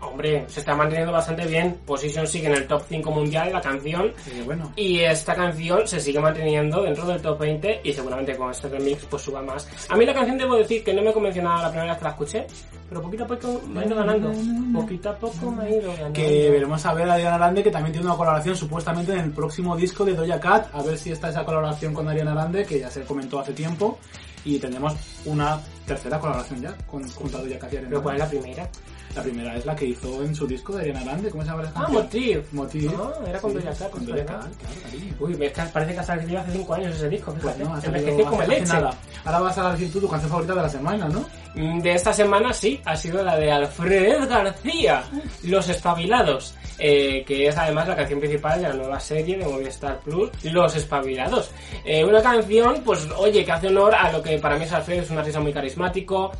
hombre, 0.00 0.44
se 0.48 0.60
está 0.60 0.74
manteniendo 0.74 1.12
bastante 1.12 1.46
bien. 1.46 1.78
Position 1.86 2.26
sigue 2.26 2.46
en 2.48 2.54
el 2.54 2.66
top 2.66 2.82
5 2.88 3.10
mundial, 3.10 3.52
la 3.52 3.60
canción. 3.60 4.12
Eh, 4.30 4.42
bueno, 4.44 4.72
Y 4.76 5.00
esta 5.00 5.34
canción 5.34 5.86
se 5.88 5.98
sigue 6.00 6.20
manteniendo 6.20 6.82
dentro 6.82 7.06
del 7.06 7.20
top 7.20 7.38
20 7.40 7.80
y 7.82 7.92
seguramente 7.92 8.36
con 8.36 8.50
este 8.50 8.68
remix 8.68 9.04
pues 9.06 9.22
suba 9.22 9.42
más. 9.42 9.68
A 9.88 9.96
mí 9.96 10.04
la 10.06 10.14
canción 10.14 10.38
debo 10.38 10.56
decir 10.56 10.84
que 10.84 10.92
no 10.94 11.02
me 11.02 11.12
convenció 11.12 11.42
nada 11.42 11.62
la 11.62 11.70
primera 11.70 11.92
vez 11.92 11.98
que 11.98 12.04
la 12.04 12.10
escuché, 12.10 12.46
pero 12.88 13.02
poquito 13.02 13.24
a 13.24 13.26
poco 13.26 13.60
me 13.68 13.80
ha 13.80 13.86
ido 13.86 13.96
ganando. 13.96 14.32
Poquito 14.80 15.10
a 15.10 15.16
poco 15.16 15.50
me 15.50 15.64
ha 15.64 15.70
ido 15.70 15.90
ganando. 15.92 16.12
que 16.12 16.50
veremos 16.50 16.84
a 16.86 16.94
ver 16.94 17.08
a 17.10 17.14
Ariana 17.14 17.38
Grande 17.38 17.62
que 17.62 17.70
también 17.70 17.92
tiene 17.92 18.06
una 18.06 18.16
colaboración 18.16 18.54
supuestamente 18.56 19.12
en 19.12 19.18
el 19.20 19.30
próximo 19.32 19.76
disco 19.76 20.04
de 20.04 20.14
Doja 20.14 20.38
Cat, 20.38 20.68
a 20.74 20.82
ver 20.82 20.96
si 20.96 21.10
está 21.10 21.30
esa 21.30 21.44
colaboración 21.44 21.92
con 21.94 22.06
Ariana 22.08 22.34
Grande, 22.34 22.64
que 22.64 22.78
ya 22.80 22.90
se 22.90 23.02
comentó 23.02 23.40
hace 23.40 23.52
tiempo, 23.52 23.98
y 24.44 24.58
tendremos 24.58 24.94
una 25.24 25.60
tercera 25.86 26.18
colaboración 26.18 26.60
ya 26.62 26.74
con, 26.86 27.08
junto 27.10 27.38
a 27.38 27.40
Doja 27.42 27.58
Cat 27.58 27.72
y 27.72 27.76
Ariana 27.76 27.88
¿Pero 27.90 28.02
cuál 28.02 28.14
es 28.16 28.20
la 28.20 28.28
primera? 28.28 28.68
La 29.16 29.22
primera 29.22 29.56
es 29.56 29.64
la 29.64 29.74
que 29.74 29.86
hizo 29.86 30.22
en 30.22 30.34
su 30.34 30.46
disco 30.46 30.74
de 30.74 30.82
Ariana 30.82 31.02
Grande, 31.02 31.30
¿cómo 31.30 31.42
se 31.42 31.48
llama 31.50 31.62
la 31.62 31.68
Ah, 31.70 31.72
canción? 31.74 32.02
Motiv. 32.04 32.44
Motiv. 32.52 32.92
Ah, 32.98 33.12
era 33.26 33.40
con 33.40 33.50
Sí, 33.52 33.56
Doja 33.58 33.74
Cat, 33.74 33.90
Con 33.90 34.04
Doja 34.06 34.16
verdad. 34.18 34.40
Cat, 34.40 34.50
claro, 34.58 34.74
cariño. 34.84 35.14
Uy, 35.18 35.32
es 35.44 35.52
que 35.52 35.62
parece 35.72 35.92
que 35.94 35.98
ha 36.00 36.02
salido 36.02 36.38
hace 36.40 36.52
5 36.52 36.74
años 36.74 36.94
ese 36.96 37.08
disco, 37.08 37.34
Pues 37.42 37.58
no, 37.58 37.82
Envejeció 37.82 38.24
como 38.26 38.42
leche. 38.42 38.66
nada. 38.66 38.90
Ahora 39.24 39.40
vas 39.40 39.58
a 39.58 39.72
decir 39.72 39.92
tú 39.92 40.00
tu 40.00 40.08
canción 40.08 40.30
favorita 40.30 40.54
de 40.54 40.62
la 40.62 40.68
semana, 40.68 41.08
¿no? 41.08 41.24
Mm, 41.54 41.80
De 41.80 41.94
esta 41.94 42.12
semana 42.12 42.52
sí, 42.52 42.80
ha 42.84 42.94
sido 42.96 43.22
la 43.24 43.36
de 43.36 43.50
Alfred 43.50 44.28
García, 44.28 45.02
Los 45.44 45.68
Espabilados, 45.70 46.54
eh, 46.78 47.24
que 47.24 47.46
es 47.48 47.56
además 47.56 47.88
la 47.88 47.96
canción 47.96 48.20
principal 48.20 48.62
de 48.62 48.68
la 48.68 48.74
nueva 48.74 49.00
serie 49.00 49.36
de 49.36 49.44
Movistar 49.44 50.00
Plus, 50.00 50.30
Los 50.44 50.76
Espabilados. 50.76 51.50
Eh, 51.84 52.04
una 52.04 52.22
canción, 52.22 52.82
pues 52.84 53.08
oye, 53.16 53.44
que 53.44 53.52
hace 53.52 53.68
honor 53.68 53.94
a 53.94 54.12
lo 54.12 54.22
que 54.22 54.38
para 54.38 54.56
mí 54.56 54.64
es 54.64 54.72
Alfred, 54.72 55.00
es 55.00 55.10
un 55.10 55.18
artista 55.18 55.40
muy 55.40 55.52
carismático. 55.52 56.32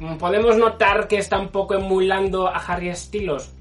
Mm, 0.00 0.16
Podemos 0.16 0.56
notar 0.56 1.06
que 1.06 1.18
está 1.18 1.38
un 1.38 1.48
poco 1.48 1.74
emulando 1.74 2.48
a 2.48 2.58
Harry 2.58 2.94
Styles. 2.94 3.52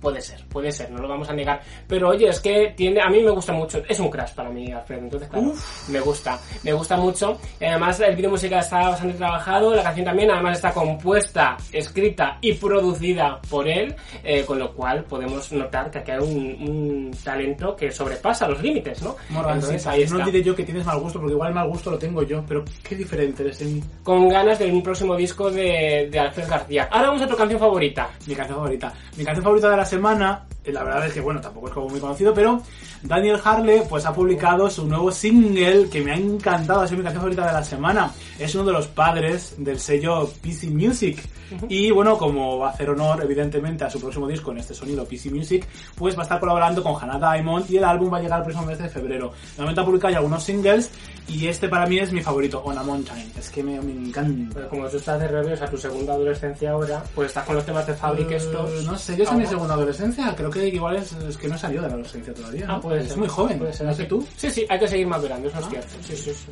Puede 0.00 0.20
ser, 0.20 0.44
puede 0.48 0.70
ser, 0.70 0.90
no 0.90 0.98
lo 0.98 1.08
vamos 1.08 1.28
a 1.28 1.32
negar. 1.32 1.60
Pero 1.86 2.10
oye, 2.10 2.28
es 2.28 2.40
que 2.40 2.72
tiene, 2.76 3.00
a 3.00 3.08
mí 3.08 3.22
me 3.22 3.30
gusta 3.30 3.52
mucho, 3.52 3.82
es 3.88 3.98
un 3.98 4.10
crash 4.10 4.32
para 4.34 4.50
mí, 4.50 4.70
Alfredo, 4.72 5.02
entonces 5.02 5.28
claro, 5.28 5.52
me 5.88 6.00
gusta, 6.00 6.38
me 6.62 6.72
gusta 6.72 6.96
mucho. 6.96 7.38
Además 7.60 8.00
el 8.00 8.16
vídeo 8.16 8.30
musical 8.30 8.60
está 8.60 8.90
bastante 8.90 9.16
trabajado, 9.16 9.74
la 9.74 9.82
canción 9.82 10.06
también 10.06 10.30
además 10.30 10.56
está 10.56 10.72
compuesta, 10.72 11.56
escrita 11.72 12.38
y 12.40 12.52
producida 12.54 13.40
por 13.50 13.66
él, 13.68 13.94
eh, 14.22 14.44
con 14.44 14.58
lo 14.58 14.72
cual 14.72 15.04
podemos 15.04 15.50
notar 15.52 15.90
que 15.90 15.98
aquí 15.98 16.10
hay 16.12 16.18
un, 16.18 16.68
un 16.68 17.10
talento 17.24 17.74
que 17.74 17.90
sobrepasa 17.90 18.48
los 18.48 18.62
límites, 18.62 19.02
¿no? 19.02 19.16
Entonces, 19.28 19.86
ahí 19.86 20.00
no 20.06 20.18
está. 20.18 20.24
diré 20.24 20.42
yo 20.42 20.54
que 20.54 20.64
tienes 20.64 20.84
mal 20.84 20.98
gusto, 21.00 21.18
porque 21.18 21.34
igual 21.34 21.52
mal 21.54 21.68
gusto 21.68 21.90
lo 21.90 21.98
tengo 21.98 22.22
yo, 22.22 22.44
pero 22.46 22.64
qué 22.82 22.94
diferente 22.94 23.42
eres 23.42 23.60
en 23.62 23.74
mí. 23.74 23.84
Con 24.02 24.28
ganas 24.28 24.58
de 24.58 24.70
un 24.70 24.82
próximo 24.82 25.16
disco 25.16 25.50
de, 25.50 26.08
de 26.10 26.18
Alfred 26.18 26.48
García. 26.48 26.88
Ahora 26.90 27.08
vamos 27.08 27.22
a 27.22 27.26
tu 27.26 27.36
canción 27.36 27.60
favorita. 27.60 28.08
Mi 28.26 28.34
canción 28.34 28.58
favorita. 28.58 28.92
Mi 29.16 29.24
canción 29.24 29.44
favorita 29.44 29.70
de 29.70 29.76
la 29.76 29.84
semana, 29.88 30.44
la 30.72 30.84
verdad 30.84 31.06
es 31.06 31.12
que, 31.12 31.20
bueno, 31.20 31.40
tampoco 31.40 31.68
es 31.68 31.74
como 31.74 31.88
muy 31.88 32.00
conocido, 32.00 32.32
pero 32.34 32.62
Daniel 33.02 33.40
Harley 33.42 33.82
pues 33.88 34.04
ha 34.06 34.12
publicado 34.12 34.68
su 34.70 34.86
nuevo 34.86 35.10
single 35.10 35.88
que 35.88 36.00
me 36.02 36.12
ha 36.12 36.16
encantado, 36.16 36.80
ha 36.80 36.86
sido 36.86 36.98
mi 36.98 37.04
canción 37.04 37.22
favorita 37.22 37.46
de 37.46 37.52
la 37.52 37.64
semana. 37.64 38.12
Es 38.38 38.54
uno 38.54 38.64
de 38.64 38.72
los 38.72 38.86
padres 38.88 39.54
del 39.58 39.78
sello 39.78 40.30
PC 40.42 40.68
Music. 40.68 41.22
Y 41.68 41.90
bueno, 41.90 42.18
como 42.18 42.58
va 42.58 42.68
a 42.68 42.70
hacer 42.72 42.90
honor 42.90 43.22
evidentemente 43.22 43.82
a 43.82 43.88
su 43.88 43.98
próximo 43.98 44.26
disco 44.28 44.50
en 44.52 44.58
este 44.58 44.74
sonido 44.74 45.06
PC 45.06 45.30
Music, 45.30 45.66
pues 45.94 46.14
va 46.14 46.20
a 46.20 46.22
estar 46.24 46.38
colaborando 46.40 46.82
con 46.82 46.94
Hannah 47.00 47.18
Diamond 47.32 47.70
y 47.70 47.78
el 47.78 47.84
álbum 47.84 48.12
va 48.12 48.18
a 48.18 48.20
llegar 48.20 48.40
el 48.40 48.44
próximo 48.44 48.66
mes 48.66 48.78
de 48.78 48.88
febrero. 48.90 49.32
De 49.56 49.62
momento 49.62 49.80
ha 49.80 49.84
publicado 49.86 50.12
ya 50.12 50.18
algunos 50.18 50.44
singles 50.44 50.90
y 51.26 51.46
este 51.46 51.68
para 51.68 51.86
mí 51.86 51.98
es 51.98 52.12
mi 52.12 52.20
favorito, 52.20 52.62
On 52.64 52.76
a 52.76 52.82
Mountain. 52.82 53.32
Es 53.38 53.48
que 53.48 53.62
me, 53.62 53.80
me 53.80 53.92
encanta. 53.92 54.54
Pero 54.54 54.68
como 54.68 54.88
tú 54.88 54.98
estás 54.98 55.18
de 55.20 55.28
revés 55.28 55.62
a 55.62 55.66
tu 55.70 55.78
segunda 55.78 56.12
adolescencia 56.12 56.70
ahora, 56.72 57.02
pues 57.14 57.28
estás 57.28 57.44
con 57.46 57.54
los 57.56 57.64
temas 57.64 57.86
de 57.86 57.94
Fabric 57.94 58.30
estos. 58.30 58.70
Eh, 58.70 58.82
No 58.84 58.98
sé, 58.98 59.16
yo 59.16 59.24
soy 59.24 59.38
mi 59.38 59.46
segunda 59.46 59.72
adolescencia. 59.72 60.34
Creo 60.36 60.50
que 60.50 60.57
igual 60.66 60.96
es, 60.96 61.12
es 61.12 61.36
que 61.36 61.48
no 61.48 61.54
he 61.54 61.58
salido 61.58 61.82
de 61.82 61.88
la 61.88 61.94
adolescencia 61.94 62.34
todavía. 62.34 62.66
Ah, 62.68 62.80
es 62.94 63.08
ser. 63.08 63.18
muy 63.18 63.28
joven. 63.28 63.58
Puede 63.58 63.72
ser. 63.72 63.86
No 63.86 63.94
sé 63.94 64.04
tú. 64.04 64.26
Sí, 64.36 64.50
sí, 64.50 64.66
hay 64.68 64.78
que 64.78 64.88
seguir 64.88 65.06
madurando, 65.06 65.48
eso 65.48 65.58
es 65.58 65.64
Ah. 65.64 65.68
cierto. 65.70 65.88
Sí, 66.02 66.16
sí, 66.16 66.32
sí. 66.34 66.50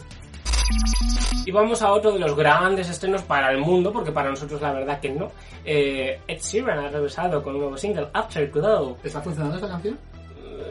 Y 1.44 1.52
vamos 1.52 1.80
a 1.82 1.92
otro 1.92 2.10
de 2.12 2.18
los 2.18 2.34
grandes 2.34 2.88
estrenos 2.88 3.22
para 3.22 3.52
el 3.52 3.58
mundo, 3.58 3.92
porque 3.92 4.10
para 4.10 4.30
nosotros 4.30 4.60
la 4.60 4.72
verdad 4.72 4.98
que 5.00 5.10
no. 5.10 5.30
Eh, 5.64 6.20
Ed 6.26 6.40
Sheeran 6.40 6.78
ha 6.78 6.88
regresado 6.88 7.40
con 7.42 7.54
un 7.54 7.60
nuevo 7.60 7.76
single, 7.76 8.08
Afterglow. 8.12 8.96
¿Está 9.04 9.20
funcionando 9.20 9.56
esta 9.56 9.68
canción? 9.68 9.96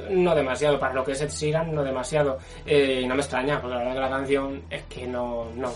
No 0.09 0.35
demasiado, 0.35 0.79
para 0.79 0.93
lo 0.93 1.03
que 1.03 1.13
es 1.13 1.21
Ed 1.21 1.29
Sheeran, 1.29 1.73
no 1.73 1.83
demasiado. 1.83 2.37
Eh, 2.65 3.01
y 3.03 3.07
no 3.07 3.15
me 3.15 3.21
extraña, 3.21 3.59
porque 3.61 3.75
la 3.75 3.81
verdad 3.83 3.93
que 3.95 3.99
la 4.01 4.09
canción 4.09 4.61
es 4.69 4.83
que 4.83 5.07
no, 5.07 5.45
no. 5.55 5.71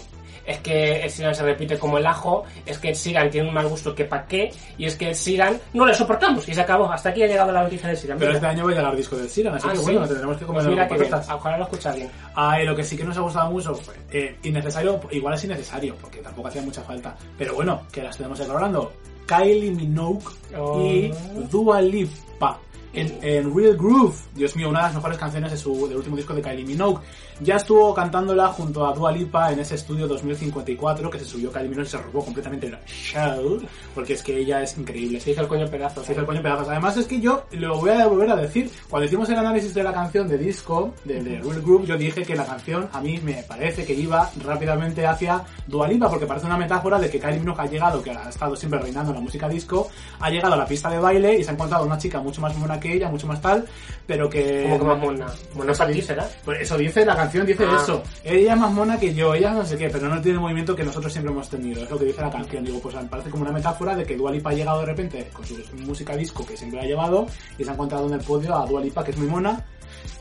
Es 0.45 0.59
que 0.59 1.03
Ed 1.05 1.09
Sheeran 1.09 1.35
se 1.35 1.43
repite 1.43 1.77
como 1.77 1.97
el 1.99 2.07
ajo, 2.07 2.43
es 2.65 2.79
que 2.79 2.89
Ed 2.89 2.95
Sheeran 2.95 3.29
tiene 3.29 3.47
un 3.49 3.53
mal 3.53 3.67
gusto 3.67 3.93
que 3.93 4.05
pa' 4.05 4.25
qué, 4.25 4.51
y 4.77 4.85
es 4.85 4.95
que 4.95 5.09
Ed 5.09 5.13
Sheeran 5.15 5.59
no 5.73 5.85
le 5.85 5.93
soportamos, 5.93 6.47
y 6.49 6.53
se 6.53 6.61
acabó. 6.61 6.91
Hasta 6.91 7.09
aquí 7.09 7.21
ha 7.23 7.27
llegado 7.27 7.51
la 7.51 7.63
noticia 7.63 7.87
de 7.87 7.93
Ed 7.93 7.99
Sheeran. 7.99 8.17
Pero 8.17 8.31
Mira. 8.31 8.37
este 8.39 8.47
año 8.47 8.65
va 8.65 8.71
a 8.71 8.75
llegar 8.75 8.95
disco 8.95 9.15
del 9.15 9.29
Siran, 9.29 9.53
así 9.55 9.67
Ah, 9.69 9.71
que 9.73 9.77
¿sí? 9.77 9.83
bueno, 9.83 10.07
tendremos 10.07 10.37
que 10.37 10.45
Pues 10.45 10.57
comer 10.57 10.69
mira 10.71 10.87
con 10.87 10.97
que 10.97 11.03
bien, 11.03 11.15
ojalá 11.33 11.57
lo 11.57 11.63
escucha 11.65 11.91
bien. 11.93 12.09
Ah, 12.35 12.59
lo 12.63 12.75
que 12.75 12.83
sí 12.83 12.97
que 12.97 13.03
nos 13.03 13.17
ha 13.17 13.21
gustado 13.21 13.51
mucho 13.51 13.75
fue 13.75 13.93
eh, 14.11 14.35
innecesario, 14.43 14.99
igual 15.11 15.33
es 15.35 15.43
innecesario, 15.43 15.95
porque 16.01 16.19
tampoco 16.19 16.47
hacía 16.47 16.61
mucha 16.63 16.81
falta. 16.81 17.15
Pero 17.37 17.53
bueno, 17.53 17.81
que 17.91 18.01
las 18.01 18.17
tenemos 18.17 18.39
explorando. 18.39 18.91
Kylie 19.27 19.69
Minogue 19.71 20.23
y 20.51 21.11
Oh. 21.11 21.13
Dua 21.51 21.79
Lipa. 21.81 22.57
En, 22.93 23.19
en 23.21 23.55
Real 23.55 23.77
Groove, 23.77 24.15
Dios 24.33 24.55
mío, 24.55 24.69
una 24.69 24.79
de 24.79 24.85
las 24.85 24.95
mejores 24.95 25.17
canciones 25.17 25.51
de 25.51 25.57
su, 25.57 25.87
del 25.87 25.97
último 25.97 26.15
disco 26.15 26.33
de 26.33 26.41
Kylie 26.41 26.65
Minogue. 26.65 27.01
Ya 27.41 27.55
estuvo 27.55 27.93
cantándola 27.93 28.47
junto 28.49 28.85
a 28.85 28.93
Dua 28.93 29.11
Lipa 29.11 29.51
en 29.51 29.59
ese 29.59 29.75
estudio 29.75 30.07
2054 30.07 31.09
que 31.09 31.19
se 31.19 31.25
subió 31.25 31.51
Kylie 31.51 31.69
Minogue 31.69 31.87
y 31.87 31.91
se 31.91 31.97
robó 31.97 32.25
completamente 32.25 32.67
el 32.67 32.77
show, 32.85 33.61
porque 33.95 34.13
es 34.13 34.23
que 34.23 34.37
ella 34.37 34.61
es 34.61 34.77
increíble. 34.77 35.19
Se 35.19 35.31
hizo 35.31 35.41
el 35.41 35.47
coño 35.47 35.67
pedazos. 35.67 36.05
Se 36.05 36.11
hizo 36.11 36.21
el 36.21 36.27
coño 36.27 36.41
pedazos. 36.41 36.67
Además 36.67 36.97
es 36.97 37.07
que 37.07 37.21
yo 37.21 37.45
lo 37.51 37.79
voy 37.79 37.91
a 37.91 38.07
volver 38.07 38.31
a 38.31 38.35
decir. 38.35 38.69
Cuando 38.89 39.05
hicimos 39.05 39.29
el 39.29 39.37
análisis 39.37 39.73
de 39.73 39.83
la 39.83 39.93
canción 39.93 40.27
de 40.27 40.37
disco, 40.37 40.93
de, 41.05 41.23
de 41.23 41.39
Real 41.39 41.61
Group, 41.61 41.85
yo 41.85 41.97
dije 41.97 42.23
que 42.23 42.35
la 42.35 42.45
canción 42.45 42.89
a 42.91 42.99
mí 43.01 43.19
me 43.23 43.43
parece 43.43 43.85
que 43.85 43.93
iba 43.93 44.29
rápidamente 44.43 45.05
hacia 45.05 45.43
Dua 45.67 45.87
Lipa, 45.87 46.09
porque 46.09 46.25
parece 46.25 46.45
una 46.45 46.57
metáfora 46.57 46.99
de 46.99 47.09
que 47.09 47.19
Kylie 47.19 47.39
Minogue 47.39 47.61
ha 47.61 47.65
llegado, 47.67 48.01
que 48.01 48.11
ha 48.11 48.29
estado 48.29 48.55
siempre 48.55 48.79
reinando 48.79 49.11
en 49.11 49.17
la 49.17 49.21
música 49.21 49.47
disco, 49.47 49.89
ha 50.19 50.29
llegado 50.29 50.55
a 50.55 50.57
la 50.57 50.65
pista 50.65 50.89
de 50.89 50.99
baile 50.99 51.39
y 51.39 51.43
se 51.43 51.51
ha 51.51 51.53
encontrado 51.53 51.85
una 51.85 51.97
chica 51.97 52.19
mucho 52.19 52.41
más 52.41 52.53
mona 52.79 52.91
que 52.91 52.93
ella, 52.93 53.09
mucho 53.09 53.27
más 53.27 53.41
tal, 53.41 53.65
pero 54.07 54.29
que... 54.29 54.63
Como 54.63 54.79
que 54.79 54.85
más 54.85 54.97
mona. 54.99 55.27
Mona 55.55 55.73
para 55.73 55.91
ti 55.91 56.01
será. 56.01 56.27
pues 56.45 56.61
eso 56.61 56.77
dice, 56.77 57.05
la 57.05 57.15
canción 57.15 57.45
dice 57.45 57.65
Ah. 57.67 57.79
eso. 57.81 58.03
Ella 58.23 58.53
es 58.53 58.59
más 58.59 58.71
mona 58.71 58.99
que 58.99 59.13
yo, 59.13 59.33
ella 59.33 59.51
no 59.51 59.65
sé 59.65 59.77
qué, 59.77 59.89
pero 59.89 60.07
no 60.07 60.21
tiene 60.21 60.35
el 60.37 60.41
movimiento 60.41 60.75
que 60.75 60.83
nosotros 60.83 61.11
siempre 61.11 61.31
hemos 61.33 61.49
tenido. 61.49 61.83
Es 61.83 61.89
lo 61.89 61.97
que 61.99 62.05
dice 62.05 62.21
la 62.21 62.31
canción. 62.31 62.63
Digo, 62.63 62.79
pues 62.79 62.95
me 62.95 63.03
parece 63.03 63.29
como 63.29 63.43
una 63.43 63.51
metáfora 63.51 63.95
de 63.95 64.05
que 64.05 64.15
Dua 64.15 64.31
Lipa 64.31 64.49
ha 64.51 64.53
llegado 64.53 64.79
de 64.79 64.85
repente 64.85 65.29
con 65.33 65.45
su 65.45 65.55
música 65.85 66.15
disco 66.15 66.45
que 66.45 66.55
siempre 66.57 66.79
ha 66.79 66.83
llevado 66.83 67.27
y 67.57 67.63
se 67.63 67.69
ha 67.69 67.73
encontrado 67.73 68.07
en 68.07 68.13
el 68.13 68.21
podio 68.21 68.55
a 68.55 68.65
Dua 68.65 68.81
Lipa, 68.81 69.03
que 69.03 69.11
es 69.11 69.17
muy 69.17 69.27
mona, 69.27 69.65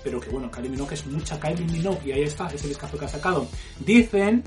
pero 0.03 0.21
que 0.21 0.31
bueno, 0.31 0.51
Kylie 0.51 0.71
Minogue 0.71 0.94
es 0.94 1.07
mucha 1.07 1.38
Kylie 1.38 1.64
Minogue 1.66 1.99
y 2.05 2.12
ahí 2.12 2.23
está, 2.23 2.49
ese 2.49 2.68
discazo 2.68 2.99
que 2.99 3.05
ha 3.05 3.09
sacado. 3.09 3.47
Dicen 3.81 4.42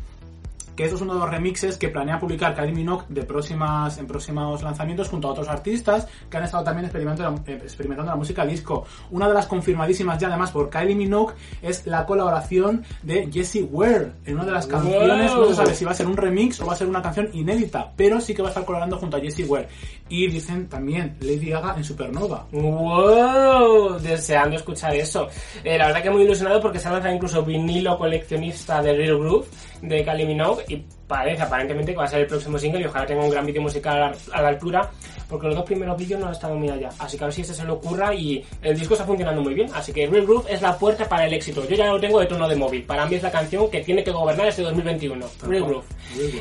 que 0.76 0.84
esto 0.84 0.96
es 0.96 1.02
uno 1.02 1.14
de 1.14 1.20
los 1.20 1.30
remixes 1.30 1.78
que 1.78 1.90
planea 1.90 2.20
publicar 2.20 2.56
Kylie 2.56 2.74
Minogue 2.74 3.06
de 3.10 3.24
próximas, 3.24 3.98
en 3.98 4.08
próximos 4.08 4.62
lanzamientos 4.64 5.10
junto 5.10 5.28
a 5.28 5.32
otros 5.32 5.48
artistas 5.50 6.08
que 6.30 6.38
han 6.38 6.44
estado 6.44 6.64
también 6.64 6.86
experimentando, 6.86 7.42
eh, 7.46 7.60
experimentando 7.62 8.12
la 8.12 8.18
música 8.18 8.46
disco. 8.46 8.86
Una 9.12 9.28
de 9.28 9.34
las 9.34 9.48
confirmadísimas 9.48 10.18
ya 10.20 10.28
además 10.28 10.52
por 10.52 10.70
Kylie 10.70 10.96
Minogue 10.96 11.34
es 11.62 11.86
la 11.88 12.06
colaboración 12.06 12.84
de 13.04 13.30
Jessie 13.32 13.64
Ware 13.64 14.14
en 14.26 14.36
una 14.36 14.46
de 14.46 14.52
las 14.52 14.68
canciones. 14.68 15.34
No 15.34 15.48
se 15.48 15.56
sabe 15.56 15.76
si 15.76 15.86
va 15.86 15.92
a 15.92 15.96
ser 15.96 16.08
un 16.08 16.18
remix 16.18 16.60
o 16.62 16.66
va 16.66 16.74
a 16.74 16.76
ser 16.76 16.88
una 16.88 17.02
canción 17.02 17.30
inédita, 17.34 17.92
pero 17.96 18.20
sí 18.22 18.34
que 18.34 18.42
va 18.42 18.50
a 18.50 18.52
estar 18.52 18.66
colaborando 18.66 18.98
junto 18.98 19.18
a 19.18 19.20
Jessie 19.20 19.46
Ware. 19.46 19.68
Y 20.12 20.28
dicen 20.28 20.68
también 20.68 21.16
Lady 21.22 21.52
Gaga 21.52 21.74
en 21.78 21.86
Supernova. 21.86 22.46
¡Wow! 22.52 23.98
Deseando 23.98 24.58
escuchar 24.58 24.94
eso. 24.94 25.30
Eh, 25.64 25.78
la 25.78 25.88
verdad 25.88 26.04
que 26.04 26.10
muy 26.10 26.24
ilusionado 26.24 26.60
porque 26.60 26.80
se 26.80 26.90
ha 26.90 26.92
lanzado 26.92 27.16
incluso 27.16 27.44
vinilo 27.44 27.98
coleccionista 27.98 28.82
de 28.82 28.92
Real 28.92 29.18
Groove 29.18 29.48
de 29.82 30.04
Kylie 30.04 30.26
Minogue 30.26 30.66
y 30.68 30.84
parece 31.08 31.44
aparentemente 31.44 31.94
que 31.94 31.98
va 31.98 32.04
a 32.04 32.08
ser 32.10 32.20
el 32.20 32.28
próximo 32.28 32.60
single 32.60 32.82
y 32.82 32.86
ojalá 32.86 33.06
tenga 33.06 33.24
un 33.24 33.30
gran 33.30 33.46
vídeo 33.46 33.62
musical 33.62 33.96
a 33.96 34.10
la, 34.10 34.18
a 34.34 34.42
la 34.42 34.48
altura 34.50 34.92
porque 35.32 35.48
los 35.48 35.56
dos 35.56 35.66
primeros 35.66 35.98
vídeos 35.98 36.20
no 36.20 36.28
han 36.28 36.34
estado 36.34 36.56
muy 36.56 36.70
allá. 36.70 36.90
Así 37.00 37.18
que 37.18 37.24
a 37.24 37.28
ver 37.28 37.34
si 37.34 37.42
este 37.42 37.54
se 37.54 37.64
le 37.64 37.72
ocurra 37.72 38.14
y 38.14 38.46
el 38.62 38.78
disco 38.78 38.94
está 38.94 39.06
funcionando 39.06 39.42
muy 39.42 39.54
bien. 39.54 39.70
Así 39.74 39.94
que 39.94 40.06
Real 40.06 40.26
Groove 40.26 40.52
es 40.52 40.62
la 40.62 40.78
puerta 40.78 41.08
para 41.08 41.26
el 41.26 41.34
éxito. 41.34 41.66
Yo 41.68 41.76
ya 41.76 41.88
lo 41.88 42.00
tengo 42.00 42.20
de 42.20 42.26
tono 42.26 42.48
de 42.48 42.56
móvil. 42.56 42.84
Para 42.84 43.06
mí 43.06 43.16
es 43.16 43.24
la 43.24 43.32
canción 43.32 43.72
que 43.72 43.82
tiene 43.82 44.04
que 44.04 44.12
gobernar 44.12 44.48
este 44.48 44.62
2021. 44.62 45.26
Real 45.44 45.64
Groove. 45.64 45.86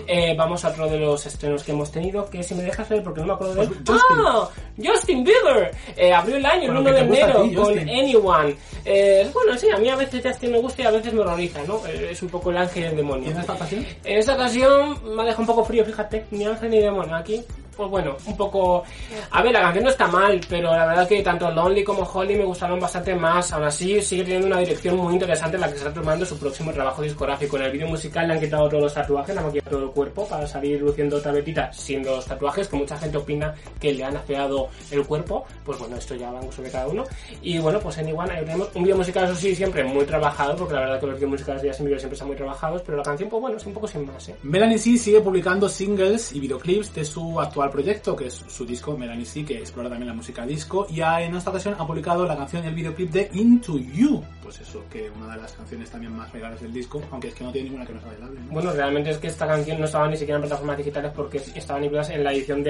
Eh, 0.09 0.35
vamos 0.37 0.65
a 0.65 0.71
otro 0.71 0.89
de 0.89 0.99
los 0.99 1.25
estrenos 1.25 1.63
que 1.63 1.71
hemos 1.71 1.93
tenido, 1.93 2.29
que 2.29 2.43
si 2.43 2.55
me 2.55 2.65
dejas 2.65 2.89
ver 2.89 3.03
porque 3.05 3.21
no 3.21 3.29
me 3.29 3.33
acuerdo 3.35 3.55
de 3.55 3.63
él. 3.63 3.69
Pues 3.69 4.01
Justin. 4.01 4.25
¡Ah! 4.27 4.49
Justin 4.83 5.25
Bieber. 5.25 5.71
Eh, 5.97 6.13
abrió 6.13 6.37
el 6.37 6.47
año, 6.47 6.65
el 6.65 6.83
Bueno, 6.83 6.91
1 6.91 6.93
de 6.93 6.97
¿qué 6.97 7.03
te 7.03 7.09
gusta 7.09 7.25
a 7.25 7.29
enero, 7.29 7.43
ti, 7.43 7.55
con? 7.55 7.79
Anyone. 7.79 8.57
Eh, 8.85 9.31
bueno, 9.33 9.57
sí, 9.57 9.71
a 9.71 9.79
mí 9.79 9.89
a 9.89 9.97
veces 9.97 10.23
Justin 10.25 10.53
me 10.53 10.59
gusta 10.59 10.83
y 10.83 10.87
a 10.87 10.91
veces 10.91 11.13
me 11.13 11.21
horroriza, 11.21 11.63
¿no? 11.65 11.87
Eh, 11.87 12.09
es 12.11 12.23
un 12.23 12.29
poco 12.29 12.51
el 12.51 12.57
ángel 12.57 12.83
y 12.83 12.87
el 12.87 12.97
demonio. 12.97 13.25
¿Tiene 13.27 13.41
esta 13.41 13.53
ocasión? 13.53 13.87
En 14.05 14.19
esta 14.19 14.35
ocasión 14.35 15.15
me 15.15 15.23
ha 15.23 15.27
dejado 15.27 15.43
un 15.43 15.47
poco 15.47 15.65
frío, 15.65 15.85
fíjate, 15.85 16.25
ni 16.31 16.45
ángel 16.45 16.71
ni 16.71 16.81
demonio. 16.81 17.15
Aquí, 17.15 17.45
pues 17.81 17.91
bueno, 17.91 18.17
un 18.27 18.37
poco... 18.37 18.83
A 19.31 19.43
ver, 19.43 19.53
la 19.53 19.63
canción 19.63 19.85
no 19.85 19.91
está 19.91 20.07
mal, 20.07 20.39
pero 20.47 20.71
la 20.71 20.85
verdad 20.85 21.09
que 21.09 21.23
tanto 21.23 21.51
Lonely 21.51 21.83
como 21.83 22.03
Holly 22.03 22.37
me 22.37 22.45
gustaron 22.45 22.79
bastante 22.79 23.15
más. 23.15 23.51
Aún 23.53 23.65
así, 23.65 24.03
sigue 24.03 24.25
teniendo 24.25 24.49
una 24.49 24.59
dirección 24.59 24.99
muy 24.99 25.15
interesante 25.15 25.57
en 25.57 25.63
la 25.63 25.69
que 25.69 25.77
está 25.77 25.91
tomando 25.91 26.27
su 26.27 26.39
próximo 26.39 26.73
trabajo 26.73 27.01
discográfico. 27.01 27.57
En 27.57 27.63
el 27.63 27.73
vídeo 27.73 27.89
musical 27.89 28.29
le 28.29 28.35
han 28.35 28.41
quitado 28.41 28.69
todos 28.69 28.83
los 28.83 28.93
tatuajes, 28.93 29.35
le 29.35 29.41
han 29.41 29.51
quitado 29.51 29.77
todo 29.77 29.87
el 29.87 29.93
cuerpo 29.93 30.29
para 30.29 30.47
salir 30.47 30.83
luciendo 30.83 31.17
otra 31.17 31.33
vetita 31.33 31.73
sin 31.73 32.05
los 32.05 32.27
tatuajes, 32.27 32.69
que 32.69 32.77
mucha 32.77 32.99
gente 32.99 33.17
opina 33.17 33.55
que 33.81 33.95
le 33.95 34.05
han 34.05 34.15
afeado 34.15 34.69
el 34.91 35.07
cuerpo. 35.07 35.47
Pues 35.65 35.79
bueno, 35.79 35.97
esto 35.97 36.15
ya 36.17 36.31
va 36.31 36.41
en 36.41 36.51
de 36.51 36.71
cada 36.71 36.87
uno. 36.87 37.05
Y 37.41 37.59
bueno, 37.59 37.81
pues 37.81 37.97
en 37.97 38.11
igual 38.11 38.31
ahí 38.31 38.45
tenemos 38.45 38.69
un 38.75 38.83
vídeo 38.83 38.99
musical, 38.99 39.25
eso 39.25 39.35
sí, 39.35 39.55
siempre 39.55 39.83
muy 39.85 40.05
trabajado, 40.05 40.55
porque 40.55 40.75
la 40.75 40.81
verdad 40.81 41.01
que 41.01 41.07
los 41.07 41.15
vídeos 41.15 41.31
musicales 41.31 41.63
de 41.63 41.69
Justin 41.69 41.87
Bieber 41.87 42.01
siempre 42.01 42.15
están 42.15 42.29
muy 42.29 42.37
trabajados, 42.37 42.83
pero 42.85 42.99
la 42.99 43.05
canción, 43.05 43.31
pues 43.31 43.41
bueno, 43.41 43.57
es 43.57 43.65
un 43.65 43.73
poco 43.73 43.89
sin 43.89 44.07
más, 44.07 44.29
¿eh? 44.29 44.37
Melanie 44.43 44.79
C 44.79 44.99
sigue 44.99 45.21
publicando 45.23 45.67
singles 45.67 46.33
y 46.33 46.41
videoclips 46.41 46.95
de 46.95 47.05
su 47.05 47.41
actual 47.41 47.70
proyecto, 47.71 48.15
que 48.17 48.27
es 48.27 48.35
su 48.35 48.65
disco 48.67 48.97
Melanie 48.97 49.25
C, 49.25 49.45
que 49.45 49.59
explora 49.59 49.89
también 49.89 50.09
la 50.09 50.15
música 50.15 50.45
disco, 50.47 50.87
y 50.91 51.01
ha- 51.01 51.23
en 51.23 51.35
esta 51.35 51.51
ocasión 51.51 51.75
ha 51.79 51.87
publicado 51.87 52.27
la 52.27 52.37
canción 52.37 52.65
y 52.65 52.69
el 52.69 52.75
videoclip 52.75 53.11
de 53.11 53.31
Into 53.35 53.79
You. 53.79 54.23
Pues 54.43 54.61
eso, 54.61 54.83
que 54.91 55.11
una 55.11 55.35
de 55.37 55.43
las 55.43 55.53
canciones 55.53 55.91
también 55.91 56.15
más 56.17 56.33
legales 56.35 56.61
del 56.61 56.73
disco, 56.73 57.01
aunque 57.11 57.29
es 57.29 57.35
que 57.35 57.45
no 57.45 57.53
tiene 57.53 57.69
ninguna 57.69 57.87
que 57.87 57.93
no 57.95 58.01
sea 58.01 58.11
bailable, 58.11 58.41
¿no? 58.41 58.53
Bueno, 58.53 58.73
realmente 58.73 59.11
es 59.11 59.19
que 59.19 59.27
esta 59.29 59.47
canción 59.47 59.79
no 59.79 59.85
estaba 59.87 60.09
ni 60.09 60.17
siquiera 60.17 60.37
en 60.37 60.43
plataformas 60.43 60.77
digitales 60.79 61.13
porque 61.15 61.39
estaban 61.55 61.85
incluidas 61.85 62.11
en 62.11 62.25
la 62.25 62.33
edición 62.33 62.65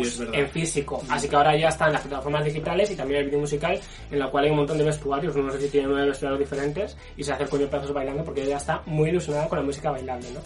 es 0.00 0.18
verdad. 0.18 0.34
en 0.34 0.48
físico. 0.48 1.02
Así 1.08 1.28
que 1.28 1.36
ahora 1.36 1.56
ya 1.56 1.68
está 1.68 1.86
en 1.86 1.92
las 1.94 2.02
plataformas 2.02 2.44
digitales 2.44 2.90
y 2.90 2.96
también 2.96 3.20
el 3.20 3.26
vídeo 3.26 3.40
musical 3.40 3.78
en 4.10 4.18
la 4.18 4.30
cual 4.30 4.44
hay 4.44 4.50
un 4.50 4.56
montón 4.58 4.78
de 4.78 4.84
vestuarios. 4.84 5.34
No 5.36 5.50
sé 5.52 5.60
si 5.60 5.68
tiene 5.68 5.88
nueve 5.88 6.08
vestuarios 6.08 6.38
diferentes 6.38 6.96
y 7.16 7.24
se 7.24 7.32
hace 7.32 7.42
el 7.44 7.48
coño 7.48 7.66
pedazos 7.66 7.92
bailando 7.92 8.24
porque 8.24 8.42
ella 8.44 8.56
está 8.58 8.82
muy 8.86 9.10
ilusionada 9.10 9.48
con 9.48 9.58
la 9.58 9.64
música 9.64 9.90
bailable, 9.90 10.30
¿no? 10.32 10.40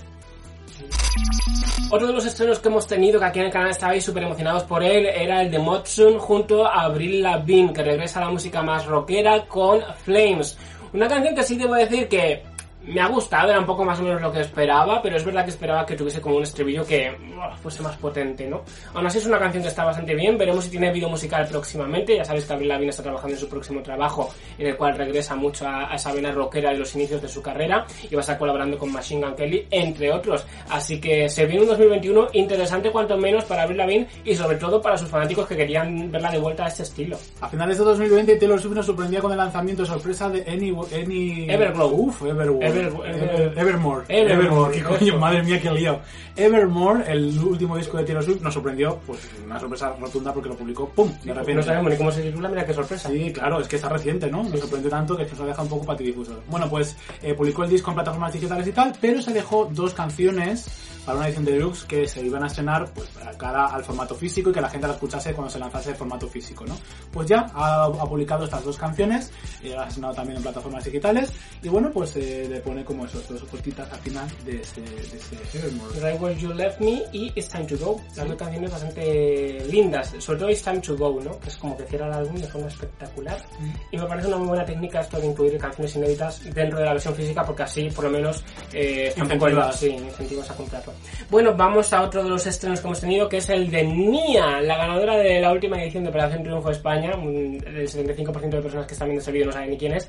Otro 1.91 2.07
de 2.07 2.13
los 2.13 2.27
estrenos 2.27 2.59
que 2.59 2.69
hemos 2.69 2.87
tenido, 2.87 3.19
que 3.19 3.27
aquí 3.27 3.39
en 3.39 3.47
el 3.47 3.53
canal 3.53 3.71
estabais 3.71 4.05
súper 4.05 4.25
emocionados 4.25 4.65
por 4.65 4.83
él, 4.83 5.07
era 5.07 5.43
el 5.43 5.51
de 5.51 5.59
Motsun 5.59 6.19
junto 6.19 6.67
a 6.67 6.83
Avril 6.83 7.23
Lavigne, 7.23 7.73
que 7.73 7.83
regresa 7.83 8.21
a 8.21 8.27
la 8.27 8.31
música 8.31 8.63
más 8.63 8.87
rockera 8.87 9.47
con 9.47 9.81
Flames. 10.05 10.59
Una 10.93 11.09
canción 11.09 11.35
que 11.35 11.43
sí 11.43 11.57
debo 11.57 11.75
decir 11.75 12.09
que 12.09 12.43
me 12.89 13.01
ha 13.01 13.07
gustado, 13.09 13.51
era 13.51 13.59
un 13.61 13.67
poco 13.67 13.85
más 13.85 13.99
o 14.01 14.03
menos 14.03 14.21
lo 14.21 14.33
que 14.33 14.41
esperaba, 14.41 15.01
pero 15.03 15.17
es 15.17 15.25
verdad 15.25 15.45
que 15.45 15.51
esperaba 15.51 15.85
que 15.87 15.95
tuviese 15.97 16.21
como 16.21 16.37
un 16.37 16.43
estribillo 16.43 16.85
que 16.87 17.15
fuese 17.63 17.83
más 17.83 17.97
potente, 17.97 18.47
¿no? 18.47 18.63
Aún 18.95 19.07
así 19.07 19.19
es 19.19 19.27
una 19.27 19.39
canción 19.39 19.63
que 19.63 19.69
está 19.69 19.85
bastante 19.85 20.15
bien, 20.15 20.37
veremos 20.39 20.65
si 20.65 20.71
tiene 20.71 20.91
video 20.93 21.09
musical 21.09 21.47
próximamente, 21.49 22.17
ya 22.17 22.25
sabéis 22.25 22.45
que 22.47 22.53
Avril 22.53 22.69
Lavigne 22.69 22.91
está 22.91 23.03
trabajando 23.03 23.35
en 23.35 23.41
su 23.41 23.49
próximo 23.49 23.83
trabajo, 23.83 24.31
en 24.59 24.67
el 24.69 24.77
cual 24.77 24.97
regresa 24.97 25.35
mucho 25.37 25.67
a, 25.67 25.93
a 25.93 25.97
esa 25.97 26.13
vena 26.13 26.33
rockera 26.33 26.71
de 26.71 26.79
los 26.79 26.95
inicios 26.95 27.21
de 27.23 27.29
su 27.29 27.43
carrera, 27.43 27.87
y 28.11 28.15
va 28.15 28.21
a 28.21 28.23
estar 28.23 28.39
colaborando 28.39 28.79
con 28.79 28.93
Machine 28.93 29.21
Gun 29.27 29.35
Kelly, 29.37 29.67
entre 29.71 30.11
otros. 30.13 30.47
Así 30.71 31.01
que 31.01 31.29
se 31.29 31.47
viene 31.47 31.63
un 31.63 31.69
2021 31.69 32.29
interesante 32.33 32.91
cuanto 32.91 33.17
menos 33.17 33.45
para 33.45 33.63
Avril 33.63 33.79
Lavigne, 33.79 34.07
y 34.25 34.35
sobre 34.35 34.57
todo 34.57 34.81
para 34.81 34.97
sus 34.97 35.09
fanáticos 35.09 35.47
que 35.47 35.57
querían 35.57 36.11
verla 36.11 36.31
de 36.31 36.39
vuelta 36.39 36.65
a 36.65 36.69
este 36.69 36.85
estilo. 36.85 37.19
A 37.41 37.49
finales 37.49 37.79
de 37.79 37.85
2020, 37.85 38.37
Taylor 38.37 38.61
Swift 38.61 38.75
nos 38.75 38.87
sorprendía 38.87 39.21
con 39.21 39.33
el 39.33 39.39
lanzamiento 39.39 39.85
sorpresa 39.85 40.29
de 40.31 40.43
Any... 40.51 40.71
Any... 40.71 41.51
Everglow. 41.51 41.91
Uf, 41.93 42.23
Evermore. 42.23 42.67
Ever- 42.67 42.78
Ever- 42.87 43.15
Ever- 43.15 43.59
Evermore. 43.59 44.05
Evermore. 44.09 44.75
Qué 44.75 44.83
coño, 44.83 45.19
madre 45.19 45.43
mía, 45.43 45.61
qué 45.61 45.71
lío. 45.71 45.99
Evermore, 46.37 47.05
el 47.11 47.37
último 47.39 47.77
disco 47.77 47.97
de 47.99 48.05
Taylor 48.05 48.23
Swift, 48.23 48.41
nos 48.43 48.55
sorprendió, 48.55 48.99
pues 49.07 49.21
una 49.45 49.59
sorpresa 49.59 49.93
rotunda 49.99 50.33
porque 50.33 50.49
lo 50.49 50.57
publicó, 50.57 50.89
¡pum! 50.89 51.11
De 51.25 51.33
repente. 51.35 51.55
No 51.55 51.63
sabemos 51.63 51.91
ni 51.91 51.97
cómo 51.99 52.13
se 52.13 52.23
titula, 52.23 52.49
mira 52.49 52.65
qué 52.65 52.73
sorpresa. 52.75 53.09
Sí, 53.09 53.33
claro, 53.33 53.61
es 53.61 53.67
que 53.67 53.77
está 53.77 53.89
reciente, 53.89 54.31
¿no? 54.31 54.45
Nos 54.45 54.61
sorprendió 54.61 54.89
tanto 54.91 55.17
que 55.17 55.25
nos 55.25 55.41
ha 55.41 55.47
dejado 55.47 55.65
un 55.65 55.69
poco 55.71 55.87
patidifusos. 55.87 56.37
Bueno, 56.49 56.69
pues 56.71 56.97
eh, 57.23 57.35
publicó 57.35 57.65
el 57.65 57.71
disco 57.71 57.91
en 57.91 57.97
plataformas 57.97 58.33
digitales 58.33 58.67
y 58.69 58.73
tal, 58.73 58.93
pero 59.01 59.21
se 59.21 59.33
dejó 59.33 59.69
dos 59.73 59.95
canciones 59.95 60.67
para 61.09 61.21
una 61.21 61.29
edición 61.29 61.47
deluxe 61.47 61.85
que 61.87 62.07
se 62.07 62.21
iban 62.21 62.43
a 62.45 62.49
estrenar 62.49 62.93
pues 62.93 63.09
para 63.09 63.33
cara 63.33 63.65
al 63.69 63.83
formato 63.83 64.15
físico 64.15 64.51
y 64.51 64.53
que 64.53 64.61
la 64.61 64.69
gente 64.69 64.87
la 64.87 64.93
escuchase 64.93 65.33
cuando 65.33 65.51
se 65.51 65.59
lanzase 65.59 65.93
el 65.93 65.97
formato 65.97 66.29
físico, 66.29 66.67
¿no? 66.67 66.77
Pues 67.11 67.27
ya 67.27 67.47
ha, 67.55 67.85
ha 67.85 68.05
publicado 68.07 68.45
estas 68.45 68.63
dos 68.63 68.77
canciones, 68.77 69.33
eh, 69.63 69.75
ha 69.75 69.87
estrenado 69.89 70.13
también 70.13 70.37
en 70.37 70.43
plataformas 70.43 70.85
digitales 70.85 71.33
y 71.63 71.69
bueno, 71.71 71.91
pues 71.91 72.15
eh, 72.17 72.47
le 72.51 72.61
pone 72.61 72.85
como 72.85 73.07
esos 73.07 73.27
dos 73.27 73.43
cortitas 73.45 73.91
al 73.91 74.01
final 74.01 74.29
de 74.45 74.61
ese, 74.61 74.83
de 74.83 75.59
Evermore. 75.59 75.95
Right 75.99 76.21
Where 76.21 76.39
You 76.39 76.53
Left 76.53 76.79
Me 76.81 77.03
y 77.11 77.33
It's 77.35 77.49
Time 77.49 77.65
to 77.65 77.79
Go. 77.79 77.99
Las 78.15 78.29
dos 78.29 78.37
canciones 78.37 78.71
bastante 78.71 79.65
lindas, 79.71 80.15
sobre 80.19 80.41
todo 80.41 80.51
It's 80.51 80.63
Time 80.63 80.81
to 80.81 80.95
Go, 80.95 81.21
¿no? 81.25 81.41
Que 81.41 81.49
es 81.49 81.57
como 81.57 81.75
que 81.75 81.85
cierra 81.85 82.09
el 82.09 82.13
álbum 82.13 82.37
de 82.37 82.49
forma 82.49 82.69
espectacular. 82.69 83.43
Y 83.91 83.97
me 83.97 84.05
parece 84.05 84.29
una 84.29 84.37
muy 84.37 84.49
buena 84.49 84.67
técnica 84.67 85.01
esto 85.01 85.19
de 85.19 85.27
incluir 85.29 85.57
canciones 85.57 85.97
inéditas 85.97 86.45
dentro 86.53 86.79
de 86.79 86.85
la 86.85 86.93
versión 86.93 87.15
física 87.15 87.47
porque 87.47 87.63
así 87.63 87.89
por 87.89 88.05
lo 88.05 88.11
menos 88.11 88.45
eh, 88.75 89.07
está 89.09 89.23
un 89.23 89.29
poco 89.31 89.49
Incentivas. 89.49 89.81
sí, 89.81 89.89
incentivas 89.89 90.51
a 90.51 90.55
comprarlo. 90.55 90.98
Bueno, 91.31 91.55
vamos 91.57 91.93
a 91.93 92.03
otro 92.03 92.23
de 92.25 92.31
los 92.31 92.47
estrenos 92.47 92.81
que 92.81 92.87
hemos 92.87 93.01
tenido 93.01 93.29
que 93.29 93.37
es 93.39 93.49
el 93.51 93.71
de 93.71 93.83
Nia, 93.85 94.61
la 94.63 94.77
ganadora 94.77 95.17
de 95.19 95.41
la 95.41 95.53
última 95.53 95.83
edición 95.83 96.05
de 96.05 96.11
Operación 96.11 96.43
Triunfo 96.43 96.71
España. 96.71 97.13
Un- 97.17 97.63
El 97.67 97.87
75% 97.89 98.57
de 98.57 98.63
personas 98.63 98.87
que 98.87 98.93
están 98.95 99.09
viendo 99.09 99.21
este 99.21 99.33
vídeo 99.33 99.47
no 99.47 99.53
saben 99.53 99.71
ni 99.71 99.77
quién 99.79 99.93
es. 99.95 100.09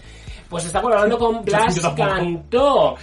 Pues 0.49 0.65
está 0.65 0.81
colaborando 0.81 1.17
con 1.19 1.43
Blas. 1.45 1.75
Cantó, 1.95 2.95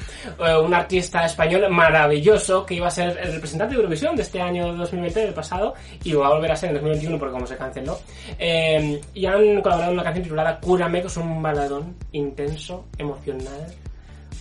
eh, 0.45 0.57
un 0.57 0.75
artista 0.75 1.25
español 1.27 1.67
maravilloso 1.71 2.65
que 2.67 2.75
iba 2.75 2.89
a 2.89 2.91
ser 2.91 3.17
el 3.23 3.35
representante 3.35 3.75
de 3.75 3.81
Eurovisión 3.81 4.17
de 4.17 4.23
este 4.23 4.41
año 4.41 4.75
2020, 4.75 5.21
del 5.21 5.35
pasado, 5.35 5.75
y 6.03 6.13
va 6.15 6.27
a 6.29 6.31
volver 6.35 6.51
a 6.53 6.57
ser 6.57 6.71
en 6.71 6.75
2021 6.77 7.19
porque 7.19 7.33
como 7.35 7.47
se 7.47 7.57
canceló. 7.57 7.99
Eh, 8.39 9.01
y 9.15 9.27
han 9.27 9.61
colaborado 9.63 9.91
en 9.93 9.99
una 9.99 10.03
canción 10.05 10.25
titulada 10.25 10.59
Cúrame, 10.61 11.01
que 11.03 11.07
es 11.07 11.17
un 11.19 11.41
baladón 11.43 11.95
intenso, 12.13 12.87
emocional. 12.99 13.67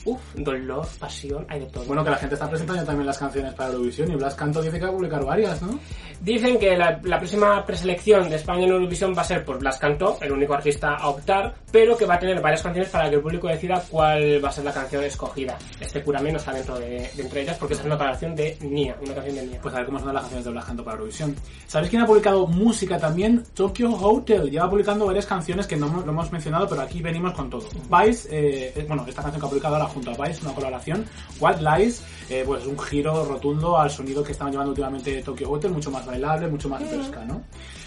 Uf, 0.06 0.22
dolor, 0.36 0.88
pasión, 1.00 1.46
hay 1.50 1.62
de 1.62 1.66
todo. 1.66 1.84
Bueno, 1.86 2.04
que 2.04 2.12
la 2.12 2.18
gente 2.18 2.36
está 2.36 2.48
presentando 2.48 2.84
también 2.86 3.08
las 3.08 3.18
canciones 3.18 3.54
para 3.56 3.72
Eurovisión 3.72 4.12
y 4.12 4.16
Blas 4.16 4.36
Canto 4.36 4.62
dice 4.62 4.78
que 4.78 4.86
va 4.86 4.92
a 4.92 4.94
publicar 4.94 5.26
varias, 5.26 5.62
¿no? 5.64 5.80
Dicen 6.22 6.60
que 6.60 6.78
la, 6.78 7.00
la 7.04 7.18
próxima 7.18 7.66
preselección 7.66 8.30
de 8.30 8.36
España 8.36 8.64
en 8.66 8.70
Eurovisión 8.72 9.14
va 9.18 9.22
a 9.24 9.26
ser 9.26 9.44
por 9.44 9.58
Blas 9.60 9.78
Cantó, 9.78 10.18
el 10.22 10.32
único 10.32 10.54
artista 10.54 10.96
a 10.96 11.10
optar, 11.10 11.56
pero 11.72 11.98
que 11.98 12.06
va 12.06 12.16
a 12.16 12.20
tener 12.20 12.40
varias 12.40 12.62
canciones 12.62 12.90
para 12.92 13.10
que 13.10 13.16
el 13.16 13.22
público 13.22 13.48
decida 13.48 13.84
cuál 13.90 14.44
va 14.44 14.50
a 14.50 14.52
ser 14.52 14.64
la 14.64 14.74
canción 14.74 15.04
escogida. 15.04 15.58
Este 15.80 16.02
Cúrame 16.04 16.32
no 16.32 16.38
está 16.38 16.54
dentro 16.54 16.78
de, 16.80 17.10
de 17.14 17.22
entre 17.22 17.42
ellas 17.42 17.58
porque 17.58 17.74
es 17.74 17.84
una 17.84 17.98
canción 17.98 18.36
de 18.36 18.58
Nia, 18.62 18.96
una 19.02 19.14
canción 19.16 19.36
de 19.36 19.46
Nia. 19.48 19.60
Pues 19.62 19.74
a 19.74 19.78
ver 19.78 19.88
cómo 19.88 20.00
son 20.00 20.14
las 20.14 20.22
canciones 20.22 20.46
de 20.46 20.52
Blas 20.52 20.66
Canto 20.66 20.84
para 20.84 20.98
Eurovisión. 20.98 21.36
¿Sabéis 21.68 21.90
quién 21.90 22.04
ha 22.04 22.06
publicado 22.06 22.46
música 22.48 22.98
también? 23.00 23.44
Tokyo 23.56 23.90
Hotel. 23.92 24.50
Lleva 24.52 24.70
publicando 24.70 25.06
varias 25.08 25.26
canciones 25.26 25.66
que 25.68 25.76
no 25.76 25.88
hemos- 25.88 26.06
lo 26.06 26.12
hemos 26.12 26.32
mencionado, 26.32 26.68
pero 26.70 26.82
aquí 26.82 27.02
venimos 27.02 27.34
con 27.34 27.50
todo. 27.50 27.68
Vice, 27.90 28.30
eh, 28.32 28.74
eh, 28.76 28.86
bueno, 28.88 29.04
esta 29.08 29.22
canción 29.24 29.42
que 29.42 29.48
ha 29.48 29.50
publicado 29.50 29.76
ahora 29.76 29.88
junto 29.96 30.12
a 30.12 30.28
Vice, 30.28 30.42
una 30.44 30.54
colaboración. 30.54 31.06
White 31.40 31.62
Lies, 31.62 32.04
eh, 32.30 32.44
pues 32.46 32.68
un 32.68 32.78
giro 32.78 33.26
rotundo 33.26 33.80
al 33.80 33.90
sonido 33.90 34.24
que 34.24 34.34
estaban 34.34 34.52
llevando 34.52 34.72
últimamente 34.72 35.24
Tokyo 35.24 35.50
Hotel, 35.50 35.72
mucho 35.72 35.90
más 35.90 36.06
bailable, 36.06 36.48
mucho 36.48 36.70
más 36.70 36.84
fresca, 36.84 37.26
¿no? 37.26 37.42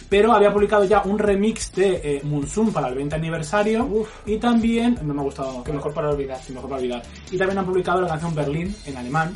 Pero 0.09 0.33
había 0.33 0.53
publicado 0.53 0.85
ya 0.85 1.03
un 1.03 1.19
remix 1.19 1.73
de 1.75 2.01
eh, 2.03 2.21
Monsoon 2.25 2.73
para 2.73 2.89
el 2.89 2.95
20 2.95 3.15
aniversario. 3.15 4.07
Y 4.25 4.39
también, 4.39 4.99
no 5.03 5.13
me 5.13 5.21
ha 5.21 5.25
gustado. 5.25 5.63
Que 5.63 5.73
mejor 5.73 5.93
para 5.93 6.09
olvidar. 6.11 6.41
Sí, 6.43 6.53
mejor 6.53 6.71
para 6.71 6.81
olvidar. 6.81 7.03
Y 7.31 7.37
también 7.37 7.59
han 7.59 7.67
publicado 7.67 8.01
la 8.01 8.09
canción 8.09 8.35
Berlín 8.35 8.75
en 8.87 8.97
alemán, 8.97 9.35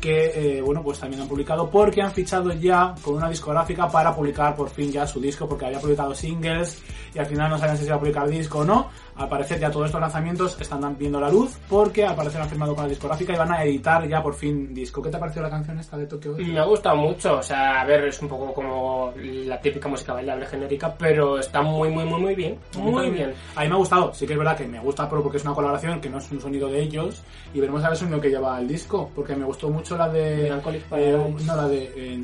que 0.00 0.58
eh, 0.58 0.62
bueno, 0.62 0.82
pues 0.82 0.98
también 0.98 1.22
han 1.22 1.28
publicado 1.28 1.70
porque 1.70 2.00
han 2.00 2.12
fichado 2.12 2.52
ya 2.54 2.94
con 3.02 3.16
una 3.16 3.28
discográfica 3.28 3.88
para 3.88 4.14
publicar 4.14 4.56
por 4.56 4.70
fin 4.70 4.90
ya 4.90 5.06
su 5.06 5.20
disco, 5.20 5.46
porque 5.46 5.66
había 5.66 5.80
publicado 5.80 6.14
singles 6.14 6.82
y 7.14 7.18
al 7.18 7.26
final 7.26 7.50
no 7.50 7.58
sabían 7.58 7.76
si 7.76 7.82
se 7.82 7.88
iba 7.88 7.96
a 7.96 7.98
publicar 7.98 8.28
disco 8.28 8.60
o 8.60 8.64
no. 8.64 8.90
Al 9.16 9.28
parecer 9.28 9.58
ya 9.60 9.70
todos 9.70 9.86
estos 9.86 10.00
lanzamientos 10.00 10.60
están 10.60 10.96
viendo 10.98 11.20
la 11.20 11.28
luz 11.30 11.56
porque 11.68 12.04
al 12.04 12.16
parecer 12.16 12.40
han 12.40 12.48
firmado 12.48 12.74
con 12.74 12.84
la 12.84 12.88
discográfica 12.90 13.32
y 13.32 13.36
van 13.36 13.52
a 13.52 13.62
editar 13.64 14.06
ya 14.08 14.22
por 14.22 14.34
fin 14.34 14.74
disco. 14.74 15.00
¿Qué 15.02 15.10
te 15.10 15.16
ha 15.16 15.20
parecido 15.20 15.44
la 15.44 15.50
canción 15.50 15.78
esta 15.78 15.96
de 15.96 16.06
Tokyo? 16.06 16.34
Me 16.36 16.58
ha 16.58 16.64
gustado 16.64 16.96
mucho, 16.96 17.38
o 17.38 17.42
sea, 17.42 17.80
a 17.80 17.84
ver, 17.84 18.04
es 18.06 18.20
un 18.20 18.28
poco 18.28 18.52
como 18.52 19.12
la 19.16 19.60
típica 19.60 19.88
música 19.88 20.12
bailable 20.12 20.46
genérica, 20.46 20.94
pero 20.98 21.38
está 21.38 21.62
muy, 21.62 21.90
muy, 21.90 22.04
muy, 22.04 22.20
muy 22.20 22.34
bien. 22.34 22.58
Muy 22.78 23.10
bien. 23.10 23.32
A 23.56 23.62
mí 23.62 23.68
me 23.68 23.74
ha 23.74 23.78
gustado, 23.78 24.12
sí 24.14 24.26
que 24.26 24.32
es 24.32 24.38
verdad 24.38 24.56
que 24.56 24.66
me 24.66 24.80
gusta 24.80 25.08
pero 25.08 25.22
porque 25.22 25.38
es 25.38 25.44
una 25.44 25.54
colaboración, 25.54 26.00
que 26.00 26.08
no 26.10 26.18
es 26.18 26.30
un 26.32 26.40
sonido 26.40 26.68
de 26.68 26.80
ellos, 26.82 27.22
y 27.52 27.60
veremos 27.60 27.80
a 27.82 27.88
ver 27.88 27.92
el 27.92 27.98
sonido 27.98 28.20
que 28.20 28.30
lleva 28.30 28.58
el 28.58 28.66
disco, 28.66 29.10
porque 29.14 29.36
me 29.36 29.44
gustó 29.44 29.70
mucho 29.70 29.96
la 29.96 30.08
de... 30.08 30.48
Eh, 30.48 31.34
no, 31.46 31.56
la 31.56 31.68
de... 31.68 31.92
eh, 31.96 32.16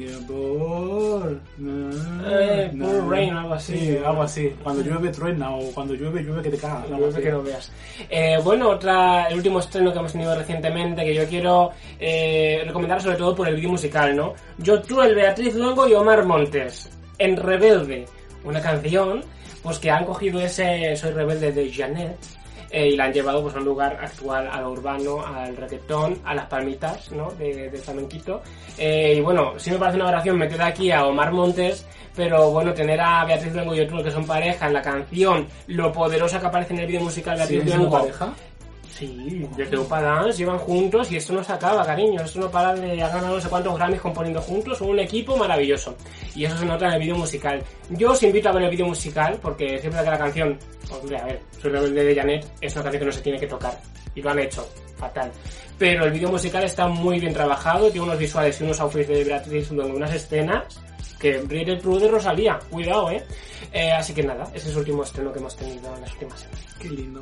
Eh. 2.24 2.70
Rain, 3.08 3.34
algo 3.34 3.54
así. 3.54 3.76
Sí, 3.78 3.96
algo 4.04 4.22
así. 4.22 4.54
Cuando 4.62 4.82
llueve 4.82 5.10
truena, 5.10 5.54
o 5.54 5.70
cuando 5.72 5.94
llueve, 5.94 6.22
llueve 6.22 6.42
que 6.42 6.50
te 6.50 6.58
caga. 6.58 6.79
La 6.88 7.20
que 7.20 7.30
no 7.30 7.42
veas. 7.42 7.72
Eh, 8.08 8.38
bueno, 8.42 8.70
otra, 8.70 9.26
el 9.28 9.36
último 9.36 9.58
estreno 9.58 9.92
que 9.92 9.98
hemos 9.98 10.12
tenido 10.12 10.34
recientemente 10.34 11.04
que 11.04 11.14
yo 11.14 11.26
quiero 11.26 11.70
eh, 11.98 12.62
recomendar 12.66 13.00
sobre 13.02 13.16
todo 13.16 13.34
por 13.34 13.48
el 13.48 13.56
vídeo 13.56 13.70
musical, 13.70 14.16
¿no? 14.16 14.34
Yo, 14.58 14.80
tú, 14.82 15.00
el 15.02 15.14
Beatriz 15.14 15.54
Longo 15.54 15.86
y 15.88 15.94
Omar 15.94 16.24
Montes, 16.24 16.90
en 17.18 17.36
Rebelde, 17.36 18.06
una 18.44 18.60
canción, 18.60 19.22
pues 19.62 19.78
que 19.78 19.90
han 19.90 20.04
cogido 20.04 20.40
ese 20.40 20.96
Soy 20.96 21.12
Rebelde 21.12 21.52
de 21.52 21.72
Janet 21.72 22.16
eh, 22.70 22.88
y 22.88 22.96
la 22.96 23.04
han 23.04 23.12
llevado 23.12 23.42
pues 23.42 23.54
a 23.54 23.58
un 23.58 23.64
lugar 23.64 23.98
actual, 24.00 24.48
a 24.50 24.60
lo 24.60 24.70
urbano, 24.70 25.24
al 25.24 25.56
reggaetón, 25.56 26.18
a 26.24 26.34
las 26.34 26.46
palmitas, 26.46 27.10
¿no? 27.12 27.30
De, 27.32 27.68
de 27.68 27.78
flamenquito. 27.78 28.42
Eh, 28.78 29.14
y 29.16 29.20
bueno, 29.20 29.54
sí 29.58 29.70
me 29.70 29.78
parece 29.78 29.96
una 29.96 30.08
oración 30.08 30.38
meter 30.38 30.62
aquí 30.62 30.90
a 30.90 31.04
Omar 31.04 31.32
Montes, 31.32 31.84
pero 32.14 32.50
bueno, 32.50 32.72
tener 32.74 33.00
a 33.00 33.24
Beatriz 33.24 33.52
Luengo 33.52 33.74
y 33.74 33.80
otro 33.80 34.02
que 34.02 34.10
son 34.10 34.26
pareja 34.26 34.66
en 34.66 34.74
la 34.74 34.82
canción, 34.82 35.46
lo 35.68 35.92
poderosa 35.92 36.40
que 36.40 36.46
aparece 36.46 36.74
en 36.74 36.80
el 36.80 36.86
vídeo 36.86 37.00
musical 37.02 37.38
de 37.38 37.46
¿Siguen 37.46 37.64
Beatriz 37.64 37.80
Luengo. 37.80 37.98
pareja? 37.98 38.34
Sí, 39.00 39.48
desde 39.56 39.78
Upa 39.78 40.02
Dance 40.02 40.36
llevan 40.36 40.58
juntos 40.58 41.10
y 41.10 41.16
esto 41.16 41.32
no 41.32 41.42
se 41.42 41.52
acaba, 41.52 41.86
cariño. 41.86 42.20
Esto 42.20 42.40
no 42.40 42.50
para 42.50 42.74
de 42.74 42.96
ganar 42.96 43.22
no 43.22 43.40
sé 43.40 43.48
cuántos 43.48 43.74
Grammys 43.76 44.00
componiendo 44.00 44.42
juntos. 44.42 44.76
Son 44.76 44.90
un 44.90 44.98
equipo 44.98 45.38
maravilloso. 45.38 45.96
Y 46.34 46.44
eso 46.44 46.58
se 46.58 46.66
nota 46.66 46.86
en 46.88 46.94
el 46.94 47.00
vídeo 47.00 47.16
musical. 47.16 47.62
Yo 47.88 48.10
os 48.10 48.22
invito 48.22 48.50
a 48.50 48.52
ver 48.52 48.64
el 48.64 48.70
vídeo 48.70 48.86
musical 48.86 49.38
porque 49.40 49.78
siempre 49.78 50.04
que 50.04 50.10
la 50.10 50.18
canción, 50.18 50.58
hombre, 50.90 51.16
a 51.16 51.24
ver, 51.24 51.40
soy 51.62 51.70
rebelde 51.70 52.04
de 52.04 52.14
Janet, 52.14 52.46
es 52.60 52.74
una 52.74 52.82
canción 52.82 53.00
que 53.00 53.06
no 53.06 53.12
se 53.12 53.20
tiene 53.22 53.40
que 53.40 53.46
tocar. 53.46 53.80
Y 54.14 54.20
lo 54.20 54.30
han 54.30 54.38
hecho, 54.38 54.68
fatal. 54.96 55.30
Pero 55.78 56.04
el 56.04 56.10
vídeo 56.12 56.30
musical 56.30 56.64
está 56.64 56.86
muy 56.86 57.18
bien 57.18 57.32
trabajado, 57.32 57.90
tiene 57.90 58.06
unos 58.06 58.18
visuales 58.18 58.60
y 58.60 58.64
unos 58.64 58.80
outfits 58.80 59.08
de 59.08 59.24
Beatriz 59.24 59.70
donde 59.70 59.94
unas 59.94 60.12
escenas 60.12 60.78
que 61.20 61.38
brille 61.38 61.72
el 61.72 61.80
True 61.80 62.00
de 62.00 62.08
Rosalía. 62.08 62.58
Cuidado, 62.70 63.10
¿eh? 63.10 63.24
¿eh? 63.72 63.92
Así 63.92 64.14
que 64.14 64.22
nada, 64.22 64.44
ese 64.54 64.68
es 64.68 64.72
el 64.72 64.78
último 64.78 65.04
estreno 65.04 65.32
que 65.32 65.38
hemos 65.38 65.54
tenido 65.54 65.94
en 65.94 66.00
las 66.00 66.12
últimas 66.12 66.40
semanas. 66.40 66.76
Qué 66.78 66.90
lindo. 66.90 67.20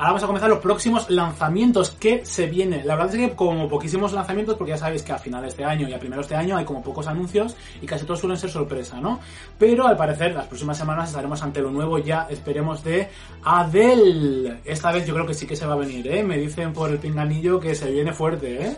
Ahora 0.00 0.12
vamos 0.12 0.22
a 0.22 0.26
comenzar 0.28 0.48
los 0.48 0.60
próximos 0.60 1.10
lanzamientos 1.10 1.90
que 1.90 2.24
se 2.24 2.46
vienen. 2.46 2.86
La 2.86 2.96
verdad 2.96 3.14
es 3.14 3.20
que 3.20 3.36
como 3.36 3.68
poquísimos 3.68 4.14
lanzamientos, 4.14 4.56
porque 4.56 4.70
ya 4.70 4.78
sabéis 4.78 5.02
que 5.02 5.12
a 5.12 5.18
finales 5.18 5.58
de 5.58 5.64
año 5.66 5.86
y 5.86 5.92
a 5.92 5.98
primeros 5.98 6.26
de 6.26 6.36
año 6.36 6.56
hay 6.56 6.64
como 6.64 6.82
pocos 6.82 7.06
anuncios 7.06 7.54
y 7.82 7.86
casi 7.86 8.06
todos 8.06 8.20
suelen 8.20 8.38
ser 8.38 8.48
sorpresa, 8.48 8.98
¿no? 8.98 9.20
Pero 9.58 9.86
al 9.86 9.98
parecer 9.98 10.32
las 10.34 10.46
próximas 10.46 10.78
semanas 10.78 11.10
estaremos 11.10 11.42
ante 11.42 11.60
lo 11.60 11.70
nuevo 11.70 11.98
ya, 11.98 12.26
esperemos, 12.30 12.82
de 12.82 13.10
Adele. 13.44 14.60
Esta 14.64 14.90
vez 14.90 15.06
yo 15.06 15.12
creo 15.12 15.26
que 15.26 15.34
sí 15.34 15.46
que 15.46 15.54
se 15.54 15.66
va 15.66 15.74
a 15.74 15.76
venir, 15.76 16.08
¿eh? 16.08 16.22
Me 16.22 16.38
dicen 16.38 16.72
por 16.72 16.88
el 16.88 16.98
pinganillo 16.98 17.60
que 17.60 17.74
se 17.74 17.90
viene 17.90 18.14
fuerte, 18.14 18.68
¿eh? 18.68 18.76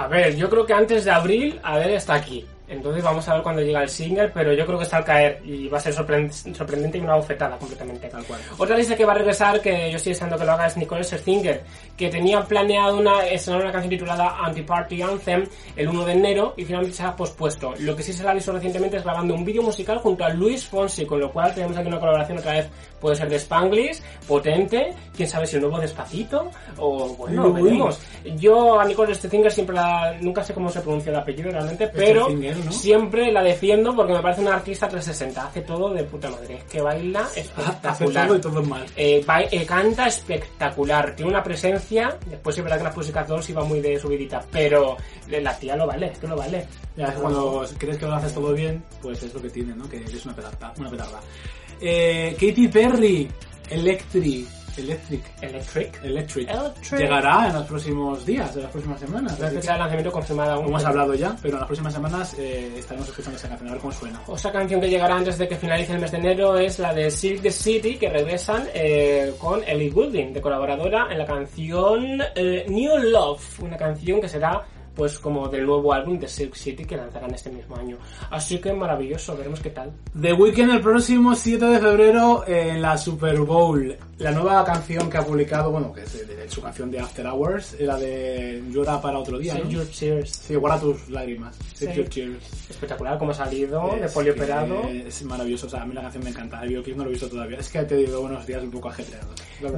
A 0.00 0.06
ver, 0.06 0.34
yo 0.34 0.48
creo 0.48 0.64
que 0.64 0.72
antes 0.72 1.04
de 1.04 1.10
abril 1.10 1.60
Adele 1.62 1.96
está 1.96 2.14
aquí. 2.14 2.46
Entonces 2.70 3.02
vamos 3.02 3.28
a 3.28 3.34
ver 3.34 3.42
cuando 3.42 3.62
llega 3.62 3.82
el 3.82 3.88
single, 3.88 4.28
pero 4.28 4.52
yo 4.52 4.64
creo 4.64 4.78
que 4.78 4.84
está 4.84 4.98
al 4.98 5.04
caer 5.04 5.42
y 5.44 5.68
va 5.68 5.78
a 5.78 5.80
ser 5.80 5.92
sorprendente 5.92 6.98
y 6.98 7.00
una 7.00 7.16
bofetada 7.16 7.58
completamente. 7.58 8.08
Tal 8.08 8.24
cual. 8.24 8.40
Otra 8.58 8.76
lista 8.76 8.96
que 8.96 9.04
va 9.04 9.12
a 9.12 9.16
regresar, 9.16 9.60
que 9.60 9.90
yo 9.90 9.96
estoy 9.96 10.12
deseando 10.12 10.38
que 10.38 10.44
lo 10.44 10.52
haga, 10.52 10.66
es 10.66 10.76
Nicole 10.76 11.02
Scherzinger, 11.02 11.62
que 11.96 12.08
tenía 12.08 12.40
planeado 12.42 12.98
una, 12.98 13.26
estrenar 13.26 13.62
una 13.62 13.72
canción 13.72 13.90
titulada 13.90 14.36
Anti-Party 14.44 15.02
Anthem 15.02 15.46
el 15.74 15.88
1 15.88 16.04
de 16.04 16.12
enero 16.12 16.54
y 16.56 16.64
finalmente 16.64 16.96
se 16.96 17.02
ha 17.02 17.16
pospuesto. 17.16 17.74
Lo 17.80 17.96
que 17.96 18.02
sí 18.04 18.12
se 18.12 18.22
la 18.22 18.30
ha 18.30 18.34
visto 18.34 18.52
recientemente 18.52 18.98
es 18.98 19.04
grabando 19.04 19.34
un 19.34 19.44
vídeo 19.44 19.62
musical 19.62 19.98
junto 19.98 20.24
a 20.24 20.28
Luis 20.30 20.66
Fonsi, 20.66 21.04
con 21.06 21.18
lo 21.18 21.32
cual 21.32 21.52
tenemos 21.52 21.76
aquí 21.76 21.88
una 21.88 21.98
colaboración 21.98 22.38
otra 22.38 22.52
vez, 22.52 22.68
puede 23.00 23.16
ser 23.16 23.28
de 23.28 23.36
Spanglish, 23.36 24.00
potente, 24.28 24.94
quién 25.16 25.28
sabe 25.28 25.46
si 25.46 25.56
el 25.56 25.62
nuevo 25.62 25.80
Despacito, 25.80 26.50
o 26.78 27.08
bueno, 27.16 27.48
Uy. 27.48 27.62
veremos. 27.62 28.00
Yo 28.36 28.78
a 28.78 28.84
Nicole 28.84 29.14
Scherzinger 29.14 29.50
siempre 29.50 29.74
la, 29.74 30.16
nunca 30.20 30.44
sé 30.44 30.54
cómo 30.54 30.70
se 30.70 30.80
pronuncia 30.80 31.10
el 31.10 31.16
apellido 31.16 31.50
realmente, 31.50 31.88
pero 31.88 32.26
Scherzinger, 32.26 32.59
¿no? 32.64 32.72
siempre 32.72 33.30
la 33.32 33.42
defiendo 33.42 33.94
porque 33.94 34.12
me 34.12 34.20
parece 34.20 34.40
una 34.42 34.54
artista 34.54 34.88
360, 34.88 35.46
hace 35.46 35.60
todo 35.62 35.92
de 35.92 36.04
puta 36.04 36.30
madre, 36.30 36.56
es 36.56 36.64
que 36.64 36.80
baila 36.80 37.20
Hace 37.24 37.40
espectacular. 37.40 38.26
todo 38.28 38.36
y 38.36 38.40
todo 38.40 38.62
mal. 38.62 38.86
Eh, 38.96 39.22
ba- 39.26 39.42
eh, 39.42 39.64
canta 39.66 40.06
espectacular, 40.06 41.14
tiene 41.16 41.30
una 41.30 41.42
presencia, 41.42 42.16
después 42.26 42.56
es 42.56 42.62
verdad 42.64 42.78
que 42.78 42.84
las 42.84 42.94
Pussycat 42.94 43.26
Dolls 43.28 43.50
iba 43.50 43.64
muy 43.64 43.80
de 43.80 43.98
subidita, 43.98 44.44
pero 44.50 44.96
la 45.28 45.58
tía 45.58 45.76
lo 45.76 45.86
vale, 45.86 46.06
es 46.12 46.18
que 46.18 46.26
lo 46.26 46.36
vale. 46.36 46.66
Ya 46.96 47.06
es 47.06 47.14
cuando 47.14 47.64
crees 47.78 47.98
que 47.98 48.06
lo 48.06 48.14
haces 48.14 48.34
todo 48.34 48.52
bien, 48.52 48.82
pues 49.00 49.22
es 49.22 49.32
lo 49.32 49.40
que 49.40 49.50
tiene, 49.50 49.74
¿no? 49.74 49.88
Que 49.88 49.98
eres 49.98 50.24
una 50.24 50.34
petarda. 50.34 50.72
Una 50.78 50.90
petarda. 50.90 51.20
Eh, 51.80 52.36
Katy 52.38 52.68
Perry, 52.68 53.30
Electric, 53.70 54.46
Electric, 54.78 55.22
Electric. 55.40 56.04
Electric, 56.04 56.48
Electric. 56.48 56.98
llegará 56.98 57.48
en 57.48 57.54
los 57.54 57.66
próximos 57.66 58.24
días, 58.26 58.54
en 58.56 58.62
las 58.62 58.70
próximas 58.70 59.00
semanas. 59.00 59.38
La 59.38 59.50
fecha 59.50 59.72
de 59.72 59.78
lanzamiento 59.78 60.12
confirmada 60.12 60.54
aún. 60.54 60.64
Como 60.64 60.78
hemos 60.78 60.88
hablado 60.88 61.14
ya, 61.14 61.36
pero 61.42 61.54
en 61.54 61.60
las 61.60 61.66
próximas 61.66 61.92
semanas 61.92 62.34
eh, 62.38 62.72
estaremos 62.76 63.08
escuchando 63.08 63.38
esa 63.38 63.48
canción, 63.48 63.68
a 63.68 63.72
ver 63.72 63.80
cómo 63.80 63.92
suena. 63.92 64.20
Otra 64.26 64.52
canción 64.52 64.80
que 64.80 64.88
llegará 64.88 65.16
antes 65.16 65.38
de 65.38 65.48
que 65.48 65.56
finalice 65.56 65.92
el 65.92 66.00
mes 66.00 66.10
de 66.10 66.18
enero 66.18 66.58
es 66.58 66.78
la 66.78 66.94
de 66.94 67.10
Silk 67.10 67.42
the 67.42 67.50
City, 67.50 67.96
que 67.96 68.08
regresan 68.08 68.68
eh, 68.74 69.34
con 69.38 69.62
Ellie 69.64 69.90
Goulding, 69.90 70.32
de 70.32 70.40
colaboradora 70.40 71.08
en 71.10 71.18
la 71.18 71.26
canción 71.26 72.20
eh, 72.34 72.64
New 72.68 72.98
Love, 72.98 73.60
una 73.60 73.76
canción 73.76 74.20
que 74.20 74.28
será 74.28 74.64
pues 74.94 75.18
como 75.18 75.48
del 75.48 75.66
nuevo 75.66 75.92
álbum 75.92 76.18
de 76.18 76.28
Silk 76.28 76.54
City 76.54 76.84
que 76.84 76.96
lanzarán 76.96 77.32
este 77.32 77.50
mismo 77.50 77.76
año. 77.76 77.96
Así 78.30 78.58
que 78.58 78.72
maravilloso, 78.72 79.36
veremos 79.36 79.60
qué 79.60 79.70
tal. 79.70 79.92
The 80.20 80.32
Weeknd 80.32 80.70
el 80.70 80.80
próximo 80.80 81.34
7 81.34 81.64
de 81.64 81.78
febrero 81.78 82.44
en 82.46 82.82
la 82.82 82.98
Super 82.98 83.40
Bowl. 83.40 83.96
La 84.20 84.30
nueva 84.32 84.64
canción 84.64 85.08
que 85.08 85.16
ha 85.18 85.24
publicado, 85.24 85.70
bueno, 85.70 85.92
que 85.92 86.02
es 86.02 86.26
de- 86.26 86.34
de 86.36 86.48
su 86.50 86.60
canción 86.60 86.90
de 86.90 87.00
After 87.00 87.26
Hours, 87.26 87.76
la 87.80 87.98
de 87.98 88.62
Llora 88.70 89.00
para 89.00 89.18
otro 89.18 89.38
día, 89.38 89.52
Save 89.54 89.64
¿no? 89.64 89.70
Your 89.70 89.86
Tears. 89.86 90.30
Sí, 90.30 90.54
guarda 90.56 90.78
tus 90.80 91.08
lágrimas. 91.08 91.56
Save 91.74 91.92
Sí. 91.92 91.98
your 91.98 92.08
tears. 92.08 92.44
Espectacular 92.70 93.18
como 93.18 93.30
ha 93.30 93.34
salido, 93.34 93.96
de 93.98 94.04
Es 94.06 94.12
polioperado. 94.12 94.82
que 94.82 95.08
Es 95.08 95.22
maravilloso, 95.24 95.66
o 95.66 95.70
sea, 95.70 95.82
a 95.82 95.86
mí 95.86 95.94
la 95.94 96.02
canción 96.02 96.22
me 96.24 96.30
encanta. 96.30 96.62
El 96.62 96.68
videoclip 96.68 96.96
no 96.96 97.04
lo 97.04 97.08
he 97.10 97.12
visto 97.12 97.28
todavía. 97.28 97.58
Es 97.58 97.68
que 97.70 97.82
te 97.84 97.96
digo 97.96 98.20
unos 98.20 98.46
días 98.46 98.62
un 98.62 98.70
poco 98.70 98.88
ajetreados. 98.90 99.34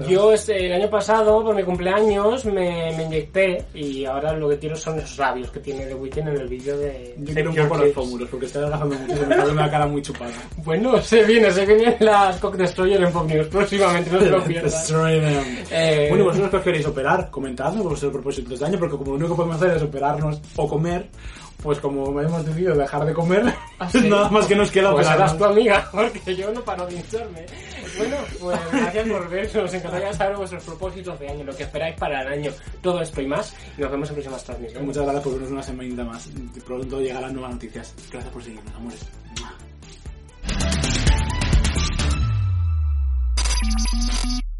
Yo 0.08 0.32
este, 0.32 0.66
el 0.66 0.72
año 0.72 0.90
pasado, 0.90 1.42
por 1.44 1.54
mi 1.54 1.62
cumpleaños, 1.62 2.44
me, 2.44 2.92
me 2.96 3.04
inyecté 3.04 3.64
y 3.74 4.04
ahora 4.04 4.32
lo 4.32 4.48
que 4.48 4.58
quiero 4.58 4.76
son 4.76 4.98
esos 4.98 5.18
labios 5.18 5.50
que 5.50 5.60
tiene 5.60 5.86
The 5.86 5.94
Weeknd 5.94 6.28
en 6.28 6.36
el 6.36 6.48
vídeo 6.48 6.76
de 6.78 7.14
Yo 7.18 7.34
quiero 7.34 7.50
un 7.50 7.56
poco 7.56 7.76
los 7.78 7.92
pómulos 7.92 8.28
porque 8.28 8.46
estoy 8.46 8.62
adelgazando 8.62 8.94
mucho 8.96 9.52
me 9.54 9.60
la 9.62 9.70
cara 9.70 9.86
muy 9.86 10.02
chupada. 10.02 10.32
Bueno, 10.64 11.00
se 11.02 11.24
viene, 11.24 11.50
se 11.50 11.66
vienen 11.66 11.96
las 12.00 12.36
Cock 12.38 12.56
Destroyer 12.56 13.02
en 13.02 13.12
Pop 13.12 13.26
News 13.28 13.46
próximamente, 13.48 14.10
no 14.10 14.31
lo 14.38 14.44
pierdas. 14.44 14.92
Eh, 15.70 16.06
Bueno, 16.10 16.24
vosotros 16.24 16.50
preferís 16.50 16.86
operar, 16.86 17.30
comentadlo 17.30 17.84
vuestros 17.84 18.12
propósitos 18.12 18.58
de 18.58 18.66
año, 18.66 18.78
porque 18.78 18.96
como 18.96 19.12
lo 19.12 19.16
único 19.16 19.30
que 19.30 19.36
podemos 19.36 19.56
hacer 19.56 19.76
es 19.76 19.82
operarnos 19.82 20.40
o 20.56 20.68
comer, 20.68 21.08
pues 21.62 21.78
como 21.78 22.20
hemos 22.20 22.44
decidido 22.44 22.74
dejar 22.74 23.04
de 23.04 23.12
comer, 23.14 23.54
¿Ah, 23.78 23.88
sí? 23.92 24.08
nada 24.08 24.28
más 24.30 24.46
que 24.46 24.56
nos 24.56 24.70
queda 24.70 24.90
Pues 24.92 25.06
serás 25.06 25.36
tu 25.38 25.44
amiga, 25.44 25.88
porque 25.92 26.34
yo 26.36 26.52
no 26.52 26.62
paro 26.62 26.86
de 26.86 26.94
hincharme. 26.96 27.46
Bueno, 27.96 28.16
pues 28.40 28.58
gracias 28.72 29.08
por 29.08 29.28
ver, 29.28 29.56
nos 29.56 29.74
encantaría 29.74 30.12
saber 30.12 30.36
vuestros 30.36 30.64
propósitos 30.64 31.18
de 31.20 31.28
año, 31.28 31.44
lo 31.44 31.54
que 31.54 31.62
esperáis 31.64 31.94
para 31.96 32.22
el 32.22 32.28
año, 32.28 32.52
todo 32.82 33.00
esto 33.00 33.20
y 33.20 33.26
más, 33.26 33.54
y 33.78 33.82
nos 33.82 33.90
vemos 33.90 34.08
en 34.08 34.14
próximas 34.14 34.44
transmisiones. 34.44 34.86
Muchas 34.86 35.02
gracias 35.04 35.24
por 35.24 35.32
vernos 35.34 35.50
una 35.50 35.62
semanita 35.62 36.04
más. 36.04 36.28
Pronto 36.66 37.00
llegarán 37.00 37.34
nuevas 37.34 37.52
noticias. 37.52 37.94
Gracias 38.10 38.32
por 38.32 38.42
seguirnos, 38.42 38.74
amores. 38.74 39.00
何? 43.62 44.42